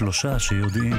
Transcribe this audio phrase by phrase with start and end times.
[0.00, 0.92] שלושה שיודעים.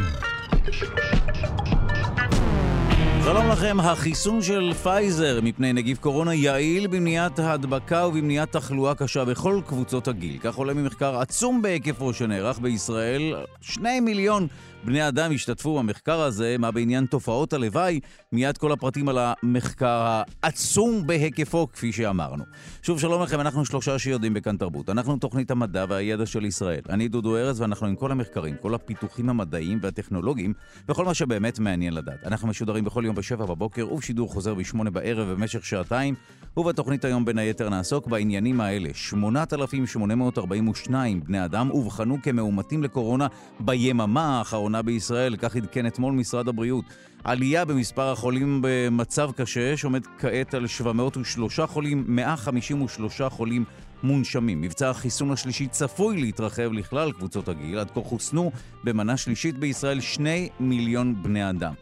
[3.31, 9.61] שלום לכם, החיסון של פייזר מפני נגיף קורונה יעיל במניעת ההדבקה ובמניעת תחלואה קשה בכל
[9.67, 10.37] קבוצות הגיל.
[10.37, 13.35] כך עולה ממחקר עצום בהיקפו שנערך בישראל.
[13.61, 14.47] שני מיליון
[14.83, 17.99] בני אדם השתתפו במחקר הזה, מה בעניין תופעות הלוואי?
[18.31, 22.43] מיד כל הפרטים על המחקר העצום בהיקפו, כפי שאמרנו.
[22.81, 24.89] שוב, שלום לכם, אנחנו שלושה שיודעים בכאן תרבות.
[24.89, 26.81] אנחנו תוכנית המדע והידע של ישראל.
[26.89, 30.53] אני דודו ארז, ואנחנו עם כל המחקרים, כל הפיתוחים המדעיים והטכנולוגיים,
[30.89, 32.23] וכל מה שבאמת מעניין לדעת.
[32.25, 36.15] אנחנו משודרים בכל יום בשבע בבוקר, ובשידור חוזר בשמונה בערב במשך שעתיים,
[36.57, 38.89] ובתוכנית היום בין היתר נעסוק בעניינים האלה.
[38.93, 43.27] 8,842 בני אדם אובחנו כמאומתים לקורונה
[43.59, 46.85] ביממה האחרונה בישראל, כך עדכן אתמול משרד הבריאות.
[47.23, 53.65] עלייה במספר החולים במצב קשה, שעומד כעת על 703 חולים, 153 חולים
[54.03, 54.61] מונשמים.
[54.61, 58.51] מבצע החיסון השלישי צפוי להתרחב לכלל קבוצות הגיל, עד כה חוסנו
[58.83, 61.73] במנה שלישית בישראל 2 מיליון בני אדם.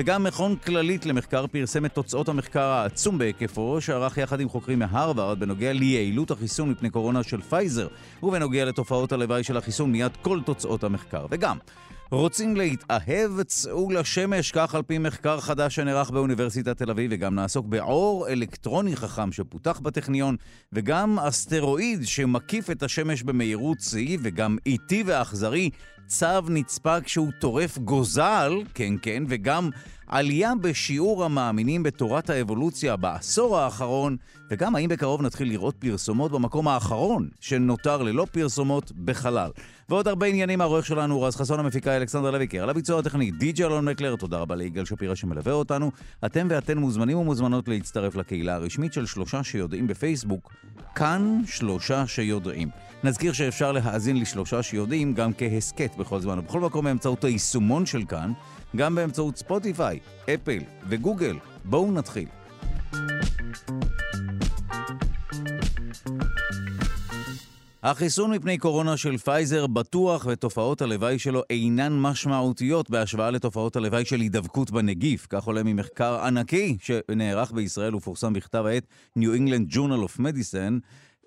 [0.00, 5.40] וגם מכון כללית למחקר פרסם את תוצאות המחקר העצום בהיקפו, שערך יחד עם חוקרים מהרווארד
[5.40, 7.88] בנוגע ליעילות החיסון מפני קורונה של פייזר,
[8.22, 11.26] ובנוגע לתופעות הלוואי של החיסון מיד כל תוצאות המחקר.
[11.30, 11.58] וגם,
[12.10, 13.42] רוצים להתאהב?
[13.42, 18.96] צאו לשמש, כך על פי מחקר חדש שנערך באוניברסיטת תל אביב, וגם נעסוק בעור אלקטרוני
[18.96, 20.36] חכם שפותח בטכניון,
[20.72, 25.70] וגם אסטרואיד שמקיף את השמש במהירות שיא, וגם איטי ואכזרי,
[26.08, 29.70] צו נצפה כשהוא טורף גוזל, כן כן, וגם
[30.08, 34.16] עלייה בשיעור המאמינים בתורת האבולוציה בעשור האחרון,
[34.50, 39.50] וגם האם בקרוב נתחיל לראות פרסומות במקום האחרון שנותר ללא פרסומות בחלל.
[39.88, 43.88] ועוד הרבה עניינים, העורך שלנו רז חסון, המפיקה אלכסנדר לויקר, על הביצוע הטכני די.ג'י אלון
[43.88, 45.90] מקלר, תודה רבה ליגאל שפירא שמלווה אותנו.
[46.26, 50.52] אתם ואתן מוזמנים ומוזמנות להצטרף לקהילה הרשמית של שלושה שיודעים בפייסבוק,
[50.94, 52.68] כאן שלושה שיודעים.
[53.04, 58.32] נזכיר שאפשר להאזין לשלושה שיודעים גם כהסכת בכל זמן ובכל מקום באמצעות היישומון של כאן,
[58.76, 59.98] גם באמצעות ספוטיפיי,
[60.34, 60.58] אפל
[60.88, 61.36] וגוגל.
[61.64, 62.26] בואו נתחיל.
[67.82, 74.20] החיסון מפני קורונה של פייזר בטוח ותופעות הלוואי שלו אינן משמעותיות בהשוואה לתופעות הלוואי של
[74.20, 75.26] הידבקות בנגיף.
[75.30, 78.86] כך עולה ממחקר ענקי שנערך בישראל ופורסם בכתב העת
[79.18, 80.80] New England Journal of Medicine.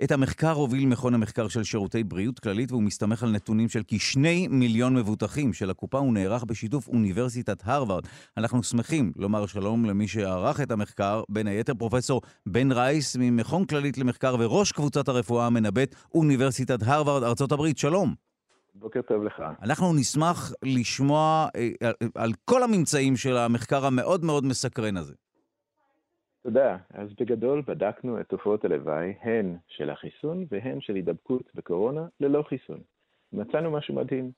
[0.04, 4.48] את המחקר הוביל מכון המחקר של שירותי בריאות כללית והוא מסתמך על נתונים של כשני
[4.48, 5.98] מיליון מבוטחים של הקופה.
[5.98, 8.04] הוא נערך בשיתוף אוניברסיטת הרווארד.
[8.38, 13.98] אנחנו שמחים לומר שלום למי שערך את המחקר, בין היתר פרופסור בן רייס ממכון כללית
[13.98, 17.78] למחקר וראש קבוצת הרפואה המנבאת אוניברסיטת הרווארד, ארצות הברית.
[17.78, 18.14] שלום.
[18.76, 19.44] בוקר טוב לך.
[19.62, 25.14] אנחנו נשמח לשמוע אה, על, על כל הממצאים של המחקר המאוד מאוד מסקרן הזה.
[26.44, 26.78] תודה.
[26.94, 32.80] אז בגדול בדקנו את תופעות הלוואי, הן של החיסון והן של הידבקות בקורונה ללא חיסון.
[33.34, 34.32] מצאנו משהו מדהים.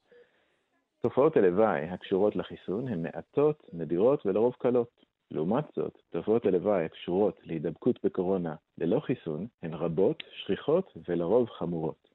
[1.01, 5.05] תופעות הלוואי הקשורות לחיסון הן מעטות, נדירות ולרוב קלות.
[5.31, 12.12] לעומת זאת, תופעות הלוואי הקשורות להידבקות בקורונה ללא חיסון הן רבות, שכיחות ולרוב חמורות.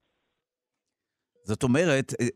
[1.49, 2.27] זאת אומרת, אה,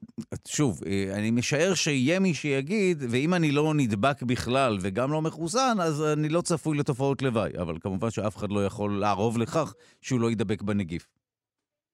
[0.48, 5.76] שוב, אה, אני משער שיהיה מי שיגיד, ואם אני לא נדבק בכלל וגם לא מחוסן,
[5.80, 7.50] אז אני לא צפוי לתופעות לוואי.
[7.62, 11.06] אבל כמובן שאף אחד לא יכול לערוב לכך שהוא לא יידבק בנגיף.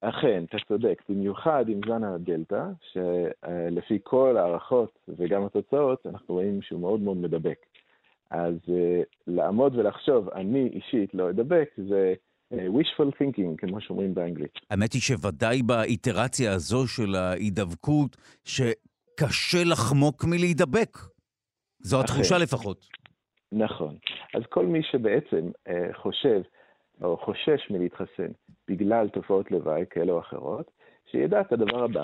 [0.01, 1.01] אכן, אתה צודק.
[1.09, 7.57] במיוחד עם זן הדלתא, שלפי כל ההערכות וגם התוצאות, אנחנו רואים שהוא מאוד מאוד מדבק.
[8.31, 12.13] אז uh, לעמוד ולחשוב, אני אישית לא אדבק, זה אה,
[12.53, 14.51] wishful thinking, כמו שאומרים באנגלית.
[14.69, 20.97] האמת היא שוודאי באיטרציה הזו של ההידבקות, שקשה לחמוק מלהידבק.
[21.79, 22.87] זו התחושה לפחות.
[23.51, 23.95] נכון.
[24.33, 26.41] אז כל מי שבעצם אה, חושב
[27.01, 28.31] או חושש מלהתחסן
[28.67, 30.71] בגלל תופעות לוואי כאלה או אחרות,
[31.11, 32.03] שידע את הדבר הבא.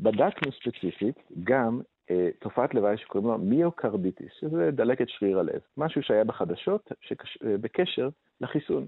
[0.00, 1.80] בדקנו ספציפית גם
[2.10, 7.38] אה, תופעת לוואי שקוראים לה מיוקרדיטיס, שזה דלקת שריר הלב, משהו שהיה בחדשות שקש...
[7.44, 8.08] אה, בקשר
[8.40, 8.86] לחיסון.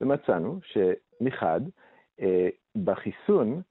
[0.00, 1.60] ומצאנו שמחד,
[2.20, 2.48] אה,
[2.84, 3.62] בחיסון,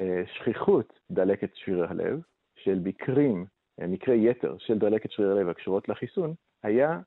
[0.00, 2.20] אה, שכיחות דלקת שריר הלב,
[2.56, 3.46] של מקרים,
[3.80, 7.00] אה, מקרי יתר של דלקת שריר הלב הקשורות לחיסון, היה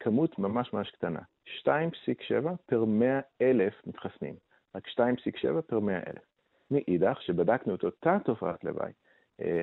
[0.00, 1.20] כמות ממש ממש קטנה,
[1.60, 4.34] 2.7 פר 100 אלף מתחסנים,
[4.74, 6.22] רק 2.7 פר 100 אלף.
[6.70, 8.92] מאידך, שבדקנו את אותה תופעת לוואי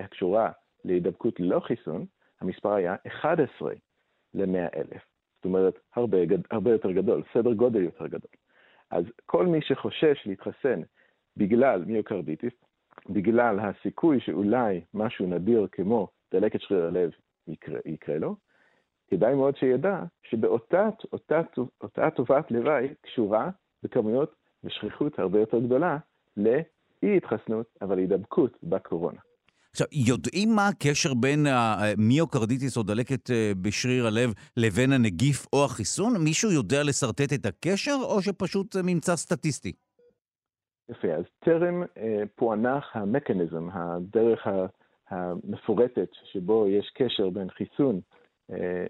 [0.04, 0.52] הקשורה
[0.86, 2.06] להידבקות ללא חיסון,
[2.42, 3.74] המספר היה 11
[4.34, 5.11] ל-100 אלף.
[5.42, 6.18] זאת אומרת, הרבה,
[6.52, 8.32] הרבה יותר גדול, סדר גודל יותר גדול.
[8.92, 10.82] אז כל מי שחושש להתחסן
[11.38, 12.54] בגלל מיוקרדיטיס,
[13.10, 17.12] בגלל הסיכוי שאולי משהו נדיר כמו דלקת שריר הלב
[17.48, 18.36] יקרה, יקרה לו,
[19.08, 21.42] כדאי מאוד שידע שבאותה אותה,
[22.16, 23.50] תופעת לוואי קשורה
[23.84, 25.98] בכמויות ושכיחות הרבה יותר גדולה
[26.38, 29.20] לאי התחסנות, אבל הידבקות בקורונה.
[29.72, 33.30] עכשיו, יודעים מה הקשר בין המיוקרדיטיס או דלקת
[33.62, 36.14] בשריר הלב לבין הנגיף או החיסון?
[36.24, 39.74] מישהו יודע לשרטט את הקשר, או שפשוט זה ממצא סטטיסטי?
[40.90, 41.84] יפה, אז טרם
[42.36, 44.48] פוענח המכניזם, הדרך
[45.10, 48.02] המפורטת שבו יש קשר בין חיסון,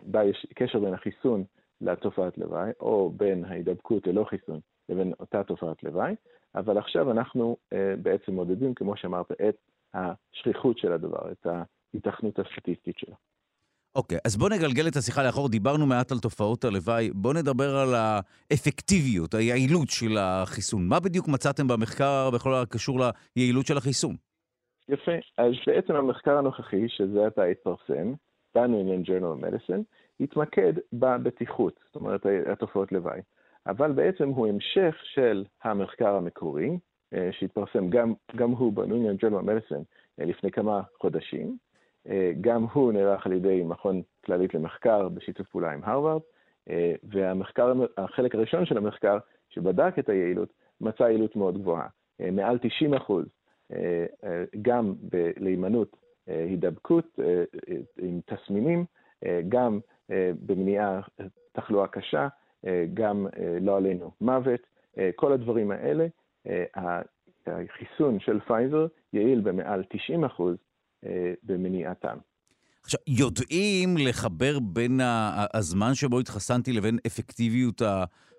[0.04, 1.44] בה יש קשר בין החיסון
[1.82, 6.16] לתופעת לוואי, או בין ההידבקות ללא חיסון לבין אותה תופעת לוואי,
[6.56, 7.58] אבל עכשיו אנחנו
[8.02, 9.56] בעצם מודדים, כמו שאמרת, את
[9.94, 11.48] השכיחות של הדבר, את
[11.94, 13.16] ההיתכנות הסטטיסטית שלו.
[13.96, 15.50] אוקיי, okay, אז בוא נגלגל את השיחה לאחור.
[15.50, 17.10] דיברנו מעט על תופעות הלוואי.
[17.14, 20.88] בוא נדבר על האפקטיביות, היעילות של החיסון.
[20.88, 23.00] מה בדיוק מצאתם במחקר בכל הקשור
[23.36, 24.16] ליעילות של החיסון?
[24.90, 25.12] יפה.
[25.38, 28.14] אז בעצם המחקר הנוכחי, שזה עתה התפרסם,
[28.56, 29.84] ב-New Journal of Medicine,
[30.20, 33.22] התמקד בבטיחות, זאת אומרת, התופעות לוואי.
[33.68, 36.78] אבל בעצם הוא המשך של המחקר המקורי,
[37.32, 39.84] שהתפרסם גם, גם הוא ב-New Journal of Medicine
[40.20, 41.58] אה, לפני כמה חודשים.
[42.10, 46.22] אה, גם הוא נערך על ידי מכון כללית למחקר בשיתוף פעולה עם הרווארד,
[47.04, 49.18] והמחקר, החלק הראשון של המחקר,
[49.50, 51.88] שבדק את היעילות, מצא יעילות מאוד גבוהה,
[52.32, 53.26] מעל 90 אחוז,
[54.62, 54.94] גם
[55.38, 55.96] להימנעות
[56.28, 57.20] הידבקות
[57.98, 58.86] עם תסמינים,
[59.50, 59.80] גם
[60.46, 61.02] במניעה
[61.52, 62.28] תחלואה קשה,
[62.94, 63.28] גם
[63.62, 64.62] לא עלינו מוות,
[65.16, 66.08] כל הדברים האלה
[67.48, 70.56] החיסון של פייזר יעיל במעל 90 אחוז
[71.06, 72.18] אה, במניעתם.
[72.84, 75.00] עכשיו, יודעים לחבר בין
[75.54, 77.82] הזמן שבו התחסנתי לבין אפקטיביות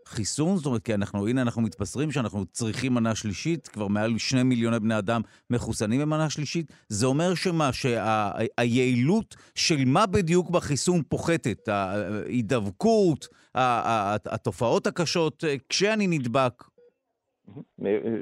[0.06, 0.56] החיסון?
[0.56, 4.81] זאת אומרת, כי אנחנו, הנה, אנחנו מתבשרים שאנחנו צריכים מנה שלישית, כבר מעל שני מיליוני
[4.81, 5.20] בני אדם
[5.50, 6.72] מחוסנים במנה שלישית.
[6.88, 11.69] זה אומר שמה, שהיעילות של מה בדיוק בחיסון פוחתת?
[11.69, 16.64] ההידבקות, התופעות הקשות, כשאני נדבק,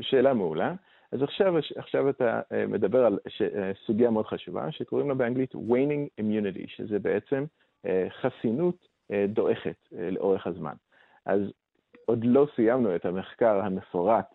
[0.01, 0.75] שאלה מעולה.
[1.13, 6.21] אז עכשיו, עכשיו אתה אה, מדבר על אה, סוגיה מאוד חשובה, שקוראים לה באנגלית waning
[6.21, 7.45] immunity, שזה בעצם
[7.87, 8.91] אה, חסינות
[9.29, 10.75] דועכת לאורך הזמן.
[11.27, 11.41] אז
[12.07, 14.35] עוד לא סיימנו את המחקר המפורט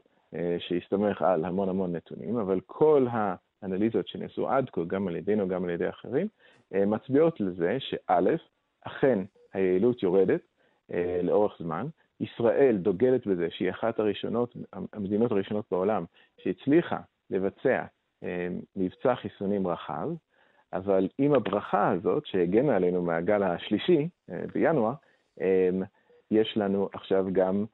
[0.60, 5.64] שהסתמך על המון המון נתונים, אבל כל האנליזות שנעשו עד כה, גם על ידינו, גם
[5.64, 6.28] על ידי אחרים,
[6.72, 8.36] מצביעות לזה שא',
[8.82, 9.20] אכן
[9.54, 10.42] היעילות יורדת
[11.24, 11.88] לאורך זמן,
[12.20, 14.56] ישראל דוגלת בזה שהיא אחת הראשונות,
[14.94, 16.06] המדינות הראשונות בעולם
[16.42, 17.86] שהצליחה לבצע
[18.24, 20.10] אה, מבצע חיסונים רחב,
[20.74, 24.94] אבל עם הברכה הזאת שהגנה עלינו מהגל השלישי אה, בינואר,
[25.42, 25.70] אה,
[26.32, 27.66] יש לנו עכשיו גם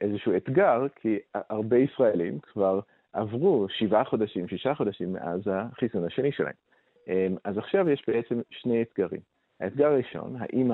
[0.00, 2.80] איזשהו אתגר, כי הרבה ישראלים כבר
[3.12, 6.54] עברו שבעה חודשים, שישה חודשים מאז החיסון השני שלהם.
[7.44, 9.20] אז עכשיו יש בעצם שני אתגרים.
[9.60, 10.70] האתגר הראשון, האם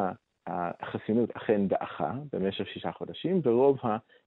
[0.51, 3.79] החסינות אכן דעכה במשך שישה חודשים, ורוב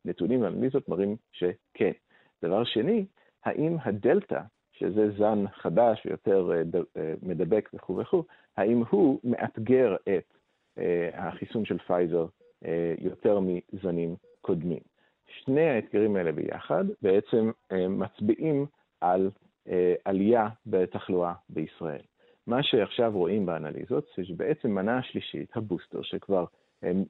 [0.06, 1.92] הנתונים והאנליזות מראים שכן.
[2.44, 3.06] דבר שני,
[3.46, 4.40] האם הדלתא,
[4.72, 6.62] שזה זן חדש ויותר אה,
[6.98, 8.24] אה, מדבק וכו' וכו',
[8.58, 10.34] האם הוא מאתגר את
[10.78, 12.25] אה, החיסון של פייזר
[13.00, 14.80] יותר מזנים קודמים.
[15.28, 17.52] שני האתגרים האלה ביחד בעצם
[17.90, 18.66] מצביעים
[19.02, 19.31] על
[20.06, 22.02] עלייה בתחלואה בישראל.
[22.48, 26.45] מה שעכשיו רואים באנליזות זה שבעצם מנה השלישית, הבוסטר, שכבר
[26.81, 27.04] הם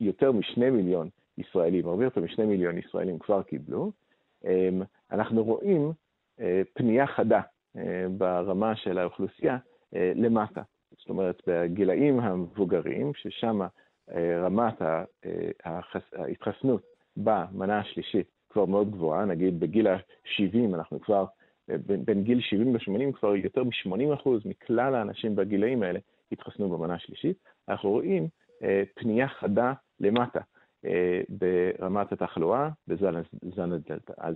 [0.00, 1.08] יותר משני מיליון
[1.38, 3.92] ישראלים, הרבה יותר משני מיליון ישראלים כבר קיבלו,
[5.10, 5.92] אנחנו רואים
[6.40, 7.40] אה, פנייה חדה
[7.76, 9.58] אה, ברמה של האוכלוסייה
[9.94, 10.62] אה, למטה.
[10.98, 13.60] זאת אומרת, בגילאים המבוגרים, ששם
[14.16, 14.82] רמת
[16.12, 16.82] ההתחסנות
[17.16, 21.24] במנה השלישית כבר מאוד גבוהה, נגיד בגיל ה-70 אנחנו כבר
[21.68, 25.98] בין, בין גיל 70 ל-80 כבר יותר מ-80% מכלל האנשים בגילאים האלה
[26.32, 27.38] התחסנו במנה השלישית.
[27.68, 28.28] אנחנו רואים
[28.62, 30.40] אה, פנייה חדה למטה
[30.84, 34.12] אה, ברמת התחלואה בזן הדלתא.
[34.18, 34.34] אז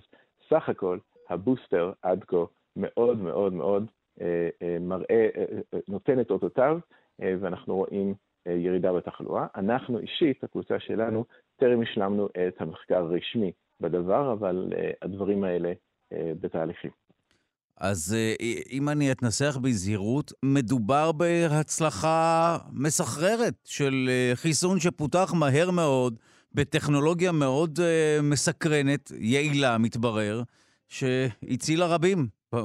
[0.48, 2.36] סך הכל הבוסטר עד כה
[2.76, 3.86] מאוד מאוד מאוד
[4.20, 5.44] אה, אה, מראה, אה,
[5.74, 6.78] אה, נותן את אותותיו,
[7.22, 8.14] אה, ואנחנו רואים
[8.46, 9.46] אה, ירידה בתחלואה.
[9.56, 11.24] אנחנו אישית, הקבוצה שלנו,
[11.56, 16.90] טרם השלמנו את המחקר הרשמי בדבר, אבל uh, הדברים האלה uh, בתהליכים.
[17.80, 18.34] אז אה,
[18.70, 26.18] אם אני אתנסח בזהירות, מדובר בהצלחה מסחררת של אה, חיסון שפותח מהר מאוד,
[26.54, 30.42] בטכנולוגיה מאוד אה, מסקרנת, יעילה, מתברר,
[30.88, 32.18] שהצילה רבים.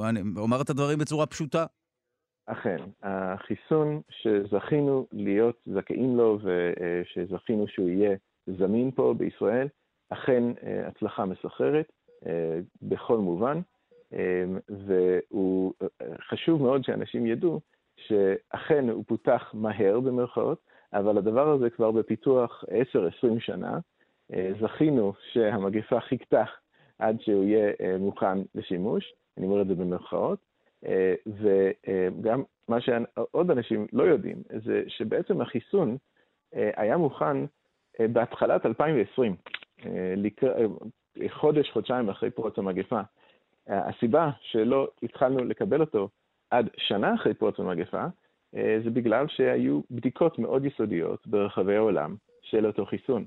[0.08, 1.66] אני אומר את הדברים בצורה פשוטה.
[2.46, 8.16] אכן, החיסון שזכינו להיות זכאים לו ושזכינו שהוא יהיה
[8.46, 9.68] זמין פה בישראל,
[10.10, 10.42] אכן
[10.86, 11.92] הצלחה מסחררת
[12.82, 13.60] בכל מובן.
[14.14, 15.72] אמ, והוא
[16.28, 17.60] חשוב מאוד שאנשים ידעו
[17.96, 20.58] שאכן הוא פותח מהר במרכאות,
[20.92, 22.64] אבל הדבר הזה כבר בפיתוח
[23.24, 23.78] 10-20 שנה.
[24.34, 26.44] אה, זכינו שהמגפה חיכתה
[26.98, 30.38] עד שהוא יהיה אה, מוכן לשימוש, אני אומר את זה במרכאות,
[31.26, 35.96] וגם מה שעוד אנשים לא יודעים, זה שבעצם החיסון
[36.52, 37.36] היה מוכן
[38.00, 39.36] בהתחלת 2020,
[41.28, 43.00] חודש, חודשיים אחרי פרוץ המגפה.
[43.68, 46.08] הסיבה שלא התחלנו לקבל אותו
[46.50, 48.04] עד שנה אחרי פרוץ המגפה,
[48.84, 53.24] זה בגלל שהיו בדיקות מאוד יסודיות ברחבי העולם של אותו חיסון.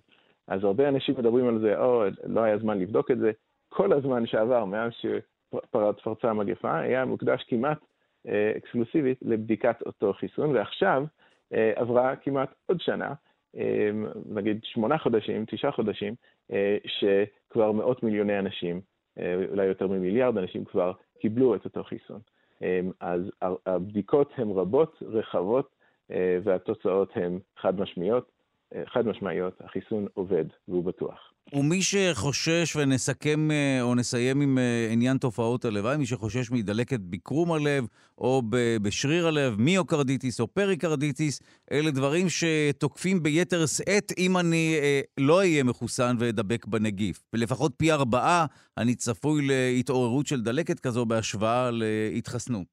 [0.48, 3.32] אז הרבה אנשים מדברים על זה, או, לא היה זמן לבדוק את זה.
[3.70, 7.78] כל הזמן שעבר מאז שפרצה המגפה היה מוקדש כמעט
[8.28, 11.04] אה, אקסקלוסיבית לבדיקת אותו חיסון, ועכשיו
[11.54, 13.14] אה, עברה כמעט עוד שנה,
[13.58, 13.90] אה,
[14.30, 16.16] נגיד שמונה חודשים, תשעה חודשים,
[16.52, 18.82] אה, שכבר מאות מיליוני אנשים, אה,
[19.52, 22.20] אולי יותר ממיליארד אנשים כבר קיבלו את אותו חיסון.
[22.64, 23.22] אה, אז
[23.66, 25.70] הבדיקות הן רבות, רחבות,
[26.12, 28.32] אה, והתוצאות הן חד משמעיות.
[28.86, 31.34] חד משמעיות, החיסון עובד והוא בטוח.
[31.54, 37.52] ומי שחושש, ונסכם אה, או נסיים עם אה, עניין תופעות הלוואי, מי שחושש מדלקת בקרום
[37.52, 37.88] הלב
[38.18, 38.42] או
[38.82, 45.64] בשריר הלב, מיוקרדיטיס או פריקרדיטיס, אלה דברים שתוקפים ביתר שאת אם אני אה, לא אהיה
[45.64, 47.24] מחוסן ואדבק בנגיף.
[47.34, 48.46] ולפחות פי ארבעה
[48.78, 52.68] אני צפוי להתעוררות של דלקת כזו בהשוואה להתחסנות.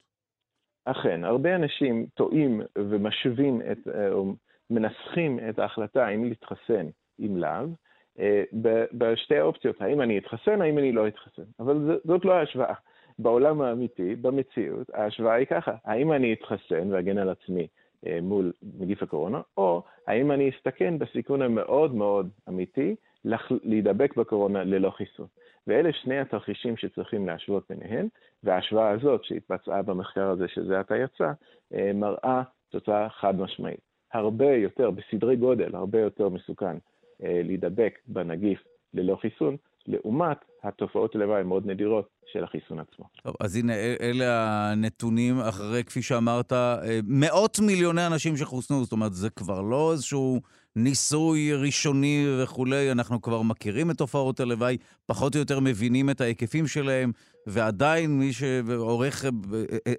[0.85, 3.78] אכן, הרבה אנשים טועים ומשווים את,
[4.12, 4.35] או
[4.71, 6.87] מנסחים את ההחלטה האם להתחסן
[7.18, 7.64] אם לאו, אה,
[8.92, 11.42] בשתי האופציות, האם אני אתחסן, האם אני לא אתחסן.
[11.61, 12.75] אבל זאת לא ההשוואה.
[13.18, 17.66] בעולם האמיתי, במציאות, ההשוואה היא ככה, האם אני אתחסן ואגן על עצמי
[18.06, 22.94] אה, מול נגיף הקורונה, או האם אני אסתכן בסיכון המאוד מאוד אמיתי
[23.64, 25.26] להידבק בקורונה ללא חיסון.
[25.66, 28.09] ואלה שני התרחישים שצריכים להשוות ביניהם,
[28.44, 31.33] וההשוואה הזאת שהתבצעה במחקר הזה שזה עתה יצא,
[31.75, 33.80] אה, מראה תוצאה חד משמעית.
[34.12, 36.78] הרבה יותר, בסדרי גודל, הרבה יותר מסוכן אה,
[37.25, 38.59] להידבק בנגיף
[38.95, 43.04] ללא חיסון, לעומת התופעות לוואי המאוד נדירות של החיסון עצמו.
[43.23, 49.12] טוב, אז הנה, אלה הנתונים אחרי, כפי שאמרת, אה, מאות מיליוני אנשים שחוסנו, זאת אומרת,
[49.12, 50.40] זה כבר לא איזשהו
[50.76, 54.76] ניסוי ראשוני וכולי, אנחנו כבר מכירים את תופעות הלוואי,
[55.07, 57.12] פחות או יותר מבינים את ההיקפים שלהם,
[57.47, 59.31] ועדיין מי שעורך אה,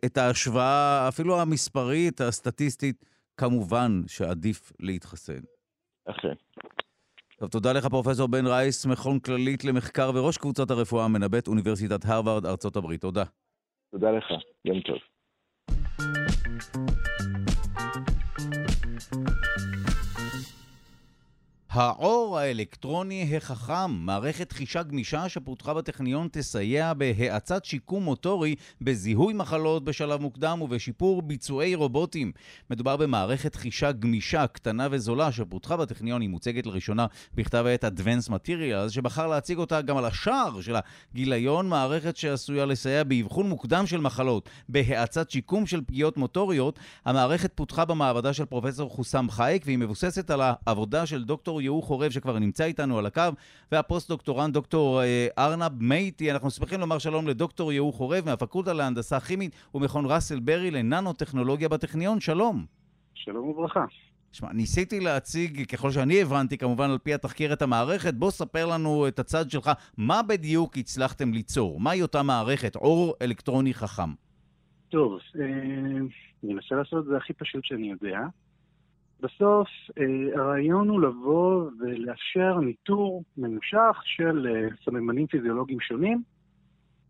[0.06, 3.06] את ההשוואה, אפילו המספרית, הסטטיסטית,
[3.38, 5.40] כמובן שעדיף להתחסן.
[6.06, 6.34] אכן.
[7.40, 12.46] טוב, תודה לך, פרופ' בן רייס, מכון כללית למחקר וראש קבוצת הרפואה המנבאת, אוניברסיטת הרווארד,
[12.46, 13.02] ארצות הברית.
[13.02, 13.24] תודה.
[13.92, 14.26] תודה לך,
[14.66, 14.98] יום טוב.
[21.76, 30.22] העור האלקטרוני החכם, מערכת חישה גמישה שפותחה בטכניון, תסייע בהאצת שיקום מוטורי, בזיהוי מחלות בשלב
[30.22, 32.32] מוקדם ובשיפור ביצועי רובוטים.
[32.70, 38.90] מדובר במערכת חישה גמישה, קטנה וזולה, שפותחה בטכניון, היא מוצגת לראשונה בכתב העת Advanced Materials,
[38.90, 40.76] שבחר להציג אותה גם על השער של
[41.12, 46.80] הגיליון, מערכת שעשויה לסייע באבחון מוקדם של מחלות, בהאצת שיקום של פגיעות מוטוריות.
[47.06, 52.12] המערכת פותחה במעבדה של פרופסור חוסם חייק, והיא מבוססת על העבודה של דוקטור יהוא חורב
[52.12, 53.22] שכבר נמצא איתנו על הקו,
[53.72, 56.32] והפוסט-דוקטורנט דוקטור אה, ארנב מייטי.
[56.32, 62.20] אנחנו שמחים לומר שלום לדוקטור יהוא חורב מהפקולטה להנדסה כימית ומכון ראסל ברי לננו-טכנולוגיה בטכניון.
[62.20, 62.66] שלום.
[63.14, 63.86] שלום וברכה.
[64.32, 68.14] שמע, ניסיתי להציג, ככל שאני הבנתי, כמובן על פי התחקיר, את המערכת.
[68.14, 71.80] בוא ספר לנו את הצד שלך, מה בדיוק הצלחתם ליצור?
[71.80, 74.10] מהי אותה מערכת, אור אלקטרוני חכם?
[74.90, 75.46] טוב, אה,
[76.44, 78.20] אני אנסה לעשות את זה הכי פשוט שאני יודע.
[79.20, 79.68] בסוף
[79.98, 86.22] אה, הרעיון הוא לבוא ולאפשר ניטור ממושך של אה, סממנים פיזיולוגיים שונים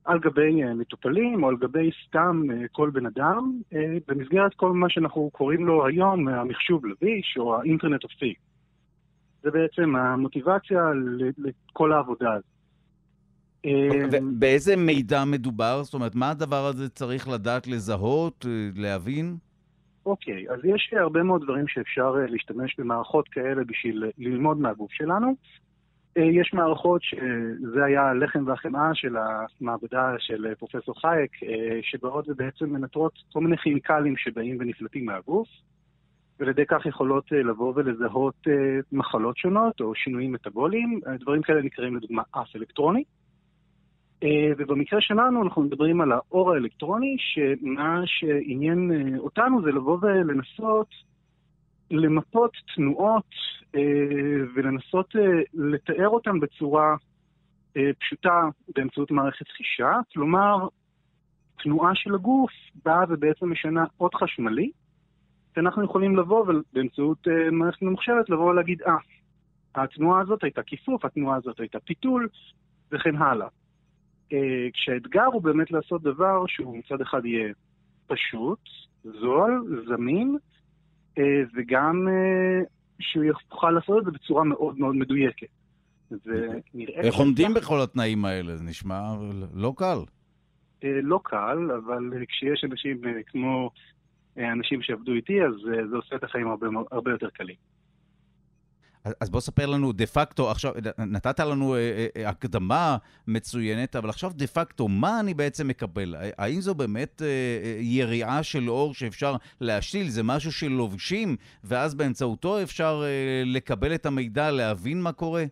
[0.05, 3.59] על גבי אה, מטופלים או על גבי סתם כל בן אדם,
[4.07, 8.33] במסגרת כל מה שאנחנו קוראים לו היום המחשוב לביש או האינטרנט אוף פי.
[9.43, 10.81] זה בעצם המוטיבציה
[11.37, 12.45] לכל העבודה הזאת.
[14.39, 15.83] באיזה מידע מדובר?
[15.83, 18.45] זאת אומרת, מה הדבר הזה צריך לדעת לזהות,
[18.75, 19.37] להבין?
[20.05, 25.35] אוקיי, אז יש הרבה מאוד דברים שאפשר אה, להשתמש במערכות כאלה בשביל ללמוד מהגוף שלנו.
[26.17, 31.31] אה, יש מערכות שזה היה הלחם והחמאה של המעבדה של אה, פרופסור חייק,
[31.81, 35.47] שבאות ובעצם מנטרות כל מיני כימיקלים שבאים ונפלטים מהגוף,
[36.39, 38.47] ועל ידי כך יכולות לבוא ולזהות
[38.91, 40.99] מחלות שונות או שינויים מטאבוליים.
[41.19, 43.03] דברים כאלה נקראים לדוגמה אף אלקטרוני.
[44.23, 50.87] אה, ובמקרה שלנו אנחנו מדברים על האור האלקטרוני, שמה שעניין אה, אותנו זה לבוא ולנסות
[51.91, 53.29] למפות תנועות
[53.75, 53.81] אה,
[54.55, 55.15] ולנסות
[55.53, 56.95] לתאר אותן בצורה
[57.99, 59.91] פשוטה באמצעות מערכת חישה.
[60.13, 60.67] כלומר,
[61.63, 62.51] תנועה של הגוף
[62.85, 64.71] באה ובעצם משנה אות חשמלי,
[65.55, 68.95] שאנחנו יכולים לבוא ובאמצעות מערכת ממוחשבת לבוא ולהגיד, אה,
[69.75, 72.27] התנועה הזאת הייתה כיפוף, התנועה הזאת הייתה פיתול,
[72.91, 73.47] וכן הלאה.
[74.33, 77.53] אה, כשהאתגר הוא באמת לעשות דבר שהוא מצד אחד יהיה
[78.07, 78.59] פשוט,
[79.03, 80.37] זול, זמין,
[81.55, 82.07] וגם
[82.99, 85.47] שהוא יוכל לעשות את זה בצורה מאוד מאוד מדויקת.
[86.97, 88.57] איך עומדים בכל התנאים האלה?
[88.57, 89.01] זה נשמע
[89.53, 89.97] לא קל.
[90.83, 93.69] לא קל, אבל כשיש אנשים כמו
[94.37, 95.53] אנשים שעבדו איתי, אז
[95.89, 97.55] זה עושה את החיים הרבה, הרבה יותר קלים.
[99.19, 102.97] אז בוא ספר לנו דה פקטו, עכשיו, נתת לנו אה, אה, הקדמה
[103.27, 106.15] מצוינת, אבל עכשיו דה פקטו, מה אני בעצם מקבל?
[106.37, 110.07] האם זו באמת אה, יריעה של אור שאפשר להשתיל?
[110.07, 113.03] זה משהו שלובשים, ואז באמצעותו אפשר
[113.45, 115.43] לקבל את המידע, להבין מה קורה?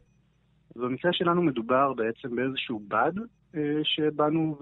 [0.76, 3.12] במקרה שלנו מדובר בעצם באיזשהו בד
[3.84, 4.58] שבאנו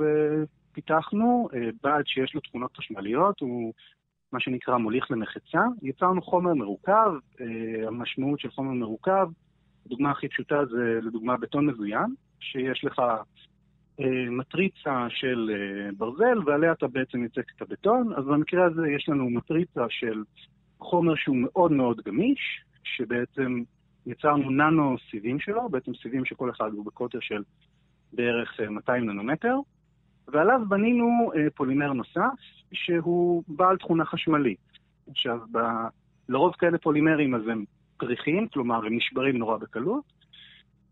[0.72, 1.50] ופיתחנו,
[1.84, 3.74] בד שיש לו תכונות חשמליות, הוא...
[4.32, 5.62] מה שנקרא מוליך למחצה.
[5.82, 7.12] יצרנו חומר מרוכב,
[7.42, 9.28] אה, המשמעות של חומר מרוכב,
[9.86, 13.00] הדוגמה הכי פשוטה זה לדוגמה בטון מזוין, שיש לך
[14.00, 19.10] אה, מטריצה של אה, ברזל ועליה אתה בעצם יוצק את הבטון, אז במקרה הזה יש
[19.10, 20.24] לנו מטריצה של
[20.80, 22.40] חומר שהוא מאוד מאוד גמיש,
[22.84, 23.62] שבעצם
[24.06, 27.44] יצרנו ננו סיבים שלו, בעצם סיבים שכל אחד הוא בקוטר של
[28.14, 29.56] בערך 200 ננומטר,
[30.28, 32.40] ועליו בנינו אה, פולימר נוסף,
[32.74, 34.60] שהוא בעל תכונה חשמלית.
[35.10, 35.58] עכשיו, ב...
[36.30, 37.66] לרוב כאלה פולימרים אז הם
[37.98, 40.04] פריחים, כלומר הם נשברים נורא בקלות,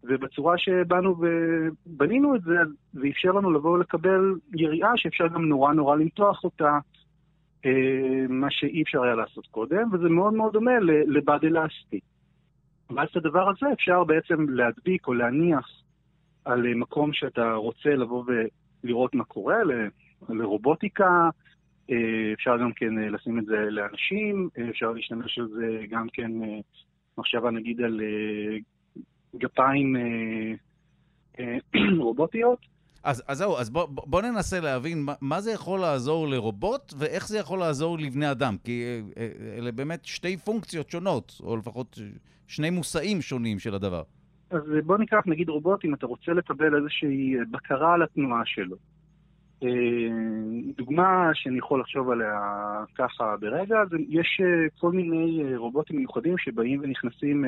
[0.03, 2.55] ובצורה שבאנו ובנינו את זה,
[2.93, 6.79] זה אפשר לנו לבוא ולקבל יריעה שאפשר גם נורא נורא למתוח אותה,
[7.65, 11.99] אה, מה שאי אפשר היה לעשות קודם, וזה מאוד מאוד דומה לבד אלסטי.
[12.95, 15.67] ואז את הדבר הזה אפשר בעצם להדביק או להניח
[16.45, 18.23] על מקום שאתה רוצה לבוא
[18.83, 19.57] לראות מה קורה,
[20.29, 21.29] לרובוטיקה,
[21.91, 26.07] אה, אפשר גם כן אה, לשים את זה לאנשים, אה, אפשר להשתמש על זה גם
[26.13, 26.31] כן,
[27.17, 28.01] מחשבה נגיד על
[29.35, 29.95] גפיים
[31.99, 32.59] רובוטיות.
[33.03, 37.27] אז, אז זהו, אז בוא, בוא ננסה להבין מה, מה זה יכול לעזור לרובוט ואיך
[37.27, 39.01] זה יכול לעזור לבני אדם, כי
[39.57, 41.99] אלה באמת שתי פונקציות שונות, או לפחות
[42.47, 44.03] שני מושאים שונים של הדבר.
[44.49, 48.75] אז בוא ניקח נגיד רובוט, אם אתה רוצה לקבל איזושהי בקרה על התנועה שלו.
[49.63, 49.69] אה,
[50.77, 52.39] דוגמה שאני יכול לחשוב עליה
[52.95, 57.45] ככה ברגע, זה יש אה, כל מיני אה, רובוטים מיוחדים שבאים ונכנסים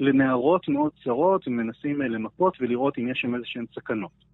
[0.00, 4.30] לנערות מאוד צרות ומנסים למפות ולראות אם יש שם איזה שהן סכנות.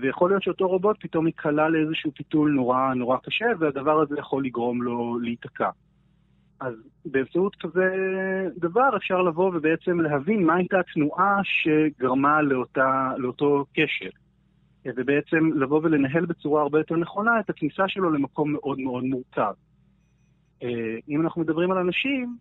[0.00, 4.82] ויכול להיות שאותו רובוט פתאום ייקלע לאיזשהו פיתול נורא נורא קשה, והדבר הזה יכול לגרום
[4.82, 5.70] לו להיתקע.
[6.60, 7.84] אז באמצעות כזה
[8.56, 14.10] דבר אפשר לבוא ובעצם להבין מה הייתה התנועה שגרמה לאותה, לאותו כשל.
[14.96, 19.52] ובעצם לבוא ולנהל בצורה הרבה יותר נכונה את הכניסה שלו למקום מאוד מאוד מורכב.
[20.62, 22.36] אה, אם אנחנו מדברים על אנשים,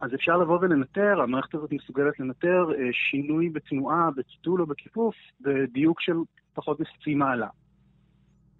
[0.00, 6.00] אז אפשר לבוא ולנטר, המערכת הזאת מסוגלת לנטר אה, שינוי בתנועה, בציטול או בכיפוף, בדיוק
[6.00, 6.16] של
[6.54, 7.48] פחות מחצי מעלה.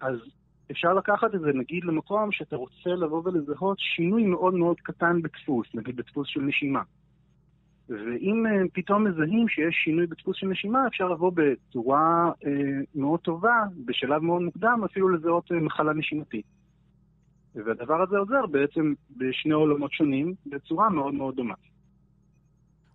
[0.01, 0.15] אז
[0.71, 5.67] אפשר לקחת את זה, נגיד, למקום שאתה רוצה לבוא ולזהות שינוי מאוד מאוד קטן בדפוס,
[5.73, 6.81] נגיד בדפוס של נשימה.
[7.89, 12.51] ואם אה, פתאום מזהים שיש שינוי בדפוס של נשימה, אפשר לבוא בצורה אה,
[12.95, 16.45] מאוד טובה, בשלב מאוד מוקדם, אפילו לזהות אה, מחלה נשימתית.
[17.55, 21.53] והדבר הזה עוזר בעצם בשני עולמות שונים, בצורה מאוד מאוד דומה.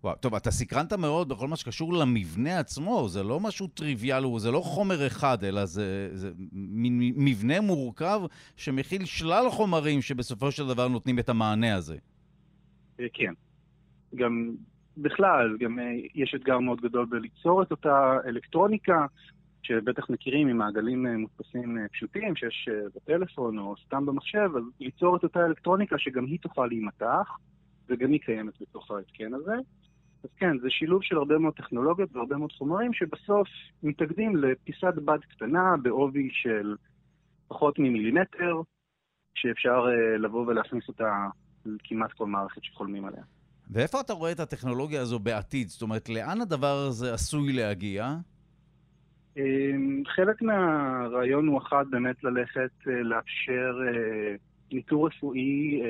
[0.05, 4.51] וואו, טוב, אתה סקרנת מאוד בכל מה שקשור למבנה עצמו, זה לא משהו טריוויאלי, זה
[4.51, 6.31] לא חומר אחד, אלא זה, זה
[7.17, 8.21] מבנה מורכב
[8.57, 11.97] שמכיל שלל חומרים שבסופו של דבר נותנים את המענה הזה.
[13.01, 13.33] אה, כן.
[14.15, 14.51] גם
[14.97, 19.07] בכלל, גם אה, יש אתגר מאוד גדול בליצור את אותה אלקטרוניקה,
[19.63, 25.47] שבטח מכירים ממעגלים אה, מודפסים פשוטים שיש בטלפון או סתם במחשב, אז ליצור את אותה
[25.47, 27.39] אלקטרוניקה שגם היא תוכל להימתח,
[27.89, 29.55] וגם היא קיימת בתוך ההתקן הזה.
[30.25, 33.49] אז כן, זה שילוב של הרבה מאוד טכנולוגיות והרבה מאוד חומרים שבסוף
[33.83, 36.77] מתאגדים לפיסת בד קטנה בעובי של
[37.49, 38.61] פחות ממילימטר,
[39.35, 41.27] שאפשר uh, לבוא ולהכניס אותה
[41.67, 43.23] לכמעט כל מערכת שחולמים עליה.
[43.71, 45.69] ואיפה אתה רואה את הטכנולוגיה הזו בעתיד?
[45.69, 48.15] זאת אומרת, לאן הדבר הזה עשוי להגיע?
[49.37, 55.81] אמ, חלק מהרעיון הוא אחד באמת ללכת, uh, לאפשר uh, ניטור רפואי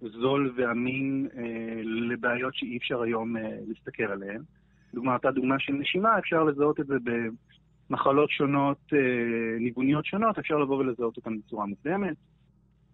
[0.00, 4.42] זול ואמין אה, לבעיות שאי אפשר היום אה, להסתכל עליהן.
[4.94, 6.94] דוגמא, אותה דוגמה של נשימה, אפשר לזהות את זה
[7.90, 12.16] במחלות שונות, אה, ניגוניות שונות, אפשר לבוא ולזהות אותן בצורה מוקדמת.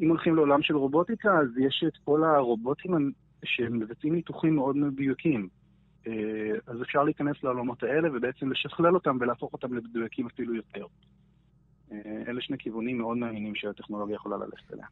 [0.00, 3.12] אם הולכים לעולם של רובוטיקה, אז יש את כל הרובוטים
[3.44, 5.48] שמבצעים ניתוחים מאוד מדויקים.
[6.06, 6.12] אה,
[6.66, 10.86] אז אפשר להיכנס לעולמות האלה ובעצם לשכלל אותם ולהפוך אותם למדויקים אפילו יותר.
[11.92, 14.86] אה, אלה שני כיוונים מאוד מעניינים שהטכנולוגיה יכולה ללכת אליה.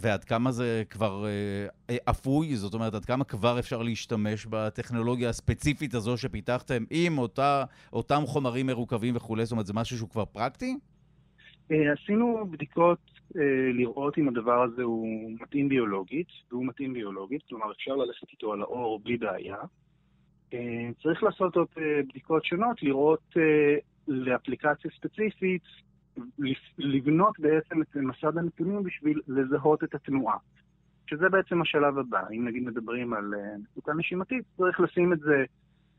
[0.00, 1.26] ועד כמה זה כבר
[1.90, 2.56] אה, אפוי?
[2.56, 8.66] זאת אומרת, עד כמה כבר אפשר להשתמש בטכנולוגיה הספציפית הזו שפיתחתם עם אותה, אותם חומרים
[8.66, 9.44] מרוכבים וכולי?
[9.44, 10.78] זאת אומרת, זה משהו שהוא כבר פרקטי?
[11.70, 12.98] עשינו בדיקות
[13.74, 18.60] לראות אם הדבר הזה הוא מתאים ביולוגית, והוא מתאים ביולוגית, כלומר אפשר ללכת איתו על
[18.60, 19.56] האור בלי בעיה.
[21.02, 21.68] צריך לעשות עוד
[22.08, 23.36] בדיקות שונות, לראות
[24.08, 25.62] לאפליקציה ספציפית,
[26.78, 30.36] לבנות בעצם את מסד הנתונים בשביל לזהות את התנועה.
[31.06, 32.22] שזה בעצם השלב הבא.
[32.30, 35.44] אם נגיד מדברים על אה, מצוקה נשימתית, צריך לשים את זה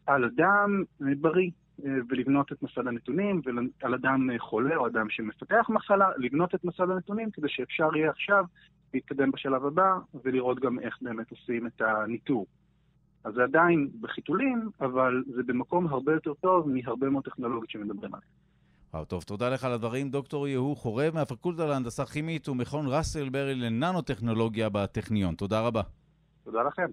[0.06, 1.50] על אדם אה, בריא
[1.86, 6.90] אה, ולבנות את מסד הנתונים, ועל אדם חולה או אדם שמפתח מחלה, לבנות את מסד
[6.90, 8.46] הנתונים כדי שאפשר יהיה עכשיו
[8.94, 12.46] להתקדם בשלב הבא ולראות גם איך באמת עושים את הניטור.
[13.24, 18.45] אז זה עדיין בחיתולים, אבל זה במקום הרבה יותר טוב מהרבה מאוד טכנולוגיות שמדברים עליהן.
[19.04, 20.10] טוב, תודה לך על הדברים.
[20.10, 25.36] דוקטור יהוא חורב מהפקולטה להנדסה כימית ומכון ראסל ברי לננו-טכנולוגיה בטכניון.
[25.36, 25.82] תודה רבה.
[26.44, 26.92] תודה לכם.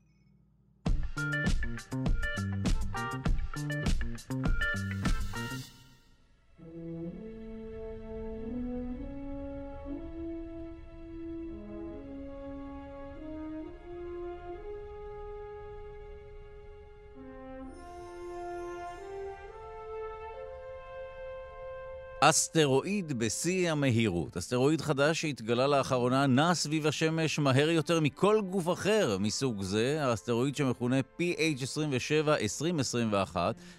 [22.24, 24.36] אסטרואיד בשיא המהירות.
[24.36, 30.04] אסטרואיד חדש שהתגלה לאחרונה נע סביב השמש מהר יותר מכל גוף אחר מסוג זה.
[30.04, 33.36] האסטרואיד שמכונה PH27-2021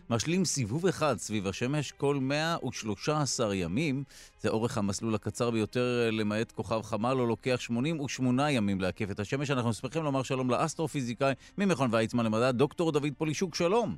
[0.09, 4.03] משלים סיבוב אחד סביב השמש כל 113 ימים.
[4.39, 9.51] זה אורך המסלול הקצר ביותר למעט כוכב חמה, לו לוקח 88 ימים להקיף את השמש.
[9.51, 13.95] אנחנו שמחים לומר שלום לאסטרופיזיקאי ממכון ויצמן למדע, דוקטור דוד פולישוק, שלום.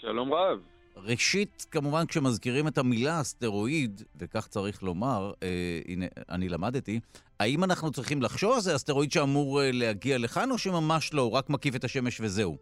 [0.00, 0.69] שלום רב.
[1.04, 7.00] ראשית, כמובן, כשמזכירים את המילה אסטרואיד, וכך צריך לומר, אה, הנה, אני למדתי,
[7.40, 11.32] האם אנחנו צריכים לחשוב על זה אסטרואיד שאמור אה, להגיע לכאן, או שממש לא, הוא
[11.32, 12.56] רק מקיף את השמש וזהו?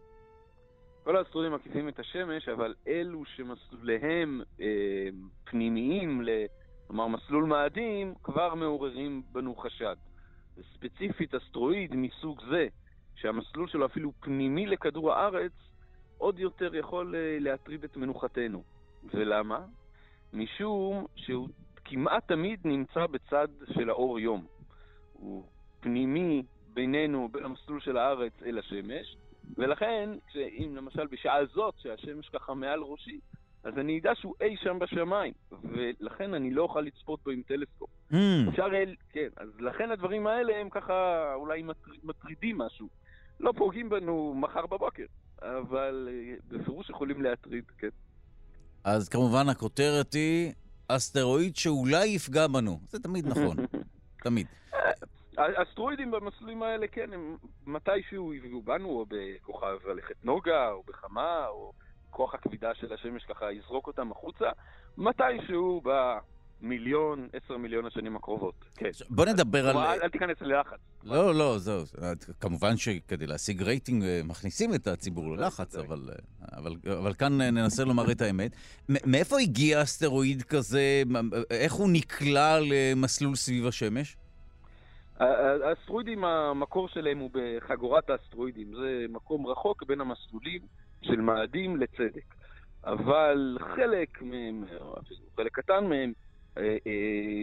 [1.05, 4.67] כל האסטרואידים מקיפים את השמש, אבל אלו שמסלוליהם אה,
[5.45, 6.23] פנימיים,
[6.87, 9.97] כלומר מסלול מאדים, כבר מעוררים בנו חשד.
[10.75, 12.67] ספציפית אסטרואיד מסוג זה,
[13.15, 15.53] שהמסלול שלו אפילו פנימי לכדור הארץ,
[16.19, 18.63] עוד יותר יכול אה, להטריד את מנוחתנו.
[19.15, 19.61] ולמה?
[20.33, 21.49] משום שהוא
[21.85, 24.47] כמעט תמיד נמצא בצד של האור יום.
[25.13, 25.45] הוא
[25.81, 26.43] פנימי
[26.75, 29.17] בינינו, בין המסלול של הארץ אל השמש,
[29.57, 33.21] ולכן, אם למשל בשעה זאת, שהשמש ככה מעל ראשי,
[33.65, 37.91] אז אני אדע שהוא אי שם בשמיים, ולכן אני לא אוכל לצפות בו עם טלסקופ.
[38.13, 38.17] Mm.
[38.49, 38.95] אפשר, אל...
[39.13, 41.63] כן, אז לכן הדברים האלה הם ככה אולי
[42.03, 42.89] מטרידים משהו.
[43.41, 45.05] לא פוגעים בנו מחר בבוקר.
[45.43, 47.89] אבל אה, בפירוש יכולים להטריד, כן.
[48.85, 50.53] אז כמובן הכותרת היא
[50.89, 52.81] אסטרואיד שאולי יפגע בנו.
[52.89, 53.57] זה תמיד נכון,
[54.25, 54.47] תמיד.
[55.39, 61.47] אה, אסטרואידים במסלולים האלה, כן, הם מתישהו יפגעו בנו, או בכוכב הלכת נוגה, או בחמה,
[61.47, 61.73] או
[62.11, 64.51] כוח הכבידה של השמש ככה יזרוק אותם החוצה.
[64.99, 65.81] מתישהו
[66.61, 68.55] מיליון, עשר מיליון השנים הקרובות.
[68.77, 68.91] כן.
[69.11, 69.77] בוא נדבר על...
[69.77, 70.79] אל, אל תיכנס ללחץ.
[71.05, 71.85] לא, לא, זהו.
[72.41, 77.85] כמובן שכדי להשיג רייטינג אה, מכניסים את הציבור ללחץ, אבל, אה, אבל, אבל כאן ננסה
[77.85, 78.57] לומר את האמת.
[78.89, 81.03] מאיפה הגיע אסטרואיד כזה?
[81.51, 84.17] איך הוא נקלע למסלול סביב השמש?
[85.19, 88.75] האסטרואידים, המקור שלהם הוא בחגורת האסטרואידים.
[88.75, 90.61] זה מקום רחוק בין המסלולים
[91.03, 92.35] של מאדים לצדק.
[92.85, 94.65] אבל חלק מהם,
[95.37, 96.28] חלק קטן מהם, אה, אה,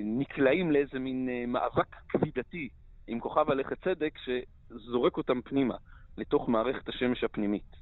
[0.03, 2.69] נקלעים לאיזה מין אה, מאבק כבידתי
[3.07, 5.75] עם כוכב הלכת צדק שזורק אותם פנימה,
[6.17, 7.75] לתוך מערכת השמש הפנימית.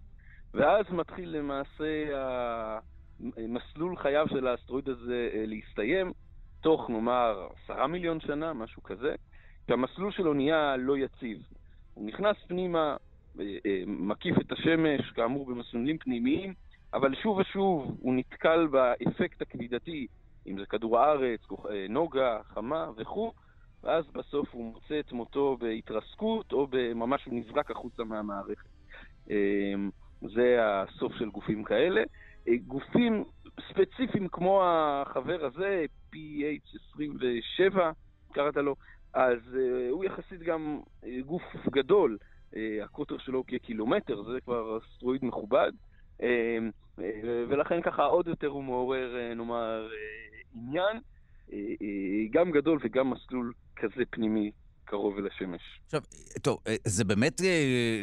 [0.53, 2.05] ואז מתחיל למעשה
[3.37, 6.11] מסלול חייו של האסטרואיד הזה להסתיים,
[6.61, 9.15] תוך נאמר עשרה מיליון שנה, משהו כזה,
[9.69, 11.37] והמסלול שלו נהיה לא יציב.
[11.93, 12.95] הוא נכנס פנימה,
[13.87, 16.53] מקיף את השמש, כאמור במסלולים פנימיים,
[16.93, 20.07] אבל שוב ושוב הוא נתקל באפקט הכבידתי
[20.47, 23.33] אם זה כדור הארץ, אה, נוגה, חמה וכו',
[23.83, 28.67] ואז בסוף הוא מוצא את מותו בהתרסקות, או ממש הוא נזרק החוצה מהמערכת.
[29.29, 29.89] אמ,
[30.21, 32.03] זה הסוף של גופים כאלה.
[32.47, 33.23] אה, גופים
[33.69, 37.77] ספציפיים כמו החבר הזה, PH27,
[38.31, 38.75] קראת לו,
[39.13, 40.79] אז uh, הוא יחסית גם
[41.25, 42.17] גוף גדול,
[42.83, 45.71] הקוטר שלו כקילומטר, זה כבר אסטרואיד מכובד,
[46.19, 46.23] uh,
[47.49, 49.89] ולכן ככה עוד יותר הוא מעורר, uh, נאמר,
[50.55, 50.99] עניין
[51.53, 54.51] אה, אה, גם גדול וגם מסלול כזה פנימי
[54.85, 55.61] קרוב אל השמש.
[55.85, 56.01] עכשיו,
[56.41, 57.41] טוב, אה, זה באמת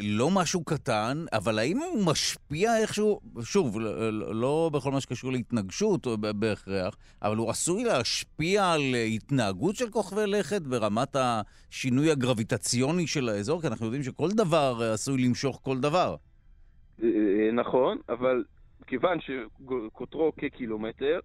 [0.01, 6.07] לא משהו קטן, אבל האם הוא משפיע איכשהו, שוב, לא, לא בכל מה שקשור להתנגשות
[6.17, 8.81] בהכרח, אבל הוא עשוי להשפיע על
[9.15, 13.61] התנהגות של כוכבי לכת ברמת השינוי הגרביטציוני של האזור?
[13.61, 16.15] כי אנחנו יודעים שכל דבר עשוי למשוך כל דבר.
[17.53, 18.43] נכון, אבל
[18.91, 21.19] כיוון שקוטרו כקילומטר,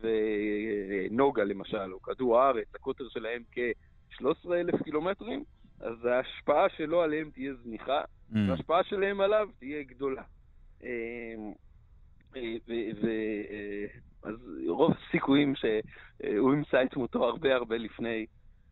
[0.00, 5.44] ונוגה למשל, או כדור הארץ, הקוטר שלהם כ-13 אלף קילומטרים,
[5.80, 8.36] אז ההשפעה שלו עליהם תהיה זניחה, mm.
[8.48, 10.22] וההשפעה שלהם עליו תהיה גדולה.
[10.82, 10.88] אמ,
[12.36, 12.56] אה,
[14.22, 14.34] אז
[14.68, 18.26] רוב הסיכויים שהוא ימצא את מותו הרבה הרבה לפני,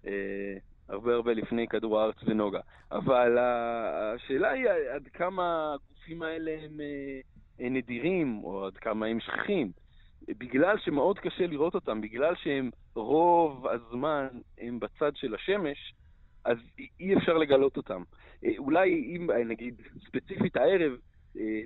[0.07, 0.57] אה,
[0.89, 2.61] הרבה הרבה לפני כדור הארץ ונוגה.
[2.93, 7.21] אבל השאלה היא עד כמה הגופים האלה הם אה,
[7.59, 9.73] נדירים, או עד כמה הם שכיחים.
[10.29, 14.27] בגלל שמאוד קשה לראות אותם, בגלל שהם רוב הזמן
[14.59, 15.95] הם בצד של השמש,
[16.45, 16.59] אז
[17.01, 18.03] אי אפשר לגלות אותם.
[18.59, 20.93] אולי אם, נגיד, ספציפית הערב,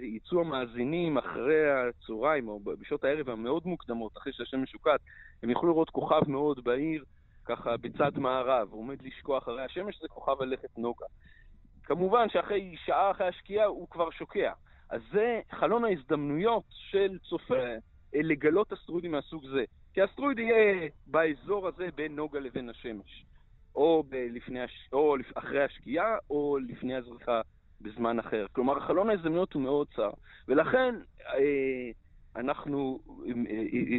[0.03, 5.01] יצאו המאזינים אחרי הצהריים או בשעות הערב המאוד מוקדמות, אחרי שהשמש שוקעת,
[5.43, 7.05] הם יוכלו לראות כוכב מאוד בהיר,
[7.45, 11.07] ככה בצד מערב, עומד לשקוע אחרי השמש, זה כוכב הלכת נוגה.
[11.83, 14.53] כמובן שאחרי שעה אחרי השקיעה הוא כבר שוקע.
[14.91, 17.77] אז זה חלון ההזדמנויות של צופה אה,
[18.15, 19.65] לגלות אסטרואידים מהסוג זה.
[19.95, 23.25] כי האסטרואיד יהיה באזור הזה בין נוגה לבין השמש.
[23.75, 24.89] או, לפני הש...
[24.93, 27.41] או אחרי השקיעה, או לפני הזריחה
[27.81, 28.47] בזמן אחר.
[28.53, 30.11] כלומר, חלון ההזדמנויות הוא מאוד צר.
[30.49, 30.95] ולכן
[31.27, 31.91] אה,
[32.37, 33.33] אנחנו אה,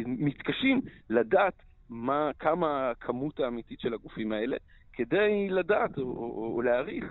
[0.06, 4.56] מתקשים לדעת מה, כמה הכמות האמיתית של הגופים האלה,
[4.92, 7.04] כדי לדעת או, או, או להעריך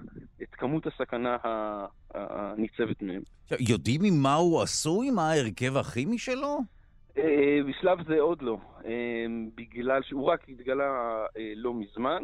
[0.44, 1.38] את כמות הסכנה
[2.14, 3.22] הניצבת מהם.
[3.60, 5.12] יודעים ממה הוא עשוי?
[5.12, 6.60] מה ההרכב הכימי שלו?
[7.68, 8.58] בשלב זה עוד לא,
[9.56, 12.24] בגלל שהוא רק התגלה לא מזמן,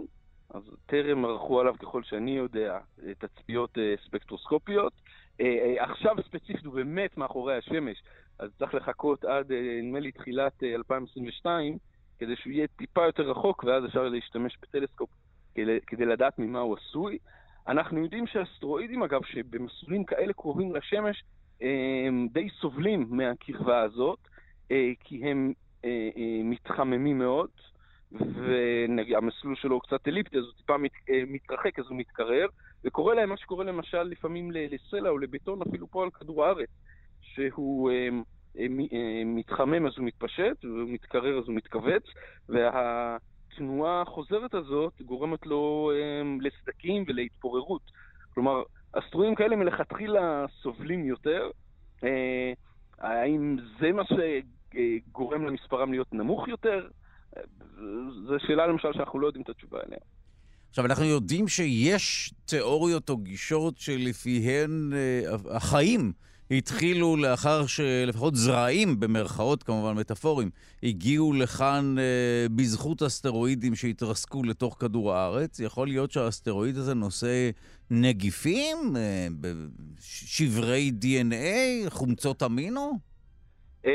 [0.50, 2.78] אז טרם ערכו עליו, ככל שאני יודע,
[3.18, 4.94] תצפיות אה, ספקטרוסקופיות.
[5.42, 8.04] אה, אה, עכשיו ספציפית הוא באמת מאחורי השמש,
[8.40, 9.52] אז צריך לחכות עד,
[9.84, 11.78] נדמה לי, תחילת 2022,
[12.20, 15.10] כדי שהוא יהיה טיפה יותר רחוק, ואז אפשר להשתמש בטלסקופ
[15.88, 17.18] כדי, לדעת ממה הוא עשוי.
[17.68, 21.24] אנחנו יודעים שאסטרואידים, אגב, שבמסלולים כאלה קרובים לשמש,
[22.08, 24.20] הם די סובלים מהקרבה הזאת,
[25.00, 25.54] כי הם
[26.44, 27.50] מתחממים מאוד.
[28.12, 32.48] והמסלול שלו הוא קצת אליפטי, אז הוא טיפה מת, אה, מתרחק, אז הוא מתקרר,
[32.84, 36.70] וקורה להם מה שקורה למשל לפעמים לסלע או לבטון, אפילו פה על כדור הארץ,
[37.22, 38.10] שהוא אה,
[38.60, 42.04] אה, מתחמם אז הוא מתפשט, והוא מתקרר אז הוא מתכווץ,
[43.58, 45.92] והתנועה החוזרת הזאת גורמת לו
[46.42, 47.82] לסדקים ולהתפוררות.
[48.34, 51.50] כלומר, אסטרואים כאלה מלכתחילה סובלים יותר.
[53.00, 56.88] האם זה מה שגורם למספרם להיות נמוך יותר?
[58.28, 60.00] זו שאלה למשל שאנחנו לא יודעים את התשובה עליה.
[60.70, 65.22] עכשיו, אנחנו יודעים שיש תיאוריות או גישות שלפיהן אה,
[65.56, 66.12] החיים
[66.52, 70.50] התחילו לאחר שלפחות זרעים, במרכאות כמובן מטאפוריים,
[70.84, 75.60] הגיעו לכאן אה, בזכות אסטרואידים שהתרסקו לתוך כדור הארץ.
[75.60, 77.50] יכול להיות שהאסטרואיד הזה נושא
[77.92, 79.28] נגיפים, אה,
[80.00, 83.00] שברי DNA, חומצות אמינו?
[83.86, 83.92] אה,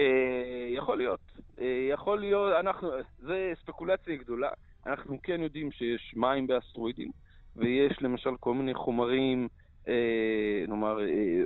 [0.76, 1.20] יכול להיות.
[1.60, 4.50] אה, יכול להיות, אנחנו, זה ספקולציה גדולה.
[4.86, 7.10] אנחנו כן יודעים שיש מים באסטרואידים,
[7.56, 9.48] ויש למשל כל מיני חומרים,
[10.68, 11.42] נאמר, אה,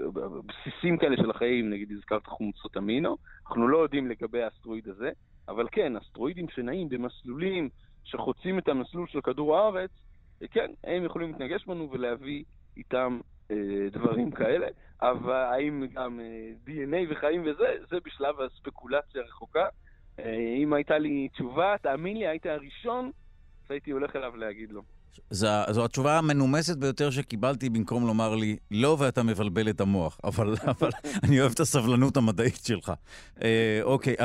[0.46, 5.11] בסיסים כאלה של החיים, נגיד הזכרת חומצות אמינו, אנחנו לא יודעים לגבי האסטרואיד הזה,
[5.49, 7.68] אבל כן, אסטרואידים שנעים במסלולים
[8.05, 9.90] שחוצים את המסלול של כדור הארץ,
[10.42, 12.44] אה, כן, הם יכולים להתנגש בנו ולהביא
[12.77, 13.20] איתם
[13.51, 13.57] אה,
[13.92, 14.66] דברים כאלה,
[15.03, 19.66] אבל האם גם אה, DNA וחיים וזה, זה בשלב הספקולציה הרחוקה.
[20.18, 23.11] אה, אם הייתה לי תשובה, תאמין לי, היית הראשון
[23.68, 24.83] שהייתי הולך אליו להגיד לו.
[25.31, 30.55] זו, זו התשובה המנומסת ביותר שקיבלתי במקום לומר לי, לא ואתה מבלבל את המוח, אבל,
[30.81, 30.90] אבל
[31.24, 32.92] אני אוהב את הסבלנות המדעית שלך.
[33.42, 34.16] אה, אוקיי,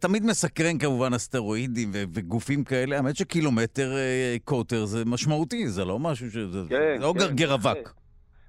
[0.00, 5.98] תמיד מסקרן כמובן אסטרואידים ו, וגופים כאלה, האמת שקילומטר אה, קוטר זה משמעותי, זה לא
[5.98, 6.36] משהו ש...
[6.36, 7.92] זה כן, לא כן, גרגר אבק.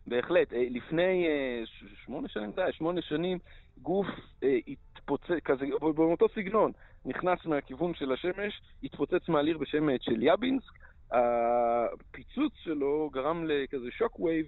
[0.08, 0.54] בהחלט.
[0.54, 1.64] אה, לפני אה,
[2.06, 3.38] שמונה שנים, שמונה שנים,
[3.82, 4.08] גוף
[4.44, 6.72] אה, התפוצץ, כזה, באותו סגנון,
[7.06, 10.72] נכנס מהכיוון של השמש, התפוצץ מעליר בשם צ'ליאבינסק.
[11.14, 14.46] הפיצוץ שלו גרם לכזה shock wave,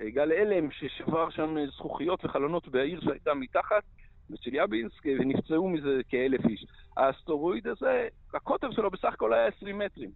[0.00, 3.82] גל הלם ששבר שם זכוכיות וחלונות בעיר שהייתה מתחת,
[4.30, 6.66] בצ'ליאבינסק, ונפצעו מזה כאלף איש.
[6.96, 10.10] האסטרואיד הזה, הקוטר שלו בסך הכל היה 20 מטרים.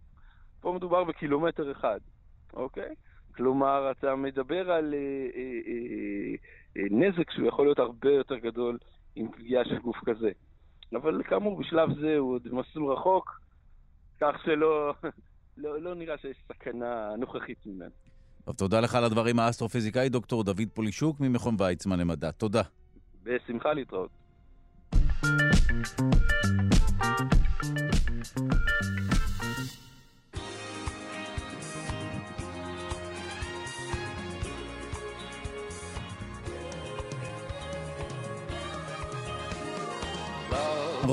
[0.61, 1.99] פה מדובר בקילומטר אחד,
[2.53, 2.95] אוקיי?
[3.35, 4.99] כלומר, אתה מדבר על אה,
[5.35, 6.35] אה, אה,
[6.77, 8.77] אה, נזק שהוא יכול להיות הרבה יותר גדול
[9.15, 10.31] עם פגיעה של גוף כזה.
[10.93, 13.39] אבל כאמור, בשלב זה הוא עוד מסלול רחוק,
[14.21, 14.93] כך שלא
[15.57, 17.91] לא, לא נראה שיש סכנה נוכחית ממנו.
[18.45, 22.31] טוב, תודה לך על הדברים, האסטרופיזיקאי דוקטור דוד פולישוק ממכון ויצמן למדע.
[22.31, 22.61] תודה.
[23.23, 24.09] בשמחה להתראות.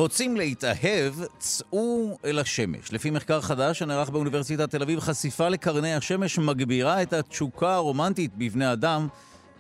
[0.03, 2.93] רוצים להתאהב, צאו אל השמש.
[2.93, 8.73] לפי מחקר חדש שנערך באוניברסיטת תל אביב, חשיפה לקרני השמש מגבירה את התשוקה הרומנטית בבני
[8.73, 9.09] אדם.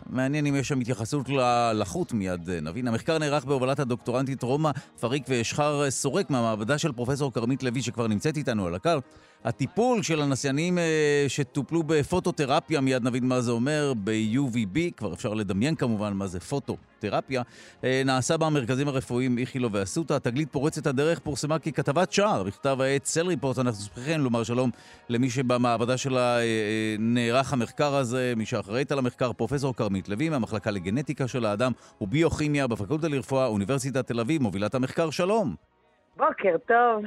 [0.07, 2.89] מעניין אם יש שם התייחסות ללחות מיד נבין.
[2.89, 8.37] המחקר נערך בהובלת הדוקטורנטית רומא פריק ואשחר סורק מהמעבדה של פרופסור כרמית לוי שכבר נמצאת
[8.37, 8.99] איתנו על הקר.
[9.45, 15.75] הטיפול של הנסיינים אה, שטופלו בפוטותרפיה, מיד נבין מה זה אומר, ב-UVB, כבר אפשר לדמיין
[15.75, 17.43] כמובן מה זה פוטותרפיה,
[17.85, 20.13] אה, נעשה במרכזים הרפואיים איכילו ואסותא.
[20.15, 23.59] התגלית פורצת הדרך פורסמה ככתבת שער בכתב העת סל ריפורט.
[23.59, 24.71] אנחנו שמחים לומר שלום
[25.09, 30.71] למי שבמעבדה שלה אה, נערך המחקר הזה, מי שאחראית על המחקר, פרופסור כרמית לוי, מהמחלקה
[30.71, 35.11] לגנטיקה של האדם וביוכימיה בפקולטה לרפואה, אוניברסיטת תל אביב, מובילת המחקר.
[35.11, 35.72] שלום.
[36.17, 37.05] בוקר טוב.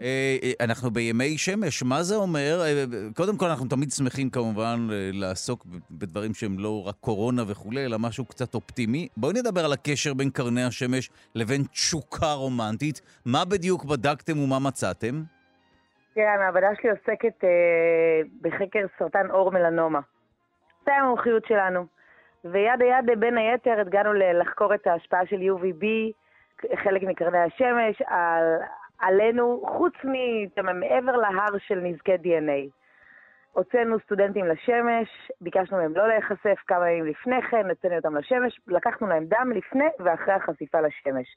[0.00, 2.60] אה, אה, אנחנו בימי שמש, מה זה אומר?
[2.62, 2.84] אה,
[3.16, 4.78] קודם כל, אנחנו תמיד שמחים כמובן
[5.12, 9.08] לעסוק בדברים שהם לא רק קורונה וכולי, אלא משהו קצת אופטימי.
[9.16, 13.00] בואי נדבר על הקשר בין קרני השמש לבין תשוקה רומנטית.
[13.26, 15.22] מה בדיוק בדקתם ומה מצאתם?
[16.14, 20.00] תראה, המעבדה שלי עוסקת אה, בחקר סרטן עור מלנומה.
[20.86, 21.86] זה המומחיות שלנו.
[22.44, 25.84] ויד ליד, בין היתר, הגענו לחקור את ההשפעה של UVB,
[26.84, 28.44] חלק מקרני השמש, על,
[28.98, 29.94] עלינו, חוץ
[30.80, 32.70] מעבר להר של נזקי DNA.
[33.52, 39.06] הוצאנו סטודנטים לשמש, ביקשנו מהם לא להיחשף כמה ימים לפני כן, הוצאנו אותם לשמש, לקחנו
[39.06, 41.36] להם דם לפני ואחרי החשיפה לשמש.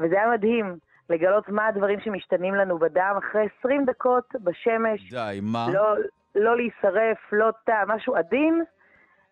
[0.00, 0.76] וזה היה מדהים
[1.10, 5.10] לגלות מה הדברים שמשתנים לנו בדם אחרי 20 דקות בשמש.
[5.10, 5.66] די, מה?
[5.72, 5.94] לא,
[6.34, 8.62] לא להישרף, לא תא, משהו עדין.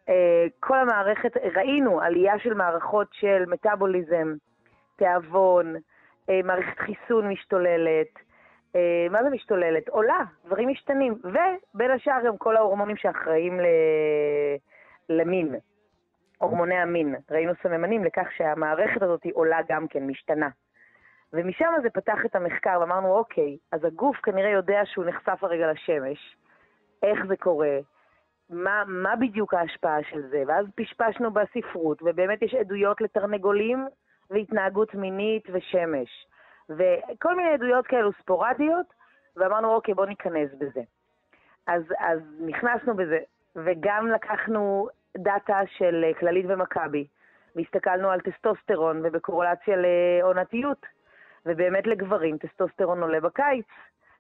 [0.09, 4.35] אה, כל המערכת, ראינו עלייה של מערכות של מטאבוליזם,
[5.01, 5.77] תיאבון,
[6.31, 8.19] אה, מערכת חיסון משתוללת.
[8.77, 9.89] אה, מה זה משתוללת?
[9.89, 11.15] עולה, דברים משתנים.
[11.25, 13.67] ובין השאר גם כל ההורמונים שאחראים ל...
[15.09, 15.55] למין,
[16.39, 17.15] הורמוני המין.
[17.31, 20.49] ראינו סממנים לכך שהמערכת הזאת עולה גם כן, משתנה.
[21.33, 26.37] ומשם זה פתח את המחקר, ואמרנו, אוקיי, אז הגוף כנראה יודע שהוא נחשף הרגע לשמש,
[27.03, 27.79] איך זה קורה,
[28.51, 33.89] מה, מה בדיוק ההשפעה של זה, ואז פשפשנו בספרות, ובאמת יש עדויות לתרנגולים
[34.31, 36.27] והתנהגות מינית ושמש.
[36.69, 38.87] וכל מיני עדויות כאלו ספורדיות,
[39.37, 40.83] ואמרנו, אוקיי, בואו ניכנס בזה.
[41.67, 43.19] אז, אז נכנסנו בזה,
[43.57, 47.07] וגם לקחנו data של כללית ומכבי,
[47.57, 50.87] והסתכלנו על טסטוסטרון ובקורולציה לעונתיות,
[51.47, 53.67] ובאמת לגברים טסטוסטרון עולה בקיץ.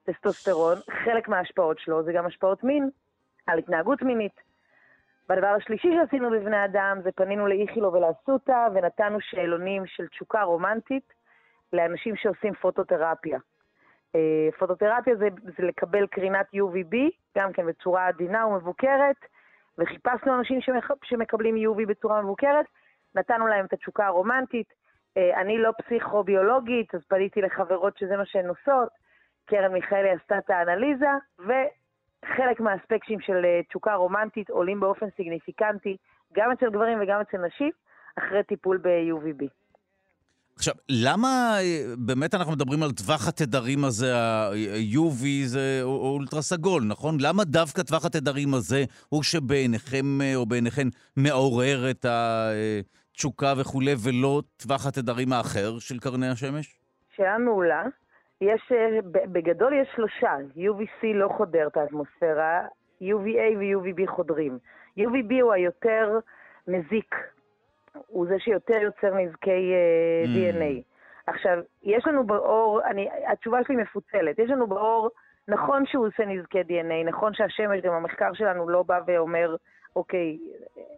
[0.05, 2.90] טסטוסטרון, חלק מההשפעות שלו זה גם השפעות מין,
[3.46, 4.50] על התנהגות מינית.
[5.31, 11.12] והדבר השלישי שעשינו בבני אדם זה פנינו לאיכילוב ולאסותא ונתנו שאלונים של תשוקה רומנטית
[11.73, 13.38] לאנשים שעושים פוטותרפיה.
[14.14, 16.97] אה, פוטותרפיה זה, זה לקבל קרינת UVB,
[17.38, 19.16] גם כן בצורה עדינה ומבוקרת,
[19.79, 22.66] וחיפשנו אנשים שמח, שמקבלים UV בצורה מבוקרת,
[23.14, 24.73] נתנו להם את התשוקה הרומנטית.
[25.16, 28.88] אה, אני לא פסיכוביולוגית, אז פניתי לחברות שזה מה שהן עושות.
[29.47, 31.11] קרן מיכאלי עשתה את האנליזה.
[32.24, 35.96] חלק מהאספקטים של אה, תשוקה רומנטית עולים באופן סיגניפיקנטי,
[36.33, 37.70] גם אצל גברים וגם אצל נשים,
[38.18, 39.44] אחרי טיפול ב-UVB.
[40.56, 47.16] עכשיו, למה אה, באמת אנחנו מדברים על טווח התדרים הזה, ה-UV זה אולטרה סגול, נכון?
[47.20, 54.42] למה דווקא טווח התדרים הזה הוא שבעיניכם אה, או בעיניכן מעורר את התשוקה וכולי, ולא
[54.56, 56.76] טווח התדרים האחר של קרני השמש?
[57.16, 57.83] שאלה מעולה.
[58.40, 62.66] יש, אה, בגדול יש שלושה, UVC לא חודר את האטמוספירה,
[63.03, 64.59] UVA ו-UVB חודרים.
[64.98, 66.18] UVB הוא היותר
[66.68, 67.14] מזיק,
[68.07, 70.55] הוא זה שיותר יוצר נזקי uh, mm.
[70.55, 70.83] DNA.
[71.26, 75.11] עכשיו, יש לנו באור, אני, התשובה שלי מפוצלת, יש לנו באור,
[75.48, 79.57] נכון שהוא עושה נזקי DNA, נכון שהשמש, גם המחקר שלנו לא בא ואומר,
[79.96, 80.38] אוקיי,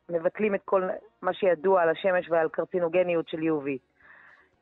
[0.09, 0.89] מבטלים את כל
[1.23, 3.69] מה שידוע על השמש ועל קרצינוגניות של UV.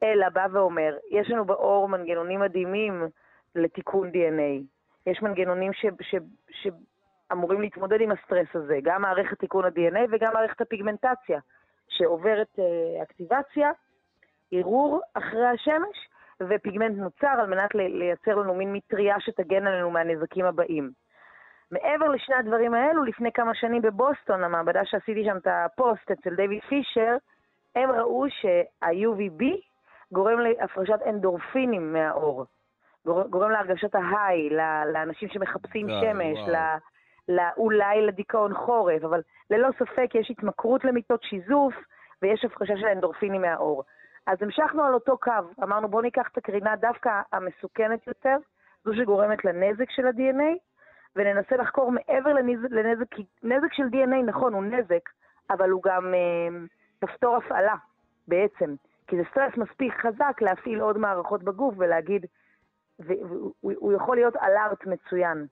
[0.03, 3.09] אלא בא ואומר, יש לנו באור מנגנונים מדהימים
[3.55, 4.63] לתיקון DNA.
[5.07, 6.15] יש מנגנונים ש, ש,
[6.51, 11.41] שאמורים להתמודד עם הסטרס הזה, גם מערכת תיקון ה-DNA וגם מערכת הפיגמנטציה,
[11.89, 13.71] שעוברת uh, אקטיבציה,
[14.53, 16.09] ערעור אחרי השמש,
[16.41, 20.91] ופיגמנט נוצר על מנת לייצר לנו מין מטריה שתגן עלינו מהנזקים הבאים.
[21.71, 26.63] מעבר לשני הדברים האלו, לפני כמה שנים בבוסטון, המעבדה שעשיתי שם את הפוסט אצל דיוויד
[26.69, 27.17] פישר,
[27.75, 29.45] הם ראו שה-UVB
[30.13, 32.47] גורם להפרשת אנדורפינים מהאור.
[33.05, 34.51] גורם להרגשת ההיי,
[34.93, 36.79] לאנשים שמחפשים וואו, שמש, וואו.
[37.29, 41.75] לא, אולי לדיכאון חורף, אבל ללא ספק יש התמכרות למיטות שיזוף
[42.23, 43.85] ויש הפרשה של אנדורפינים מהאור.
[44.27, 45.33] אז המשכנו על אותו קו,
[45.63, 48.37] אמרנו בואו ניקח את הקרינה דווקא המסוכנת יותר,
[48.85, 50.59] זו שגורמת לנזק של ה-DNA,
[51.17, 55.09] וננסה לחקור מעבר לנזק, לנזק, כי נזק של DNA, נכון, הוא נזק,
[55.51, 56.59] אבל הוא גם אה,
[57.01, 57.75] כפתור הפעלה
[58.29, 58.75] בעצם.
[59.11, 62.27] כי זה סטרס מספיק חזק להפעיל עוד מערכות בגוף ולהגיד,
[62.99, 65.47] והוא יכול להיות אלארט מצוין.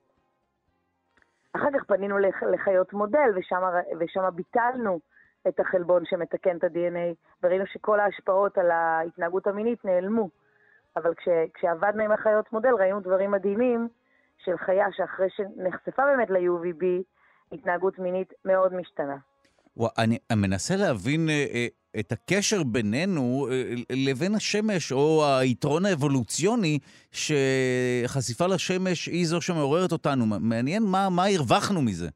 [1.53, 2.17] אחר כך פנינו
[2.53, 3.29] לחיות מודל,
[3.99, 4.99] ושם ביטלנו
[5.47, 10.29] את החלבון שמתקן את ה-DNA, וראינו שכל ההשפעות על ההתנהגות המינית נעלמו.
[10.95, 13.87] אבל כש, כשעבדנו עם החיות מודל ראינו דברים מדהימים
[14.37, 16.85] של חיה שאחרי שנחשפה באמת ל-UVB,
[17.51, 19.17] התנהגות מינית מאוד משתנה.
[19.97, 21.67] אני מנסה להבין אה, אה,
[21.99, 23.73] את הקשר בינינו אה,
[24.07, 26.79] לבין השמש, או היתרון האבולוציוני
[27.11, 30.25] שחשיפה לשמש היא זו שמעוררת אותנו.
[30.39, 32.07] מעניין מה, מה הרווחנו מזה.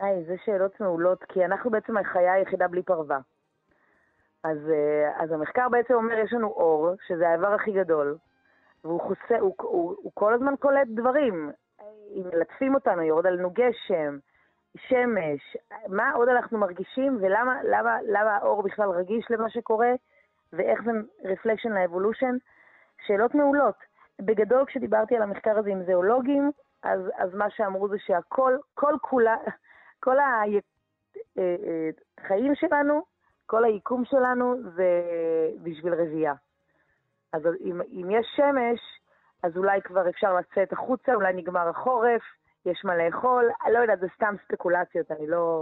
[0.00, 3.18] היי, זה שאלות מעולות, כי אנחנו בעצם החיה היחידה בלי פרווה.
[4.44, 4.58] אז,
[5.18, 8.16] אז המחקר בעצם אומר, יש לנו אור, שזה האיבר הכי גדול,
[8.84, 11.50] והוא חוסה, הוא, הוא, הוא כל הזמן קולט דברים.
[12.14, 14.18] אם מלטפים אותנו, יורד עלינו גשם,
[14.76, 15.56] שמש,
[15.88, 19.90] מה עוד אנחנו מרגישים ולמה למה, למה העור בכלל רגיש למה שקורה
[20.52, 20.90] ואיך זה
[21.24, 22.36] reflection ל evolution?
[23.06, 23.74] שאלות מעולות.
[24.20, 26.50] בגדול, כשדיברתי על המחקר הזה עם זואולוגים,
[26.82, 29.36] אז, אז מה שאמרו זה שהכל, כל כולה,
[30.00, 30.60] כל החיים
[31.38, 33.02] אה, אה, שלנו,
[33.46, 35.02] כל היקום שלנו זה
[35.62, 36.34] בשביל רבייה.
[37.32, 38.80] אז אם, אם יש שמש,
[39.42, 42.22] אז אולי כבר אפשר לצאת החוצה, אולי נגמר החורף,
[42.66, 45.60] יש מה לאכול, לא יודעת, זה סתם ספקולציות, אני לא...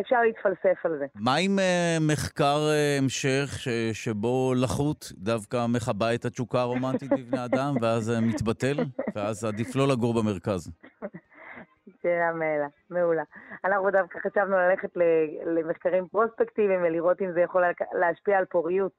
[0.00, 1.06] אפשר להתפלסף על זה.
[1.14, 7.44] מה עם uh, מחקר uh, המשך ש, שבו לחות דווקא מכבה את התשוקה הרומנטית בבני
[7.44, 8.76] אדם, ואז זה מתבטל,
[9.14, 10.70] ואז עדיף לא לגור במרכז?
[12.02, 13.22] שאלה מעולה, מעולה.
[13.64, 14.90] אנחנו דווקא חשבנו ללכת
[15.46, 18.92] למחקרים פרוספקטיביים ולראות אם זה יכול להשפיע על פוריות.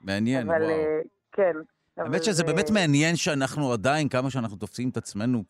[0.00, 0.70] מעניין, אבל, וואו.
[0.70, 1.56] Uh, כן,
[2.00, 5.44] האמת שזה באמת מעניין שאנחנו עדיין, כמה שאנחנו תופסים את עצמנו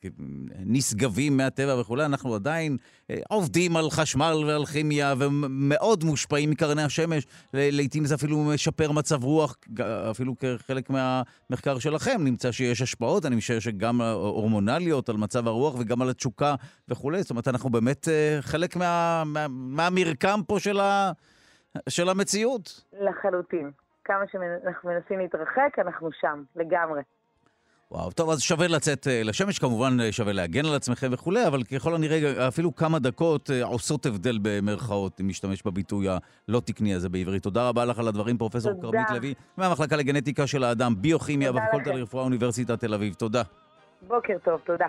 [0.00, 2.76] כנשגבים מהטבע וכולי, אנחנו עדיין
[3.10, 7.26] אה, עובדים על חשמל ועל כימיה ומאוד מושפעים מקרני השמש.
[7.52, 9.56] לעתים זה אפילו משפר מצב רוח,
[10.10, 12.20] אפילו כחלק מהמחקר שלכם.
[12.24, 16.54] נמצא שיש השפעות, אני משער שגם הורמונליות על מצב הרוח וגם על התשוקה
[16.88, 17.22] וכולי.
[17.22, 21.12] זאת אומרת, אנחנו באמת אה, חלק מה, מה, מהמרקם פה של, ה,
[21.88, 22.84] של המציאות.
[23.00, 23.85] לחלוטין.
[24.06, 27.02] כמה שאנחנו מנסים להתרחק, אנחנו שם, לגמרי.
[27.90, 31.62] וואו, טוב, אז שווה לצאת אה, לשמש, כמובן אה, שווה להגן על עצמכם וכולי, אבל
[31.62, 37.08] ככל הנראה אפילו כמה דקות אה, עושות הבדל במרכאות, אם נשתמש בביטוי הלא תקני הזה
[37.08, 37.42] בעברית.
[37.42, 42.24] תודה רבה לך על הדברים, פרופ' כרמית לוי, מהמחלקה לגנטיקה של האדם, ביוכימיה בפקולטה לרפואה
[42.24, 43.14] אוניברסיטת תל אביב.
[43.14, 43.42] תודה.
[44.08, 44.86] בוקר טוב, תודה.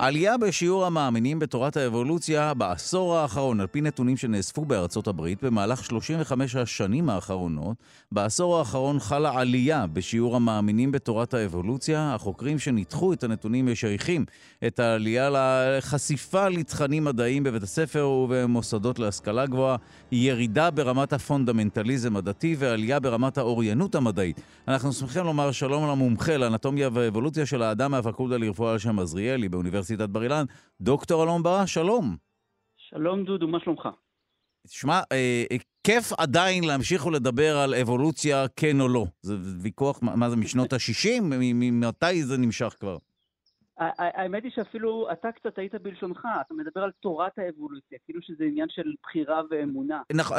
[0.00, 6.56] עלייה בשיעור המאמינים בתורת האבולוציה בעשור האחרון, על פי נתונים שנאספו בארצות הברית במהלך 35
[6.56, 7.76] השנים האחרונות,
[8.12, 12.14] בעשור האחרון חלה עלייה בשיעור המאמינים בתורת האבולוציה.
[12.14, 14.24] החוקרים שניתחו את הנתונים משייכים
[14.66, 19.76] את העלייה לחשיפה לתכנים מדעיים בבית הספר ובמוסדות להשכלה גבוהה,
[20.12, 24.40] ירידה ברמת הפונדמנטליזם הדתי ועלייה ברמת האוריינות המדעית.
[24.68, 29.89] אנחנו שמחים לומר שלום למומחה לאנטומיה ואבולוציה של האדם מהפקולטה לרפואה על שם עזריאלי באוניברסיטת
[29.96, 30.44] באוניברסיטת בר אילן.
[30.80, 32.16] דוקטור אלון ברא, שלום.
[32.76, 33.88] שלום דודו, מה שלומך?
[34.66, 39.06] תשמע, אה, אה, כיף עדיין להמשיך ולדבר על אבולוציה כן או לא.
[39.22, 41.20] זה ויכוח, מה זה, משנות ה-60?
[41.22, 42.96] ממתי זה נמשך כבר?
[43.80, 48.68] האמת היא שאפילו אתה קצת היית בלשונך, אתה מדבר על תורת האבולוציה, כאילו שזה עניין
[48.70, 50.02] של בחירה ואמונה.
[50.14, 50.36] נכון,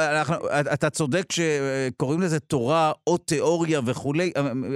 [0.74, 4.32] אתה צודק שקוראים לזה תורה או תיאוריה וכולי,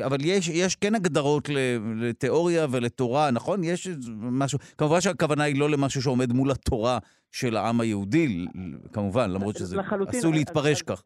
[0.07, 1.49] אבל יש, יש כן הגדרות
[1.97, 3.65] לתיאוריה ולתורה, נכון?
[3.65, 6.99] יש משהו, כמובן שהכוונה היא לא למשהו שעומד מול התורה
[7.33, 8.47] של העם היהודי,
[8.93, 9.77] כמובן, למרות שזה
[10.09, 11.03] עשוי להתפרש כך.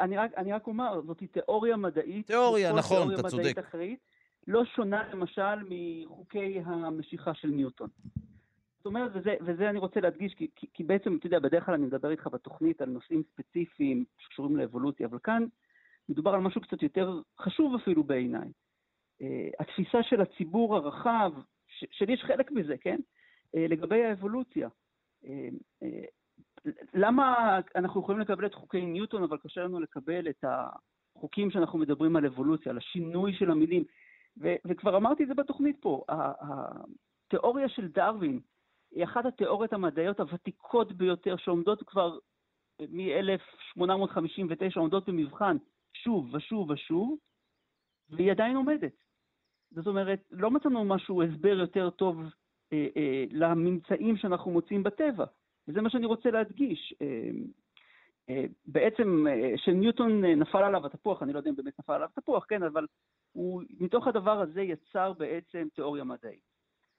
[0.00, 2.26] אני רק, אני רק אומר, זאת תיאוריה מדעית.
[2.26, 3.58] תיאוריה, נכון, אתה צודק.
[3.58, 3.98] אחראית.
[4.50, 7.88] לא שונה למשל מחוקי המשיכה של ניוטון.
[8.76, 11.74] זאת אומרת, וזה, וזה אני רוצה להדגיש, כי, כי, כי בעצם, אתה יודע, בדרך כלל
[11.74, 15.44] אני מדבר איתך בתוכנית על נושאים ספציפיים שקשורים לאבולוציה, אבל כאן
[16.08, 18.48] מדובר על משהו קצת יותר חשוב אפילו בעיניי.
[19.22, 19.24] Uh,
[19.58, 21.32] התפיסה של הציבור הרחב,
[21.90, 23.00] שלי יש חלק מזה, כן?
[23.56, 24.68] Uh, לגבי האבולוציה.
[25.24, 25.26] Uh,
[25.82, 25.86] uh,
[26.94, 32.16] למה אנחנו יכולים לקבל את חוקי ניוטון, אבל קשה לנו לקבל את החוקים שאנחנו מדברים
[32.16, 33.84] על אבולוציה, על השינוי של המילים?
[34.38, 38.40] ו- וכבר אמרתי את זה בתוכנית פה, התיאוריה של דרווין
[38.90, 42.18] היא אחת התיאוריות המדעיות הוותיקות ביותר שעומדות כבר
[42.80, 45.56] מ-1859, עומדות במבחן
[45.92, 47.18] שוב ושוב ושוב,
[48.10, 48.92] והיא עדיין עומדת.
[49.70, 52.22] זאת אומרת, לא מצאנו משהו, הסבר יותר טוב
[52.72, 55.24] אה, אה, לממצאים שאנחנו מוצאים בטבע,
[55.68, 56.94] וזה מה שאני רוצה להדגיש.
[57.02, 57.30] אה,
[58.66, 59.26] בעצם
[59.56, 62.86] שניוטון נפל עליו התפוח, אני לא יודע אם באמת נפל עליו התפוח, כן, אבל
[63.32, 66.50] הוא, מתוך הדבר הזה יצר בעצם תיאוריה מדעית.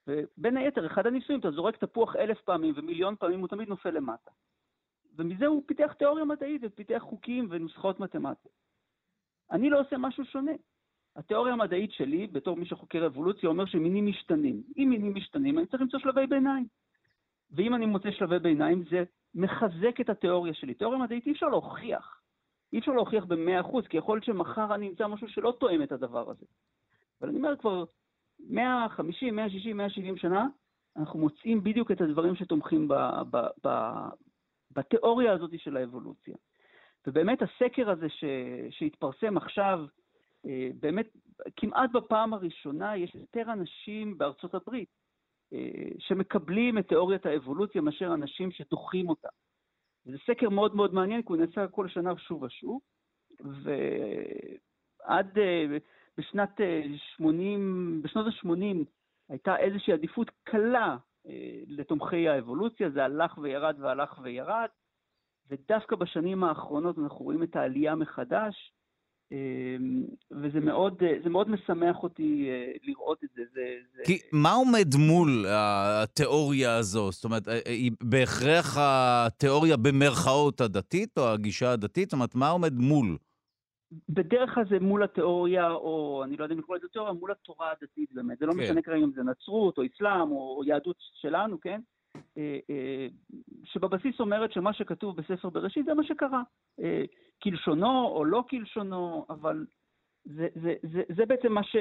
[0.08, 4.32] ובין היתר, אחד הניסויים, אתה זורק תפוח אלף פעמים ומיליון פעמים, הוא תמיד נופל למטה.
[5.18, 8.62] ומזה הוא פיתח תיאוריה מדעית ופיתח חוקים ונוסחאות מתמטיות.
[9.52, 10.52] אני לא עושה משהו שונה.
[11.16, 14.64] התיאוריה המדעית שלי, בתור מי שחוקר אבולוציה, אומר שמינים משתנים.
[14.78, 16.68] אם מינים משתנים, אני צריך למצוא שלבי ביניים.
[17.52, 19.04] ואם אני מוצא שלבי ביניים, זה
[19.36, 20.74] מחזק את התיאוריה שלי.
[20.74, 22.21] תיאוריה מדעית אי אפשר להוכיח.
[22.74, 26.30] אי אפשר להוכיח ב-100%, כי יכול להיות שמחר אני אמצא משהו שלא תואם את הדבר
[26.30, 26.46] הזה.
[27.22, 27.84] אבל אני אומר כבר
[28.40, 30.48] 150, 160, 170 שנה,
[30.98, 32.94] אנחנו מוצאים בדיוק את הדברים שתומכים ב,
[33.32, 33.92] ב, ב,
[34.72, 36.36] בתיאוריה הזאת של האבולוציה.
[37.08, 38.24] ובאמת הסקר הזה ש,
[38.70, 39.86] שהתפרסם עכשיו,
[40.46, 41.08] אה, באמת
[41.56, 44.90] כמעט בפעם הראשונה יש יותר אנשים בארצות הברית
[45.54, 49.30] אה, שמקבלים את תיאוריית האבולוציה מאשר אנשים שדוחים אותה.
[50.06, 52.80] זה סקר מאוד מאוד מעניין, כי הוא נעשה כל שנה שוב ושוב,
[53.40, 55.66] ועד אה,
[56.18, 56.62] בשנת
[57.18, 58.86] 80, בשנות ה-80
[59.30, 60.98] הייתה איזושהי עדיפות קלה
[61.68, 64.68] לתומכי האבולוציה, זה הלך וירד והלך וירד,
[65.50, 68.74] ודווקא בשנים האחרונות אנחנו רואים את העלייה מחדש,
[70.32, 73.42] וזה מאוד, מאוד משמח אותי אה, לראות את זה.
[73.54, 73.62] זה,
[73.96, 74.04] זה...
[74.06, 77.12] כי מה עומד מול התיאוריה הזו?
[77.12, 82.10] זאת אומרת, אה, אה, היא בהכרח התיאוריה במרכאות הדתית, או הגישה הדתית?
[82.10, 83.18] זאת אומרת, מה עומד מול?
[84.10, 87.72] בדרך כלל זה מול התיאוריה, או אני לא יודע אם לקרוא לזה תיאוריה, מול התורה
[87.72, 88.40] הדתית באמת.
[88.40, 88.60] זה לא כן.
[88.60, 91.82] משנה כרגע אם זה נצרות, או אסלאם, או יהדות שלנו, כן?
[92.38, 93.08] אה, אה,
[93.64, 96.44] שבבסיס אומרת שמה שכתוב בספר בראשית זה מה שקרה.
[96.80, 97.04] אה,
[97.44, 99.66] כלשונו או לא כלשונו, אבל
[100.26, 101.76] זה, זה, זה, זה בעצם מה, ש,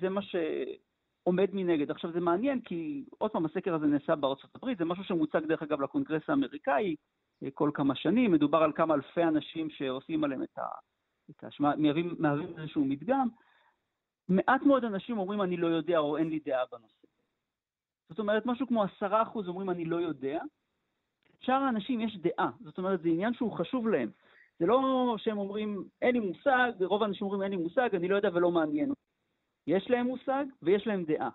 [0.00, 1.90] זה מה שעומד מנגד.
[1.90, 5.62] עכשיו זה מעניין כי עוד פעם הסקר הזה נעשה בארצות הברית, זה משהו שמוצג דרך
[5.62, 6.96] אגב לקונגרס האמריקאי
[7.54, 10.62] כל כמה שנים, מדובר על כמה אלפי אנשים שעושים עליהם את ה...
[11.30, 13.28] את השמה, מהווים, מהווים איזשהו מדגם.
[14.28, 17.06] מעט מאוד אנשים אומרים אני לא יודע או אין לי דעה בנושא.
[18.12, 20.40] זאת אומרת, משהו כמו עשרה אחוז אומרים אני לא יודע,
[21.40, 24.10] שאר האנשים יש דעה, זאת אומרת, זה עניין שהוא חשוב להם.
[24.58, 28.16] זה לא שהם אומרים אין לי מושג, רוב האנשים אומרים אין לי מושג, אני לא
[28.16, 29.00] יודע ולא מעניין אותי.
[29.66, 31.30] יש להם מושג ויש להם דעה.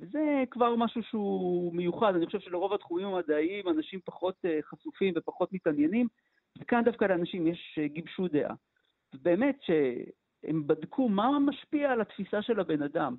[0.00, 5.52] וזה כבר משהו שהוא מיוחד, אני חושב שלרוב התחומים המדעיים אנשים פחות אה, חשופים ופחות
[5.52, 6.08] מתעניינים,
[6.58, 8.54] וכאן דווקא לאנשים יש אה, גיבשו דעה.
[9.14, 13.16] באמת שהם בדקו מה משפיע על התפיסה של הבן אדם.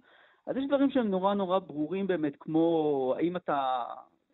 [0.51, 3.83] אז יש דברים שהם נורא נורא ברורים באמת, כמו האם אתה,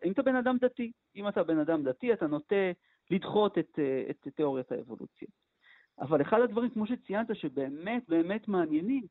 [0.02, 0.92] האם אתה בן אדם דתי.
[1.16, 2.70] אם אתה בן אדם דתי, אתה נוטה
[3.10, 3.78] לדחות את,
[4.10, 5.28] את תיאוריית האבולוציה.
[6.00, 9.06] אבל אחד הדברים, כמו שציינת, שבאמת באמת מעניינים,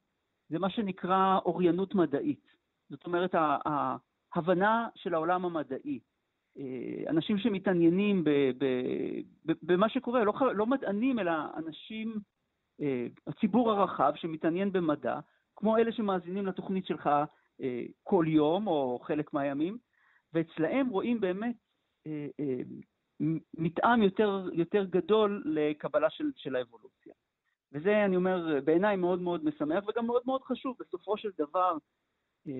[0.49, 2.53] זה מה שנקרא אוריינות מדעית.
[2.89, 5.99] זאת אומרת, ההבנה של העולם המדעי.
[6.57, 8.23] אה, אנשים שמתעניינים
[9.45, 12.19] במה שקורה, לא, לא מדענים, אלא אנשים,
[12.81, 15.19] אה, הציבור הרחב שמתעניין במדע,
[15.57, 17.09] כמו אלה שמאזינים לתוכנית שלך
[17.61, 19.77] אה, כל יום או חלק מהימים,
[20.33, 21.55] ואצלהם רואים באמת
[22.07, 22.61] אה, אה,
[23.57, 27.13] מתאם יותר, יותר גדול לקבלה של, של האבולוציה.
[27.71, 30.75] וזה, אני אומר, בעיניי מאוד מאוד משמח וגם מאוד מאוד חשוב.
[30.79, 31.77] בסופו של דבר,
[32.47, 32.53] אה,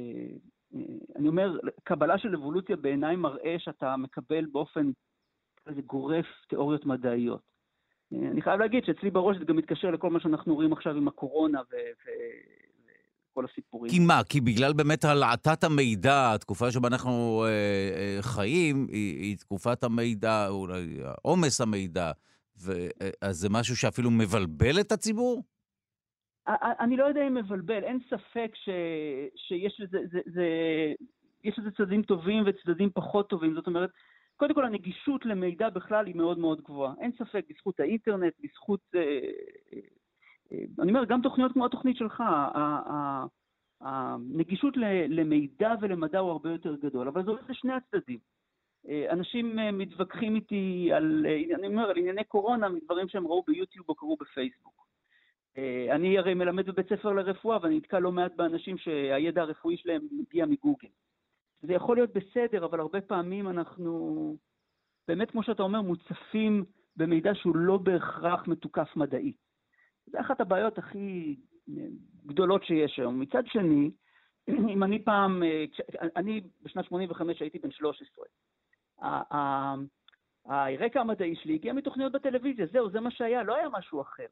[0.75, 0.81] אה,
[1.15, 4.91] אני אומר, קבלה של אבולוציה בעיניי מראה שאתה מקבל באופן
[5.67, 7.41] איזה גורף תיאוריות מדעיות.
[8.13, 11.07] אה, אני חייב להגיד שאצלי בראש זה גם מתקשר לכל מה שאנחנו רואים עכשיו עם
[11.07, 11.61] הקורונה
[13.37, 13.91] כל הסיפורים.
[13.91, 14.19] כי מה?
[14.29, 20.47] כי בגלל באמת הלעטת המידע, התקופה שבה אנחנו אה, אה, חיים, היא, היא תקופת המידע,
[20.47, 22.11] אולי עומס המידע,
[22.63, 22.71] ו,
[23.01, 25.43] אה, אז זה משהו שאפילו מבלבל את הציבור?
[26.79, 28.69] אני לא יודע אם מבלבל, אין ספק ש,
[29.35, 30.45] שיש לזה, זה, זה,
[31.43, 33.53] יש לזה צדדים טובים וצדדים פחות טובים.
[33.53, 33.89] זאת אומרת,
[34.37, 36.93] קודם כל הנגישות למידע בכלל היא מאוד מאוד גבוהה.
[37.01, 39.01] אין ספק, בזכות האינטרנט, בזכות אה,
[40.51, 42.23] אני אומר, גם תוכניות כמו התוכנית שלך,
[43.81, 44.77] הנגישות
[45.09, 48.19] למידע ולמדע הוא הרבה יותר גדול, אבל זה הולך לשני הצדדים.
[49.09, 51.25] אנשים מתווכחים איתי על,
[51.55, 54.87] אני אומר, על ענייני קורונה מדברים שהם ראו ביוטיוב או קראו בפייסבוק.
[55.91, 60.45] אני הרי מלמד בבית ספר לרפואה ואני נתקע לא מעט באנשים שהידע הרפואי שלהם מגיע
[60.45, 60.87] מגוגל.
[61.61, 64.35] זה יכול להיות בסדר, אבל הרבה פעמים אנחנו,
[65.07, 69.46] באמת כמו שאתה אומר, מוצפים במידע שהוא לא בהכרח מתוקף מדעית.
[70.11, 71.35] זה אחת הבעיות הכי
[71.69, 71.83] אה,
[72.25, 73.19] גדולות שיש היום.
[73.19, 73.91] מצד שני,
[74.73, 75.65] אם אני פעם, אה,
[76.15, 78.25] אני בשנת 85 הייתי בן 13.
[80.45, 84.25] הרקע המדעי שלי הגיע מתוכניות בטלוויזיה, זהו, זה מה שהיה, לא היה משהו אחר.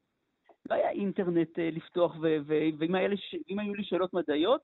[0.70, 2.16] לא היה אינטרנט אה, לפתוח,
[2.48, 4.62] ואם היו לי שאלות מדעיות,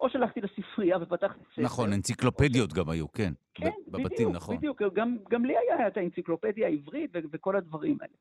[0.00, 1.62] או שהלכתי לספרייה ופתחתי ספר.
[1.62, 3.32] נכון, אנציקלופדיות גם היו, כן.
[3.54, 4.56] כן, בבתים, בדיוק, נכון.
[4.56, 4.82] בדיוק.
[4.94, 8.14] גם, גם לי היה את האנציקלופדיה העברית וכל הדברים האלה.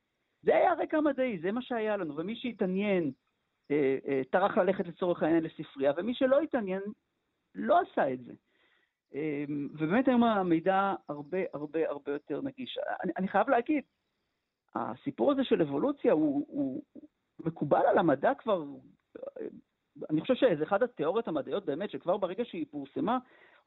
[0.43, 3.11] זה היה הרקע המדעי, זה מה שהיה לנו, ומי שהתעניין
[3.71, 6.81] אה, אה, טרח ללכת לצורך העניין לספרייה, ומי שלא התעניין
[7.55, 8.33] לא עשה את זה.
[9.15, 12.77] אה, ובאמת היום המידע הרבה הרבה הרבה יותר נגיש.
[13.03, 13.83] אני, אני חייב להגיד,
[14.75, 16.83] הסיפור הזה של אבולוציה הוא, הוא
[17.39, 18.63] מקובל על המדע כבר,
[19.17, 19.47] אה,
[20.09, 23.17] אני חושב שזה אחד התיאוריות המדעיות באמת, שכבר ברגע שהיא פורסמה,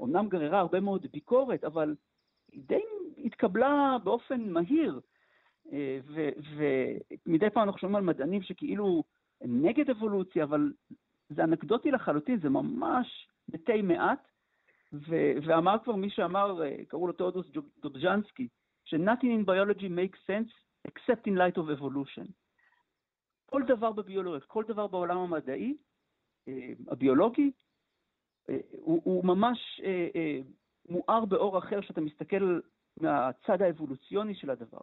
[0.01, 1.95] אומנם גררה הרבה מאוד ביקורת, אבל
[2.53, 2.83] היא די
[3.25, 5.01] התקבלה באופן מהיר.
[5.73, 5.99] אה,
[7.27, 9.05] ומדי פעם אנחנו שומעים על מדענים שכאילו
[9.45, 10.73] נגד אבולוציה, אבל
[11.29, 14.29] זה אנקדוטי לחלוטין, זה ממש מתי מעט.
[14.93, 17.47] ו- ואמר כבר מי שאמר, אה, קראו לו תאודוס
[17.83, 18.49] דובז'נסקי,
[18.85, 20.53] ש-Nothing in biology makes sense
[20.89, 22.27] except in light of evolution.
[23.47, 25.77] כל דבר בביולוגיה, כל דבר בעולם המדעי,
[26.49, 27.51] אה, הביולוגי,
[28.71, 29.81] הוא, הוא ממש
[30.89, 32.61] מואר באור אחר כשאתה מסתכל
[33.01, 34.81] מהצד האבולוציוני של הדבר.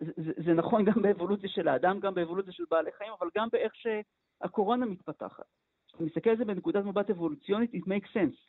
[0.00, 3.72] זה, זה נכון גם באבולוציה של האדם, גם באבולוציה של בעלי חיים, אבל גם באיך
[3.74, 5.44] שהקורונה מתפתחת.
[5.88, 8.46] כשאתה מסתכל על זה בנקודת מבט אבולוציונית, it makes sense.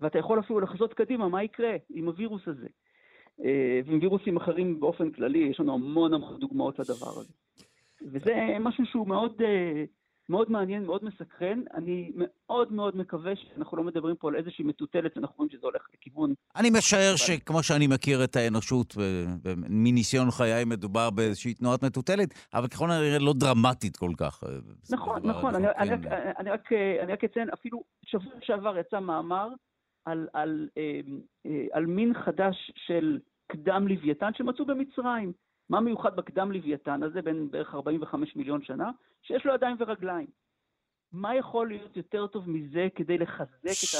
[0.00, 2.68] ואתה יכול אפילו לחזות קדימה מה יקרה עם הווירוס הזה.
[3.86, 7.32] ועם וירוסים אחרים באופן כללי, יש לנו המון המון דוגמאות לדבר הזה.
[8.12, 9.42] וזה משהו שהוא מאוד,
[10.30, 11.62] מאוד מעניין, מאוד מסקרן.
[11.74, 15.82] אני מאוד מאוד מקווה שאנחנו לא מדברים פה על איזושהי מטוטלת, אנחנו רואים שזה הולך
[15.94, 16.34] לכיוון...
[16.56, 18.94] אני משער שכמו שאני מכיר את האנושות,
[19.68, 24.44] מניסיון חיי מדובר באיזושהי תנועת מטוטלת, אבל ככל הנראה לא דרמטית כל כך.
[24.90, 25.54] נכון, נכון.
[25.54, 25.66] אני,
[26.38, 26.50] אני,
[27.12, 29.48] רק, אציין, אפילו שבוע שעבר יצא מאמר
[30.04, 30.68] על, על,
[31.72, 33.18] על מין חדש של
[33.52, 35.32] קדם לוויתן שמצאו במצרים.
[35.70, 38.90] מה מיוחד בקדם לוויתן הזה, בין בערך 45 מיליון שנה?
[39.22, 40.26] שיש לו ידיים ורגליים.
[41.12, 43.98] מה יכול להיות יותר טוב מזה כדי לחזק את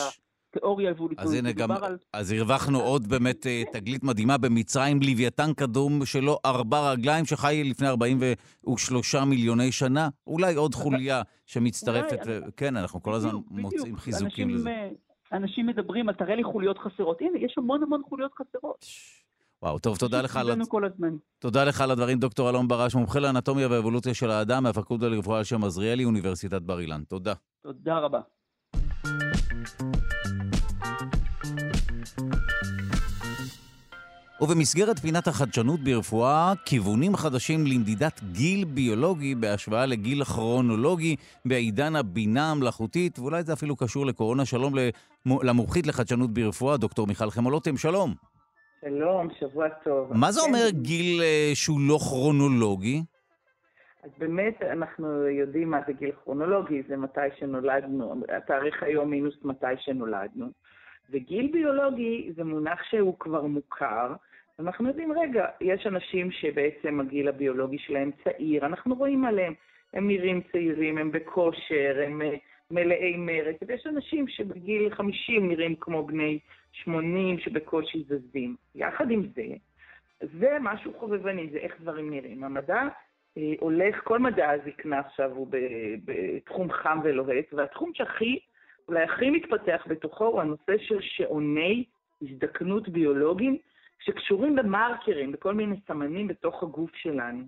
[0.50, 1.26] התיאוריה האבולוציונית?
[1.26, 1.98] אז הנה גם, על...
[2.12, 9.14] אז הרווחנו עוד באמת תגלית מדהימה במצרים, לוויתן קדום שלו ארבע רגליים, שחי לפני 43
[9.14, 10.08] מיליוני שנה.
[10.26, 12.38] אולי עוד חוליה שמצטרפת, ו...
[12.56, 14.90] כן, אנחנו כל הזמן מוצאים חיזוקים לזה.
[15.32, 17.20] אנשים מדברים על תראה לי חוליות חסרות.
[17.20, 18.84] הנה, יש המון המון חוליות חסרות.
[19.62, 20.50] וואו, טוב, תודה לך, על...
[21.38, 25.44] תודה לך על הדברים, דוקטור אלון ברש, מומחה לאנטומיה ואבולוציה של האדם מהפקולטה לרפואה על
[25.44, 27.02] שם עזריאלי, אוניברסיטת בר אילן.
[27.08, 27.34] תודה.
[27.62, 28.20] תודה רבה.
[34.40, 43.18] ובמסגרת פינת החדשנות ברפואה, כיוונים חדשים למדידת גיל ביולוגי בהשוואה לגיל כרונולוגי בעידן הבינה המלאכותית,
[43.18, 44.44] ואולי זה אפילו קשור לקורונה.
[44.44, 44.74] שלום
[45.26, 48.29] למומחית לחדשנות ברפואה, דוקטור מיכל חמולוטם, שלום.
[48.80, 50.12] שלום, שבוע טוב.
[50.12, 51.22] מה זה אומר גיל
[51.54, 53.02] שהוא לא כרונולוגי?
[54.02, 59.66] אז באמת אנחנו יודעים מה זה גיל כרונולוגי, זה מתי שנולדנו, התאריך היום מינוס מתי
[59.78, 60.46] שנולדנו.
[61.10, 64.14] וגיל ביולוגי זה מונח שהוא כבר מוכר.
[64.58, 69.54] אנחנו יודעים, רגע, יש אנשים שבעצם הגיל הביולוגי שלהם צעיר, אנחנו רואים עליהם,
[69.94, 72.22] הם נראים צעירים, הם בכושר, הם
[72.70, 76.38] מלאי מרץ, ויש אנשים שבגיל 50 נראים כמו בני
[76.72, 78.56] 80 שבקושי זזים.
[78.74, 79.44] יחד עם זה,
[80.40, 82.44] זה משהו חובבני, זה איך דברים נראים.
[82.44, 82.82] המדע
[83.38, 85.48] אה, הולך, כל מדע הזקנה עכשיו הוא
[86.04, 88.38] בתחום חם ולוהט, והתחום שהכי,
[88.88, 91.84] אולי הכי מתפתח בתוכו הוא הנושא של שעוני
[92.22, 93.56] הזדקנות ביולוגיים
[94.00, 97.44] שקשורים במרקרים, בכל מיני סמנים בתוך הגוף שלנו.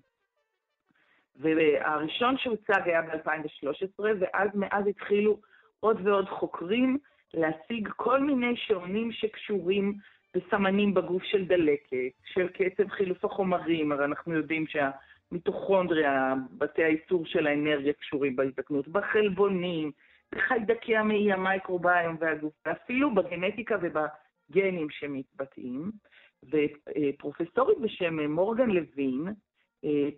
[1.37, 5.41] והראשון שהוצג היה ב-2013, ואז מאז התחילו
[5.81, 6.99] עוד ועוד חוקרים
[7.35, 9.95] להשיג כל מיני שעונים שקשורים
[10.35, 17.47] בסמנים בגוף של דלקת, של קצב חילוף החומרים, הרי אנחנו יודעים שהמיטוכונדריה, בתי הייצור של
[17.47, 19.91] האנרגיה קשורים בהזדקנות, בחלבונים,
[20.35, 25.91] בחיידקי המעי, המייקרוביום והגוף, ואפילו בגנטיקה ובגנים שמתבטאים.
[26.51, 29.25] ופרופסורית בשם מורגן לוין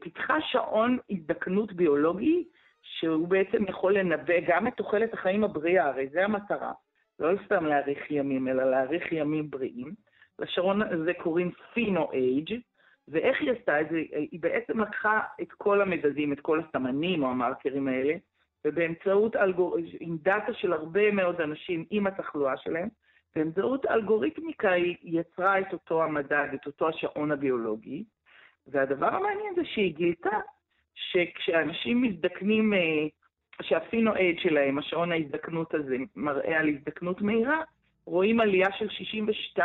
[0.00, 2.44] פיתחה שעון הזדקנות ביולוגי,
[2.82, 6.72] שהוא בעצם יכול לנבא גם את תוחלת החיים הבריאה, הרי זה המטרה.
[7.18, 9.92] לא סתם להאריך ימים, אלא להאריך ימים בריאים.
[10.38, 12.60] לשעון הזה קוראים פינו-אייג',
[13.08, 13.96] ואיך היא עשתה את זה?
[14.12, 18.14] היא בעצם לקחה את כל המדדים, את כל הסמנים או המרקרים האלה,
[18.64, 19.76] ובאמצעות אלגור...
[20.00, 22.88] עם דאטה של הרבה מאוד אנשים עם התחלואה שלהם,
[23.36, 28.04] באמצעות אלגוריתמיקה היא יצרה את אותו המדד, את אותו השעון הביולוגי,
[28.66, 30.38] והדבר המעניין זה שהיא גילתה
[30.94, 32.72] שכשאנשים מזדקנים,
[33.62, 37.60] שהפינו-אייד שלהם, השעון ההזדקנות הזה, מראה על הזדקנות מהירה,
[38.06, 38.88] רואים עלייה של
[39.56, 39.60] 62%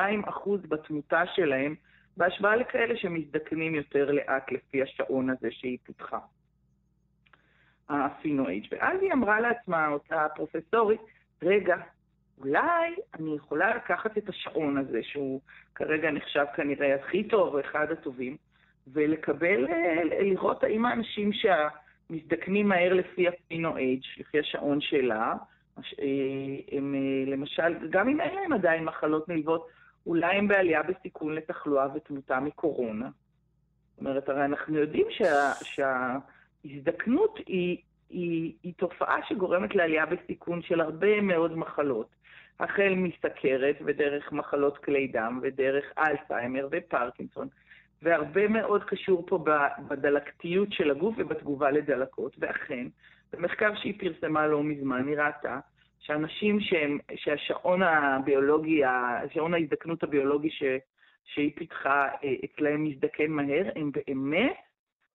[0.69, 1.75] בתמותה שלהם,
[2.17, 6.19] בהשוואה לכאלה שמזדקנים יותר לאט לפי השעון הזה שהיא פיתחה.
[7.89, 8.63] הפינו-אייד.
[8.71, 11.01] ואז היא אמרה לעצמה, אותה פרופסורית,
[11.41, 11.75] רגע,
[12.37, 15.41] אולי אני יכולה לקחת את השעון הזה, שהוא
[15.75, 18.37] כרגע נחשב כנראה הכי טוב, אחד הטובים,
[18.93, 25.33] ולקבל, אה, לראות האם האנשים שהמזדקנים מהר לפי הפינו אייג', לפי השעון שלה,
[25.77, 26.05] אה,
[26.71, 29.67] הם אה, למשל, גם אם אין להם עדיין מחלות נלוות,
[30.05, 33.09] אולי הם בעלייה בסיכון לתחלואה ותמותה מקורונה.
[33.91, 37.77] זאת אומרת, הרי אנחנו יודעים שה, שההזדקנות היא,
[38.09, 42.19] היא, היא תופעה שגורמת לעלייה בסיכון של הרבה מאוד מחלות.
[42.59, 47.47] החל מסכרת ודרך מחלות כלי דם ודרך אלצהיימר ופרקינסון.
[48.01, 49.45] והרבה מאוד קשור פה
[49.87, 52.35] בדלקתיות של הגוף ובתגובה לדלקות.
[52.39, 52.87] ואכן,
[53.33, 55.59] במחקר שהיא פרסמה לא מזמן, היא ראתה
[55.99, 60.63] שאנשים שהם, שהשעון הביולוגי, השעון ההזדקנות הביולוגי ש,
[61.25, 64.55] שהיא פיתחה אה, אצלהם מזדקן מהר, הם באמת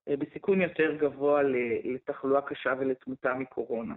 [0.09, 1.43] אה, בסיכון יותר גבוה
[1.85, 3.95] לתחלואה קשה ולתמותה מקורונה.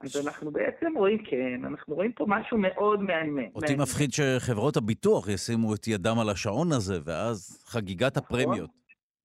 [0.00, 3.50] אז אנחנו בעצם רואים, כן, אנחנו רואים פה משהו מאוד מעניין.
[3.54, 8.70] אותי מפחיד שחברות הביטוח ישימו את ידם על השעון הזה, ואז חגיגת נכון, הפרמיות.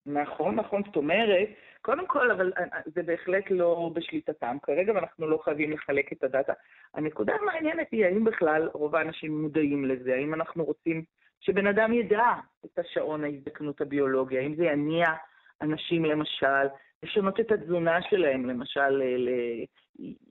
[0.05, 1.49] נכון, נכון, זאת אומרת,
[1.82, 6.24] קודם כל, אבל אה, אה, זה בהחלט לא בשליטתם כרגע, ואנחנו לא חייבים לחלק את
[6.24, 6.53] הדאטה.
[6.93, 10.13] הנקודה המעניינת היא, האם בכלל רוב האנשים מודעים לזה?
[10.13, 11.03] האם אנחנו רוצים
[11.39, 12.26] שבן אדם ידע
[12.65, 14.38] את השעון ההזדקנות הביולוגי?
[14.38, 15.07] האם זה יניע
[15.62, 16.68] אנשים, למשל,
[17.03, 19.30] לשנות את התזונה שלהם, למשל, ל...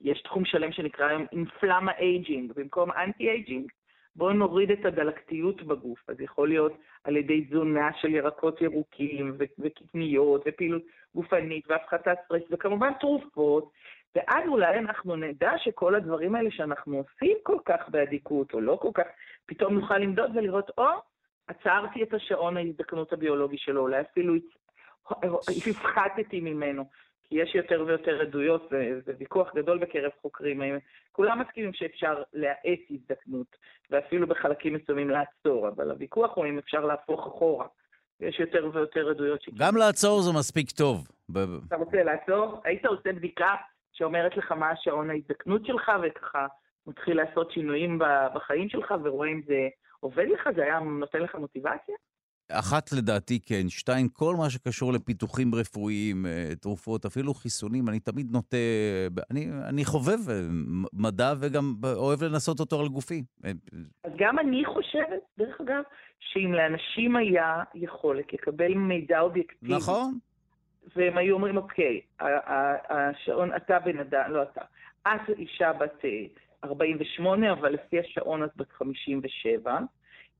[0.01, 3.71] יש תחום שלם שנקרא היום inflammaging, במקום anti-aging,
[4.15, 6.09] בואו נוריד את הדלקתיות בגוף.
[6.09, 6.73] אז יכול להיות
[7.03, 10.81] על ידי תזונה של ירקות ירוקים וקטניות ופעילות
[11.15, 13.71] גופנית והפחתת סטרס, וכמובן תרופות,
[14.15, 18.91] ואז אולי אנחנו נדע שכל הדברים האלה שאנחנו עושים כל כך באדיקות, או לא כל
[18.93, 19.07] כך,
[19.45, 20.87] פתאום נוכל למדוד ולראות, או,
[21.47, 24.33] עצרתי את השעון ההזדקנות הביולוגי שלו, אולי אפילו
[25.69, 26.85] הפחתתי ממנו.
[27.29, 28.69] כי יש יותר ויותר עדויות,
[29.05, 30.61] זה ויכוח גדול בקרב חוקרים.
[31.11, 33.55] כולם מסכימים שאפשר להאט הזדקנות,
[33.89, 37.67] ואפילו בחלקים מסוימים לעצור, אבל הוויכוח הוא אם אפשר להפוך אחורה.
[38.19, 39.49] יש יותר ויותר עדויות ש...
[39.57, 41.07] גם לעצור זה מספיק טוב.
[41.67, 42.61] אתה רוצה לעצור?
[42.63, 43.55] היית עושה בדיקה
[43.93, 46.47] שאומרת לך מה השעון ההזדקנות שלך, וככה
[46.87, 47.99] מתחיל לעשות שינויים
[48.35, 49.67] בחיים שלך, ורואה אם זה
[49.99, 51.95] עובד לך, זה היה נותן לך מוטיבציה?
[52.51, 58.31] אחת לדעתי כן, שתיים, כל מה שקשור לפיתוחים רפואיים, אה, תרופות, אפילו חיסונים, אני תמיד
[58.31, 58.57] נוטה,
[59.31, 60.41] אני, אני חובב אה,
[60.93, 63.23] מדע וגם אוהב לנסות אותו על גופי.
[63.45, 63.51] אה,
[64.03, 65.81] אז גם אני חושבת, דרך אגב,
[66.19, 70.17] שאם לאנשים היה יכולת לקבל מידע אובייקטיבי, נכון.
[70.95, 72.01] והם היו אומרים, אוקיי,
[72.89, 74.61] השעון, אתה בן אדם, לא אתה,
[75.07, 76.05] את אישה בת
[76.63, 79.79] 48, אבל לפי השעון את בת 57,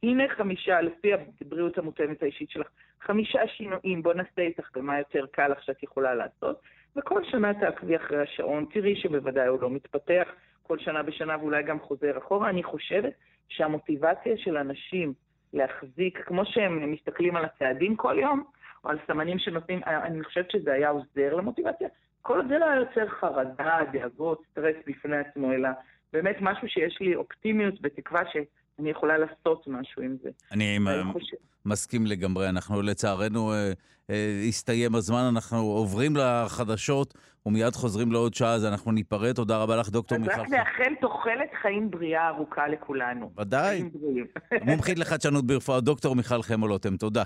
[0.04, 2.68] הנה חמישה, לפי הבריאות המותאמת האישית שלך,
[3.02, 6.62] חמישה שינויים, בוא נעשה איתך במה יותר קל לך שאת יכולה לעשות,
[6.96, 10.28] וכל שנה תעקבי אחרי השעון, תראי שבוודאי הוא לא מתפתח
[10.64, 12.50] כל שנה בשנה ואולי גם חוזר אחורה.
[12.50, 13.14] אני חושבת
[13.50, 15.14] שהמוטיבציה של אנשים
[15.54, 18.44] להחזיק, כמו שהם מסתכלים על הצעדים כל יום,
[18.84, 21.88] או על סמנים שנותנים, אני חושבת שזה היה עוזר למוטיבציה.
[22.22, 25.70] כל זה לא היה יוצר חרדה, דאגות, סטרס בפני עצמו, אלא
[26.14, 28.38] באמת משהו שיש לי אופטימיות ותקווה ש...
[28.80, 30.30] אני יכולה לעשות משהו עם זה.
[30.52, 30.80] אני
[31.14, 31.38] חושב...
[31.66, 32.50] מסכים לגמרי.
[32.50, 33.72] אנחנו לצערנו, אה,
[34.10, 37.14] אה, הסתיים הזמן, אנחנו עוברים לחדשות
[37.46, 39.36] ומיד חוזרים לעוד שעה, אז אנחנו ניפרד.
[39.36, 40.32] תודה רבה לך, דוקטור מיכל.
[40.32, 43.32] אז רק נאחל תוחלת חיים בריאה ארוכה לכולנו.
[43.38, 43.84] ודאי.
[44.68, 47.24] מומחית לחדשנות ברפואה, דוקטור מיכל חמולוטם, תודה.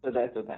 [0.00, 0.54] תודה, תודה.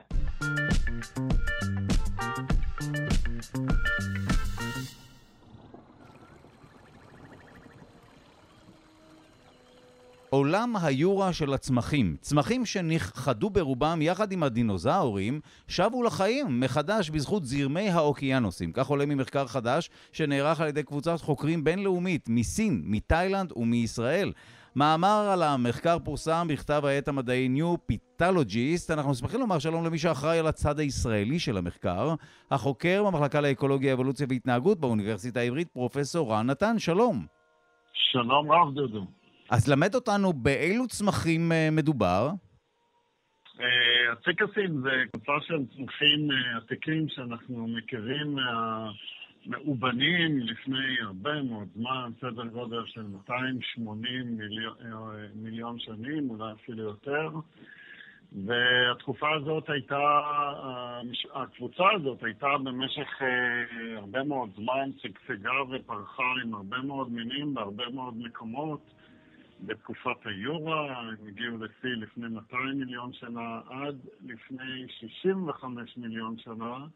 [10.31, 12.17] עולם היורה של הצמחים.
[12.21, 18.73] צמחים שנכחדו ברובם יחד עם הדינוזאורים, שבו לחיים מחדש בזכות זרמי האוקיינוסים.
[18.73, 24.33] כך עולה ממחקר חדש שנערך על ידי קבוצת חוקרים בינלאומית מסין, מתאילנד ומישראל.
[24.77, 28.93] מאמר על המחקר פורסם בכתב העת המדעי New Pitologist.
[28.93, 32.15] אנחנו שמחים לומר שלום למי שאחראי על הצד הישראלי של המחקר,
[32.51, 36.79] החוקר במחלקה לאקולוגיה, אבולוציה והתנהגות באוניברסיטה העברית, פרופסור רן נתן.
[36.79, 37.27] שלום.
[37.93, 39.20] שלום רב, דודו.
[39.51, 42.29] אז למד אותנו באילו צמחים אה, מדובר.
[43.61, 48.37] אה, הציקסים זה קבוצה של צמחים אה, עתיקים שאנחנו מכירים
[49.47, 54.75] מהמאובנים לפני הרבה מאוד זמן, סדר גודל של 280 מיליון,
[55.35, 57.31] מיליון שנים, אולי אפילו יותר.
[58.47, 60.21] והתקופה הזאת הייתה,
[61.35, 63.09] הקבוצה הזאת הייתה במשך
[63.97, 69.00] הרבה מאוד זמן שגשגה ופרחה עם הרבה מאוד מינים בהרבה מאוד מקומות.
[69.63, 76.87] בתקופת היורה, הם הגיעו לשיא לפני 200 מיליון שנה עד לפני 65 מיליון שנה,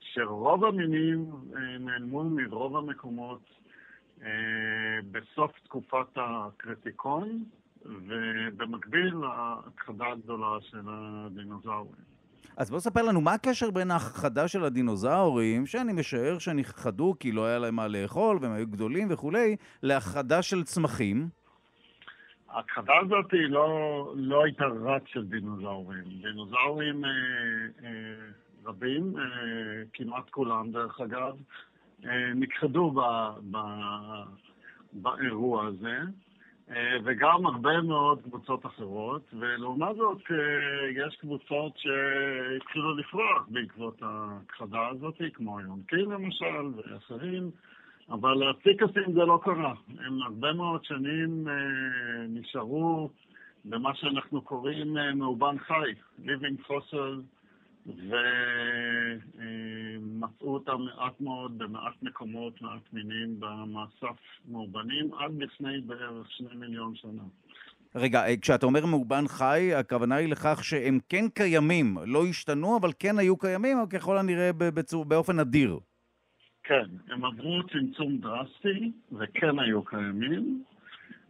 [0.00, 3.40] שרוב המינים אה, נעלמו מרוב המקומות
[5.10, 7.44] בסוף תקופת הקריטיקון,
[7.84, 12.10] ובמקביל להכחדה הגדולה של הדינוזאורים.
[12.56, 17.46] אז בוא ספר לנו, מה הקשר בין ההכחדה של הדינוזאורים, שאני משער שנכחדו כי לא
[17.46, 21.28] היה להם מה לאכול והם היו גדולים וכולי, להכחדה של צמחים?
[22.50, 26.04] ההכחדה הזאת היא לא, לא הייתה רק של דינוזאורים.
[26.22, 27.10] דינוזאורים אה,
[27.84, 27.90] אה,
[28.64, 29.22] רבים, אה,
[29.92, 31.36] כמעט כולם דרך אגב,
[32.04, 33.00] אה, נכחדו ב,
[33.50, 33.58] ב,
[34.92, 35.98] באירוע הזה.
[36.70, 44.88] אה, וגם הרבה מאוד קבוצות אחרות, ולעומת זאת אה, יש קבוצות שהתחילו לפרוח בעקבות ההכחדה
[44.88, 47.50] הזאת, כמו יונקים למשל ואחרים,
[48.10, 49.74] אבל הציקסים זה לא קרה.
[49.98, 51.54] הם הרבה מאוד שנים אה,
[52.28, 53.10] נשארו
[53.64, 55.94] במה שאנחנו קוראים מאובן חי,
[56.24, 57.20] living fossil,
[59.96, 66.94] ומצאו אותם מעט מאוד במעט מקומות, מעט מינים במאסף מאובנים, עד לפני בערך שני מיליון
[66.94, 67.22] שנה.
[67.94, 72.92] רגע, אה, כשאתה אומר מאובן חי, הכוונה היא לכך שהם כן קיימים, לא השתנו, אבל
[72.98, 75.78] כן היו קיימים, ככל הנראה בצור, באופן אדיר.
[76.70, 80.64] כן, הם עברו צמצום דרסטי, וכן היו קיימים,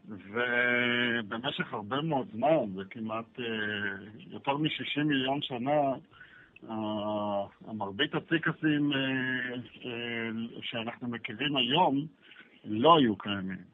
[0.09, 3.45] ובמשך הרבה מאוד זמן, זה כמעט אה,
[4.31, 5.81] יותר מ-60 מיליון שנה,
[7.67, 8.99] המרבית הציקסים אה,
[9.85, 10.31] אה,
[10.63, 12.07] שאנחנו מכירים היום
[12.65, 13.71] לא היו קיימים.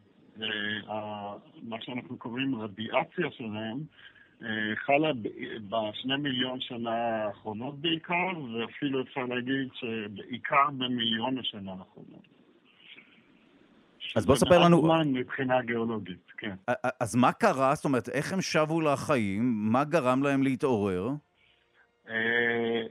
[1.62, 4.16] מה שאנחנו קוראים רדיאציה שלהם אה,
[4.74, 5.12] חלה
[5.68, 12.37] בשני מיליון שנה האחרונות בעיקר, ואפילו אפשר להגיד שבעיקר במיליון השנה האחרונות.
[14.16, 14.82] אז בוא ספר לנו...
[14.82, 16.55] זמן מבחינה גיאולוגית, כן.
[17.01, 17.74] אז מה קרה?
[17.74, 19.72] זאת אומרת, איך הם שבו לחיים?
[19.72, 21.09] מה גרם להם להתעורר?
[22.09, 22.82] אה,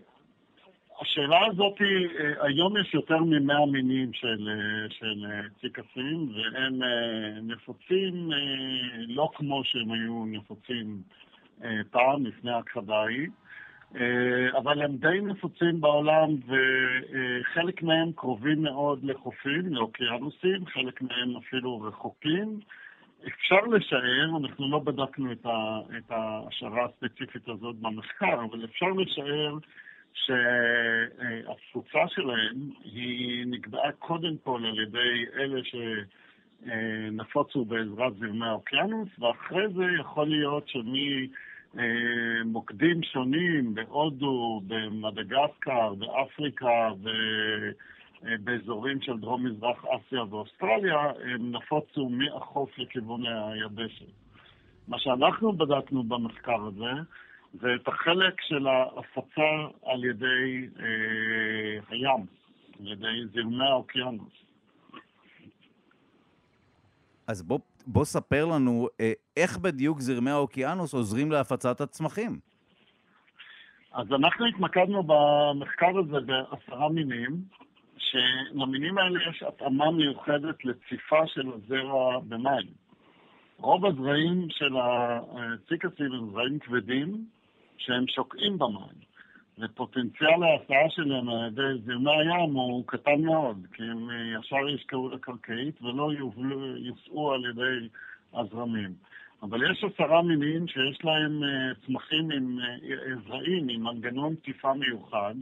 [1.02, 5.26] השאלה הזאת, אה, היום יש יותר ממאה מינים של, אה, של
[5.62, 6.80] ציקסים, והם
[7.43, 8.30] נפוצים
[9.08, 11.02] לא כמו שהם היו נפוצים
[11.91, 13.28] פעם, לפני הכחדה ההיא,
[14.58, 22.60] אבל הם די נפוצים בעולם, וחלק מהם קרובים מאוד לחופים, לאוקיינוסים, חלק מהם אפילו רחוקים.
[23.28, 25.45] אפשר לשער, אנחנו לא בדקנו את,
[26.10, 29.58] ההשערה הספציפית הזאת במחקר, אבל אפשר לשער
[30.14, 35.62] שהתפוצה שלהם היא נקבעה קודם כל על ידי אלה
[36.64, 40.68] שנפוצו בעזרת זרמי האוקיינוס, ואחרי זה יכול להיות
[41.76, 47.10] שממוקדים שונים בהודו, במדגסקר, באפריקה, ו...
[48.44, 54.06] באזורים של דרום-מזרח אסיה ואוסטרליה, הם נפוצו מהחוף לכיוון היבשת.
[54.88, 57.02] מה שאנחנו בדקנו במחקר הזה,
[57.54, 62.26] זה את החלק של ההפצה על ידי אה, הים,
[62.80, 64.34] על ידי זרמי האוקיינוס.
[67.28, 72.40] אז בוא, בוא ספר לנו אה, איך בדיוק זרמי האוקיינוס עוזרים להפצת הצמחים.
[73.94, 77.42] אז אנחנו התמקדנו במחקר הזה בעשרה מינים,
[77.98, 82.86] שלמינים האלה יש התאמה מיוחדת לציפה של הזרע במים.
[83.58, 87.26] רוב הזרעים של הציקסים הם זרעים כבדים
[87.78, 89.00] שהם שוקעים במים,
[89.60, 95.82] ופוטנציאל ההסעה שלהם על ידי זרמי הים הוא קטן מאוד, כי הם ישר ישקעו לקרקעית
[95.82, 96.12] ולא
[96.78, 97.88] יוסעו על ידי
[98.34, 98.93] הזרמים.
[99.43, 105.36] אבל יש עשרה מינים שיש להם אה, צמחים עם אה, זרעים, עם מנגנון תקיפה מיוחד,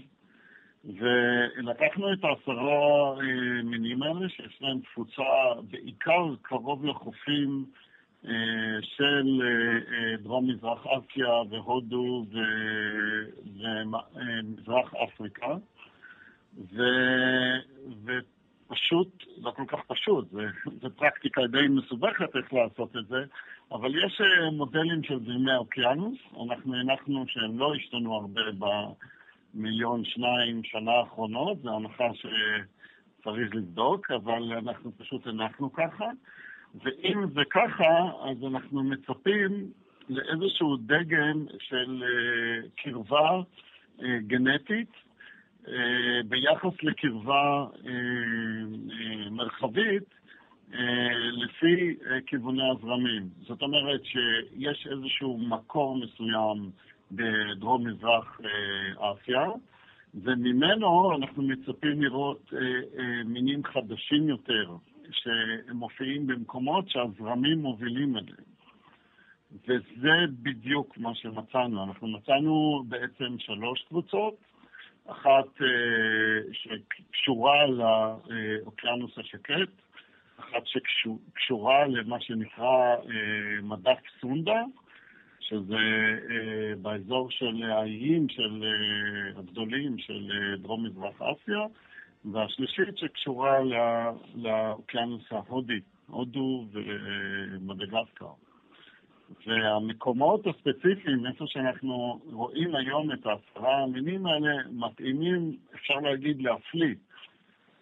[0.85, 5.23] ולקחנו את העשרה אה, מינים האלה, שיש להם תפוצה
[5.71, 7.82] בעיקר קרוב לחופים אה,
[8.81, 12.25] של אה, דרום-מזרח אסיה והודו
[13.45, 15.55] ומזרח אפריקה,
[16.73, 16.81] ו...
[18.03, 20.27] ופשוט, לא כל כך פשוט,
[20.81, 23.23] זו פרקטיקה די מסובכת איך לעשות את זה,
[23.71, 24.21] אבל יש
[24.51, 28.65] מודלים של זרמי האוקיינוס, אנחנו הנחנו שהם לא השתנו הרבה ב...
[29.53, 36.05] מיליון, שניים שנה האחרונות, זו הנחה שצריך לבדוק, אבל אנחנו פשוט הנחנו ככה.
[36.75, 39.71] ואם זה ככה, אז אנחנו מצפים
[40.09, 43.41] לאיזשהו דגם של uh, קרבה
[43.99, 44.91] uh, גנטית
[45.65, 45.69] uh,
[46.25, 47.65] ביחס לקרבה
[49.31, 50.03] מרחבית
[51.31, 51.95] לפי
[52.25, 53.29] כיווני הזרמים.
[53.41, 56.71] זאת אומרת שיש איזשהו מקור מסוים
[57.11, 59.45] בדרום-מזרח אה, אסיה,
[60.15, 64.75] וממנו אנחנו מצפים לראות אה, אה, מינים חדשים יותר,
[65.11, 68.53] שמופיעים במקומות שהזרמים מובילים אליהם.
[69.67, 71.83] וזה בדיוק מה שמצאנו.
[71.83, 74.35] אנחנו מצאנו בעצם שלוש קבוצות,
[75.07, 75.45] אחת
[76.51, 79.69] שקשורה לאוקיינוס השקט,
[80.39, 82.95] אחת שקשורה למה שנקרא
[83.63, 84.63] מדף סונדה,
[85.39, 85.77] שזה
[86.81, 88.63] באזור של האיים של,
[89.35, 91.59] הגדולים של דרום-מזרח אסיה,
[92.31, 93.59] והשלישית שקשורה
[94.35, 98.29] לאוקיינוס ההודי, הודו ומדגסקר.
[99.47, 106.95] והמקומות הספציפיים, איפה שאנחנו רואים היום את העשרה המינים האלה, מתאימים, אפשר להגיד, להפליא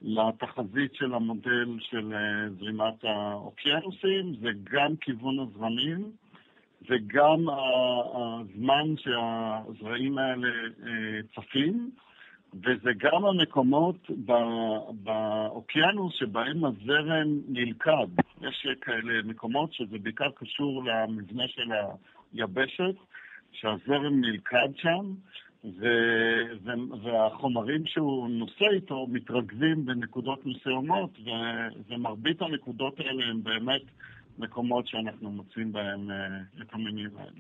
[0.02, 6.12] לתחזית של המודל של אה, זרימת האוקיינוסים, זה גם כיוון הזרמים,
[6.90, 7.46] וגם
[8.14, 10.48] הזמן שהזרעים האלה
[10.88, 11.92] אה, צפים,
[12.54, 14.12] וזה גם המקומות
[15.04, 18.08] באוקיינוס שבהם הזרם נלכד.
[18.42, 21.72] יש כאלה מקומות שזה בעיקר קשור למבנה של
[22.34, 22.96] היבשת,
[23.52, 25.14] שהזרם נלכד שם,
[25.64, 25.86] ו,
[27.04, 31.30] והחומרים שהוא נושא איתו מתרכזים בנקודות מסוימות, ו,
[31.90, 33.82] ומרבית הנקודות האלה הן באמת
[34.38, 36.10] מקומות שאנחנו מוצאים בהם
[36.62, 37.40] את המינים האלה.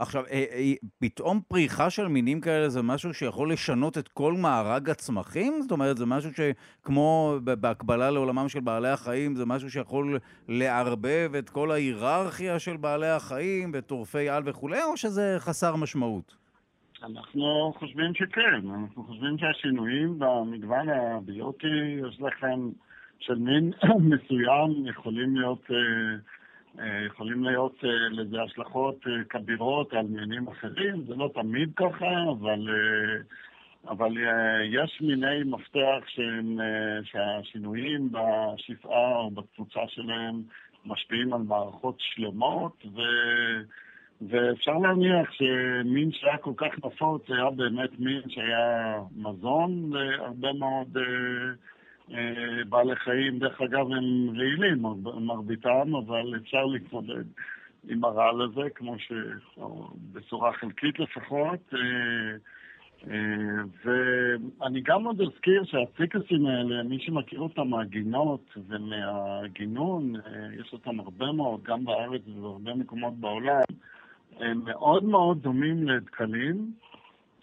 [0.00, 4.90] עכשיו, אה, אה, פתאום פריחה של מינים כאלה זה משהו שיכול לשנות את כל מארג
[4.90, 5.62] הצמחים?
[5.62, 11.50] זאת אומרת, זה משהו שכמו בהקבלה לעולמם של בעלי החיים, זה משהו שיכול לערבב את
[11.50, 16.34] כל ההיררכיה של בעלי החיים וטורפי על וכולי, או שזה חסר משמעות?
[17.02, 21.66] אנחנו חושבים שכן, אנחנו חושבים שהשינויים במגוון הביוטי,
[22.08, 22.70] יש לכם
[23.20, 23.72] של מין
[24.10, 25.70] מסוים, יכולים להיות...
[25.70, 26.39] אה,
[27.06, 32.68] יכולים להיות אה, לזה השלכות אה, כבירות על מינים אחרים, זה לא תמיד ככה, אבל,
[33.88, 34.12] אבל
[34.64, 36.58] יש מיני מפתח שהם,
[37.02, 40.42] שהשינויים בשפעה או בתפוצה שלהם
[40.86, 43.00] משפיעים על מערכות שלמות, ו,
[44.28, 50.96] ואפשר להניח שמין שהיה כל כך נפוץ היה באמת מין שהיה מזון להרבה מאוד...
[50.96, 51.52] אה,
[52.68, 54.82] בעלי חיים, דרך אגב, הם רעילים,
[55.20, 57.24] מרביתם, אבל אפשר להתמודד
[57.88, 59.12] עם הרעל הזה, כמו ש...
[60.12, 61.74] בצורה חלקית לפחות.
[61.74, 61.78] אה,
[63.10, 70.12] אה, ואני גם עוד אזכיר שהציקסים האלה, מי שמכיר אותם מהגינות ומהגינון,
[70.60, 73.62] יש אותם הרבה מאוד, גם בארץ ובהרבה מקומות בעולם,
[74.40, 76.72] הם מאוד מאוד דומים לדקלים.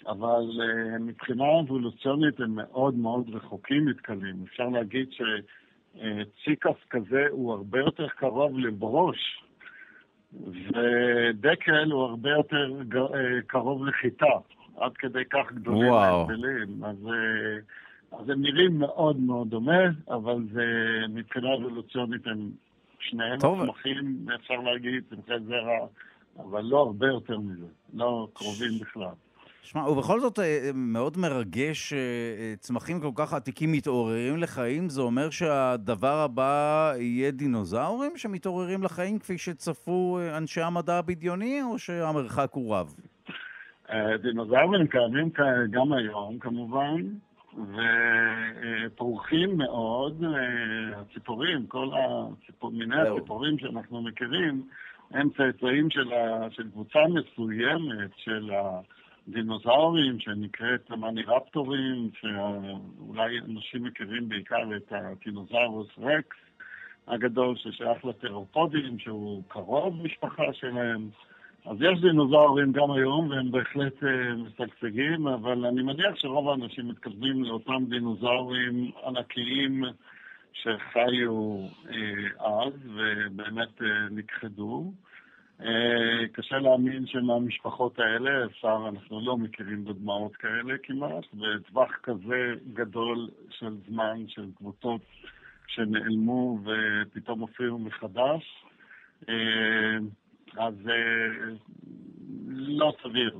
[0.08, 4.36] אבל uh, מבחינה אבולוציונית הם מאוד מאוד רחוקים מתקלים.
[4.48, 9.44] אפשר להגיד שציקס uh, כזה הוא הרבה יותר קרוב לברוש,
[10.44, 12.96] ודקל הוא הרבה יותר uh,
[13.48, 14.34] קרוב לחיטה,
[14.78, 16.84] עד כדי כך גדולים ההבדלים.
[16.84, 16.98] אז,
[18.12, 20.66] אז הם נראים מאוד מאוד דומה, אבל זה,
[21.10, 22.50] מבחינה אבולוציונית הם
[23.00, 25.88] שניהם צמחים, אפשר להגיד, צמחי זרע,
[26.40, 29.27] אבל לא הרבה יותר מזה, לא קרובים בכלל.
[29.68, 34.90] שמע, ובכל זאת אה, מאוד מרגש אה, אה, צמחים כל כך עתיקים מתעוררים לחיים.
[34.90, 42.50] זה אומר שהדבר הבא יהיה דינוזאורים שמתעוררים לחיים כפי שצפו אנשי המדע הבדיוני, או שהמרחק
[42.52, 42.96] הוא רב?
[44.22, 45.30] דינוזאורים קיימים
[45.72, 47.02] גם היום, כמובן,
[48.86, 50.24] ופורחים מאוד.
[50.96, 54.64] הציפורים, כל הציפור, מיני הציפורים שאנחנו מכירים,
[55.12, 56.10] הם צאצאים של,
[56.52, 58.80] של קבוצה מסוימת של ה...
[59.28, 66.38] דינוזאורים שנקראת המנירפטורים, שאולי אנשים מכירים בעיקר את הטינוזאורוס רקס
[67.08, 71.10] הגדול ששייך לטרופודים, שהוא קרוב משפחה שלהם.
[71.66, 77.44] אז יש דינוזאורים גם היום והם בהחלט אה, משגשגים, אבל אני מניח שרוב האנשים מתכוונים
[77.44, 79.84] לאותם דינוזאורים ענקיים
[80.54, 81.60] שחיו
[81.90, 84.92] אה, אז ובאמת אה, נכחדו.
[85.62, 93.30] אה, קשה להאמין שמהמשפחות האלה אפשר, אנחנו לא מכירים דוגמאות כאלה כמעט, בטווח כזה גדול
[93.50, 95.02] של זמן של קבוצות
[95.68, 98.64] שנעלמו ופתאום הופיעו מחדש.
[99.30, 99.98] אה,
[100.58, 101.54] אז אה,
[102.48, 103.38] לא סביר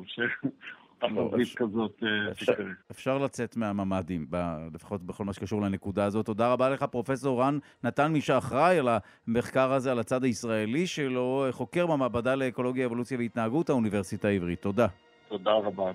[1.00, 2.66] תחזית כזאת אה, תקרה.
[2.92, 4.28] אפשר לצאת מהממ"דים,
[4.74, 6.26] לפחות בכל מה שקשור לנקודה הזאת.
[6.26, 8.88] תודה רבה לך, פרופסור רן נתן מי שאחראי על
[9.28, 14.62] המחקר הזה, על הצד הישראלי שלו, חוקר במעבדה לאקולוגיה, אבולוציה והתנהגות, האוניברסיטה העברית.
[14.62, 14.88] תודה.
[15.28, 15.92] תודה רבה.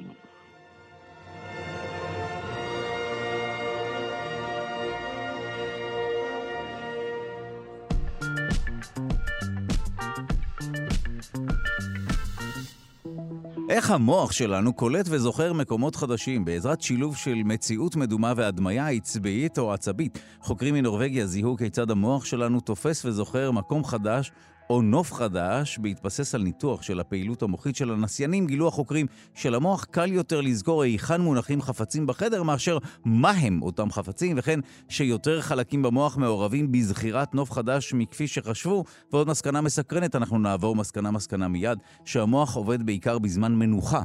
[13.72, 19.72] איך המוח שלנו קולט וזוכר מקומות חדשים בעזרת שילוב של מציאות מדומה והדמיה עצבאית או
[19.72, 20.18] עצבית.
[20.40, 24.32] חוקרים מנורבגיה זיהו כיצד המוח שלנו תופס וזוכר מקום חדש
[24.70, 30.12] או נוף חדש, בהתבסס על ניתוח של הפעילות המוחית של הנסיינים, גילו החוקרים שלמוח קל
[30.12, 36.72] יותר לזכור היכן מונחים חפצים בחדר מאשר מהם אותם חפצים, וכן שיותר חלקים במוח מעורבים
[36.72, 38.84] בזכירת נוף חדש מכפי שחשבו.
[39.12, 44.02] ועוד מסקנה מסקרנת, אנחנו נעבור מסקנה-מסקנה מיד, שהמוח עובד בעיקר בזמן מנוחה.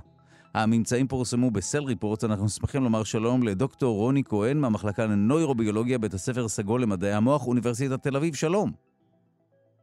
[0.53, 6.47] הממצאים פורסמו בסל ריפורט, אנחנו שמחים לומר שלום לדוקטור רוני כהן מהמחלקה לנוירוביולוגיה, בית הספר
[6.47, 8.86] סגול למדעי המוח, אוניברסיטת תל אביב, שלום.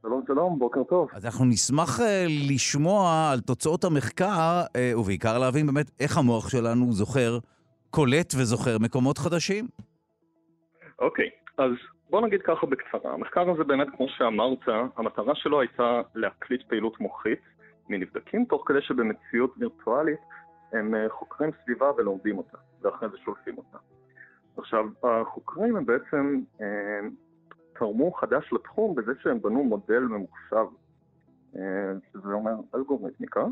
[0.07, 1.09] שלום, שלום, בוקר טוב.
[1.13, 2.03] אז אנחנו נשמח uh,
[2.51, 7.39] לשמוע על תוצאות המחקר, uh, ובעיקר להבין באמת איך המוח שלנו זוכר,
[7.91, 9.65] קולט וזוכר מקומות חדשים.
[10.99, 11.71] אוקיי, okay, אז
[12.11, 13.13] בוא נגיד ככה בקצרה.
[13.13, 17.41] המחקר הזה באמת, כמו שאמרת, המטרה שלו הייתה להקליט פעילות מוחית
[17.89, 20.21] מנבדקים, תוך כדי שבמציאות וירטואלית
[20.73, 23.79] הם אה, חוקרים סביבה ולומדים אותה, ואחרי זה שולפים אותה.
[24.57, 27.01] עכשיו, החוקרים הם בעצם אה,
[27.75, 30.67] תרמו חדש לתחום בזה שהם בנו מודל ממוחשב,
[31.57, 33.45] אה, שזה אומר אלגוריתמיקה,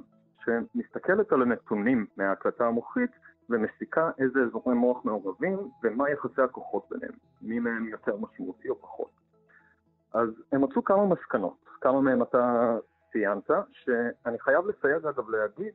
[0.45, 3.11] שמסתכלת על הנתונים מההקלטה המוחית
[3.51, 7.13] ומסיקה איזה אזורי מוח מעורבים ומה יחסי הכוחות ביניהם,
[7.43, 9.11] מי מהם יותר משמעותי או פחות.
[10.15, 12.77] אז הם מצאו כמה מסקנות, כמה מהם אתה
[13.13, 15.75] ציינת, שאני חייב לסייג אגב להגיד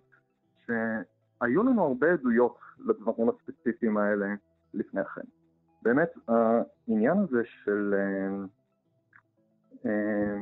[0.66, 4.28] שהיו לנו הרבה עדויות לדברים הספציפיים האלה
[4.74, 5.22] לפני כן.
[5.88, 7.94] באמת, העניין הזה של...
[7.94, 8.46] אה,
[9.86, 10.38] אה,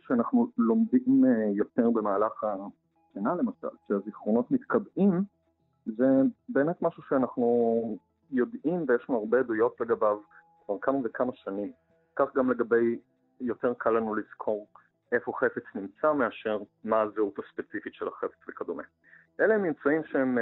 [0.00, 5.22] שאנחנו לומדים אה, יותר במהלך השנה למשל, שהזיכרונות מתקבעים,
[5.86, 6.06] זה
[6.48, 7.98] באמת משהו שאנחנו
[8.30, 10.18] יודעים ויש לנו הרבה עדויות לגביו
[10.66, 11.72] כבר כמה וכמה שנים.
[12.16, 12.98] כך גם לגבי,
[13.40, 14.66] יותר קל לנו לזכור
[15.12, 18.82] איפה חפץ נמצא מאשר מה הזהות הספציפית של החפץ וכדומה.
[19.40, 20.38] אלה הם ממצאים שהם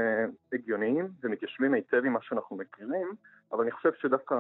[0.53, 3.09] הגיוניים ומתיישבים היטב עם מה שאנחנו מכירים,
[3.53, 4.35] אבל אני חושב שדווקא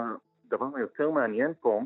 [0.47, 1.81] הדבר היותר מעניין פה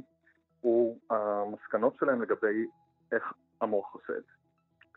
[0.61, 2.67] הוא המסקנות שלהם לגבי
[3.13, 4.33] איך המוח עושה את זה.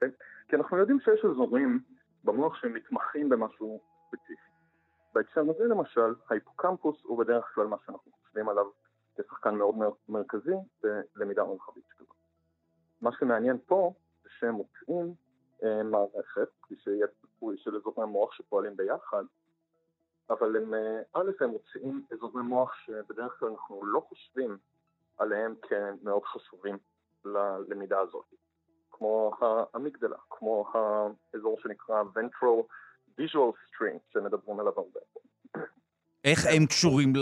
[0.06, 0.12] Okay?
[0.48, 1.80] כי אנחנו יודעים שיש אזורים
[2.24, 4.50] במוח שמתמחים במשהו ספציפי.
[5.14, 8.66] בהקשר הזה למשל, ההיפוקמפוס הוא בדרך כלל מה שאנחנו חושבים עליו
[9.18, 9.76] כשחקן מאוד
[10.10, 10.54] מרכזי
[10.84, 12.16] בלמידה מרחבית כזאת.
[13.02, 15.14] מה שמעניין פה זה שהם מוצאים
[15.64, 19.24] אה, מערכת, כפי שיהיה סיכוי של אזורי מוח שפועלים ביחד,
[20.30, 24.58] אבל הם, אה, א', הם מוצאים אזורי מוח שבדרך כלל אנחנו לא חושבים
[25.18, 26.78] עליהם כמאוד חשובים
[27.26, 28.26] ללמידה הזאת,
[28.92, 32.64] כמו האמיגדלה, כמו האזור שנקרא ventral
[33.20, 35.00] visual stream שמדברים עליו הרבה.
[36.24, 37.14] איך הם קשורים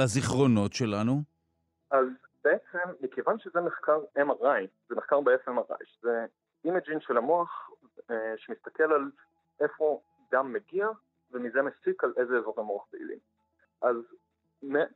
[0.00, 1.22] לזיכרונות שלנו?
[1.90, 2.06] אז
[2.44, 6.26] בעצם, מכיוון שזה מחקר MRI, זה מחקר ב-FMRI, שזה
[6.64, 7.70] imaging של המוח
[8.10, 9.10] אה, שמסתכל על
[9.60, 10.88] איפה דם מגיע
[11.34, 13.18] ומזה מסיק על איזה אזורי מוח פעילים.
[13.82, 13.96] אז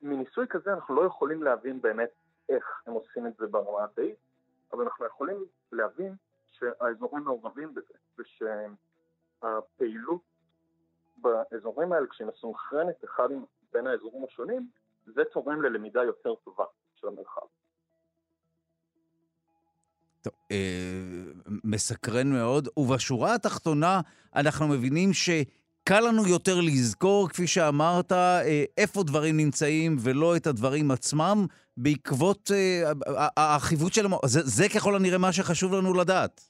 [0.03, 2.11] מניסוי כזה אנחנו לא יכולים להבין באמת
[2.49, 4.17] איך הם עושים את זה ברמה התאית,
[4.73, 6.15] אבל אנחנו יכולים להבין
[6.47, 7.95] שהאזורים מעורבים בזה,
[9.41, 10.21] ושהפעילות
[11.17, 13.29] באזורים האלה, כשהיא מסונכרנת אחד
[13.73, 14.69] בין האזורים השונים,
[15.07, 16.65] זה תורם ללמידה יותר טובה.
[17.01, 17.47] של המרחב.
[20.23, 20.57] טוב, אה,
[21.65, 24.01] מסקרן מאוד, ובשורה התחתונה
[24.37, 25.13] אנחנו מבינים
[25.89, 31.39] שקל לנו יותר לזכור, כפי שאמרת, אה, איפה דברים נמצאים ולא את הדברים עצמם,
[31.77, 32.93] בעקבות אה,
[33.37, 34.27] החיווט של המוח.
[34.27, 36.41] זה, זה ככל הנראה מה שחשוב לנו לדעת.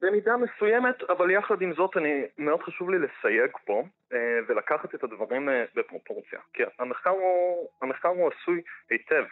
[0.00, 3.82] במידה מסוימת, אבל יחד עם זאת אני, מאוד חשוב לי לסייג פה
[4.12, 6.40] אה, ולקחת את הדברים אה, בפרופורציה.
[6.52, 8.60] כי המחקר הוא, המחקר הוא עשוי
[8.90, 9.24] היטב,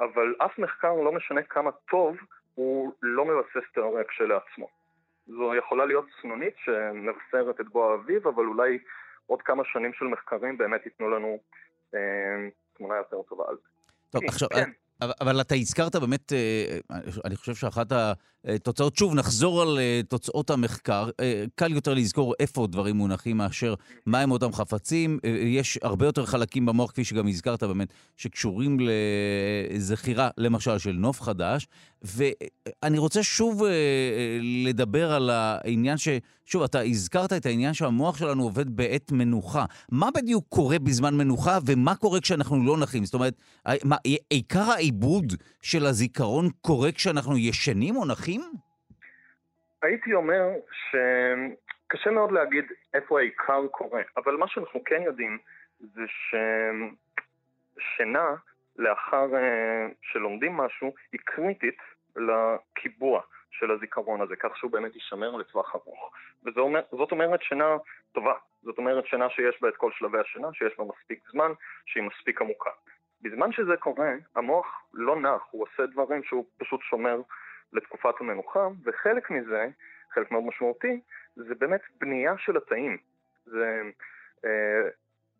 [0.00, 2.16] אבל אף מחקר לא משנה כמה טוב,
[2.54, 4.85] הוא לא מבסס תיאוריה כשלעצמו.
[5.26, 8.78] זו יכולה להיות סנונית שמבשרת את בוא האביב, אבל אולי
[9.26, 11.38] עוד כמה שנים של מחקרים באמת ייתנו לנו
[11.94, 12.00] אה,
[12.76, 13.68] תמונה יותר טובה על זה.
[14.10, 14.70] טוב, עכשיו, כן.
[15.00, 16.78] אבל, אבל אתה הזכרת באמת, אה,
[17.24, 17.92] אני חושב שאחת
[18.46, 21.08] התוצאות, שוב, נחזור על אה, תוצאות המחקר.
[21.20, 23.74] אה, קל יותר לזכור איפה דברים מונחים מאשר
[24.06, 25.18] מהם אותם חפצים.
[25.46, 31.66] יש הרבה יותר חלקים במוח, כפי שגם הזכרת באמת, שקשורים לזכירה, למשל, של נוף חדש.
[32.02, 33.62] ואני רוצה שוב
[34.64, 36.08] לדבר על העניין ש...
[36.46, 39.64] שוב, אתה הזכרת את העניין שהמוח שלנו עובד בעת מנוחה.
[39.90, 43.04] מה בדיוק קורה בזמן מנוחה ומה קורה כשאנחנו לא נחים?
[43.04, 43.34] זאת אומרת,
[43.84, 43.96] מה,
[44.30, 45.32] עיקר העיבוד
[45.62, 48.35] של הזיכרון קורה כשאנחנו ישנים או נחים?
[49.82, 52.64] הייתי אומר שקשה מאוד להגיד
[52.94, 55.38] איפה העיקר קורה, אבל מה שאנחנו כן יודעים
[55.80, 56.02] זה
[57.78, 58.34] ששינה
[58.76, 61.78] לאחר אה, שלומדים משהו היא קריטית
[62.16, 66.12] לקיבוע של הזיכרון הזה, כך שהוא באמת יישמר לטווח ארוך.
[66.44, 67.76] וזאת אומרת שינה
[68.12, 71.52] טובה, זאת אומרת שינה שיש בה את כל שלבי השינה, שיש בה מספיק זמן,
[71.86, 72.70] שהיא מספיק עמוקה.
[73.22, 77.20] בזמן שזה קורה, המוח לא נח, הוא עושה דברים שהוא פשוט שומר
[77.76, 79.68] לתקופת המנוחה, וחלק מזה,
[80.14, 81.00] חלק מאוד משמעותי,
[81.36, 82.98] זה באמת בנייה של התאים.
[83.46, 83.82] זה
[84.44, 84.88] אה,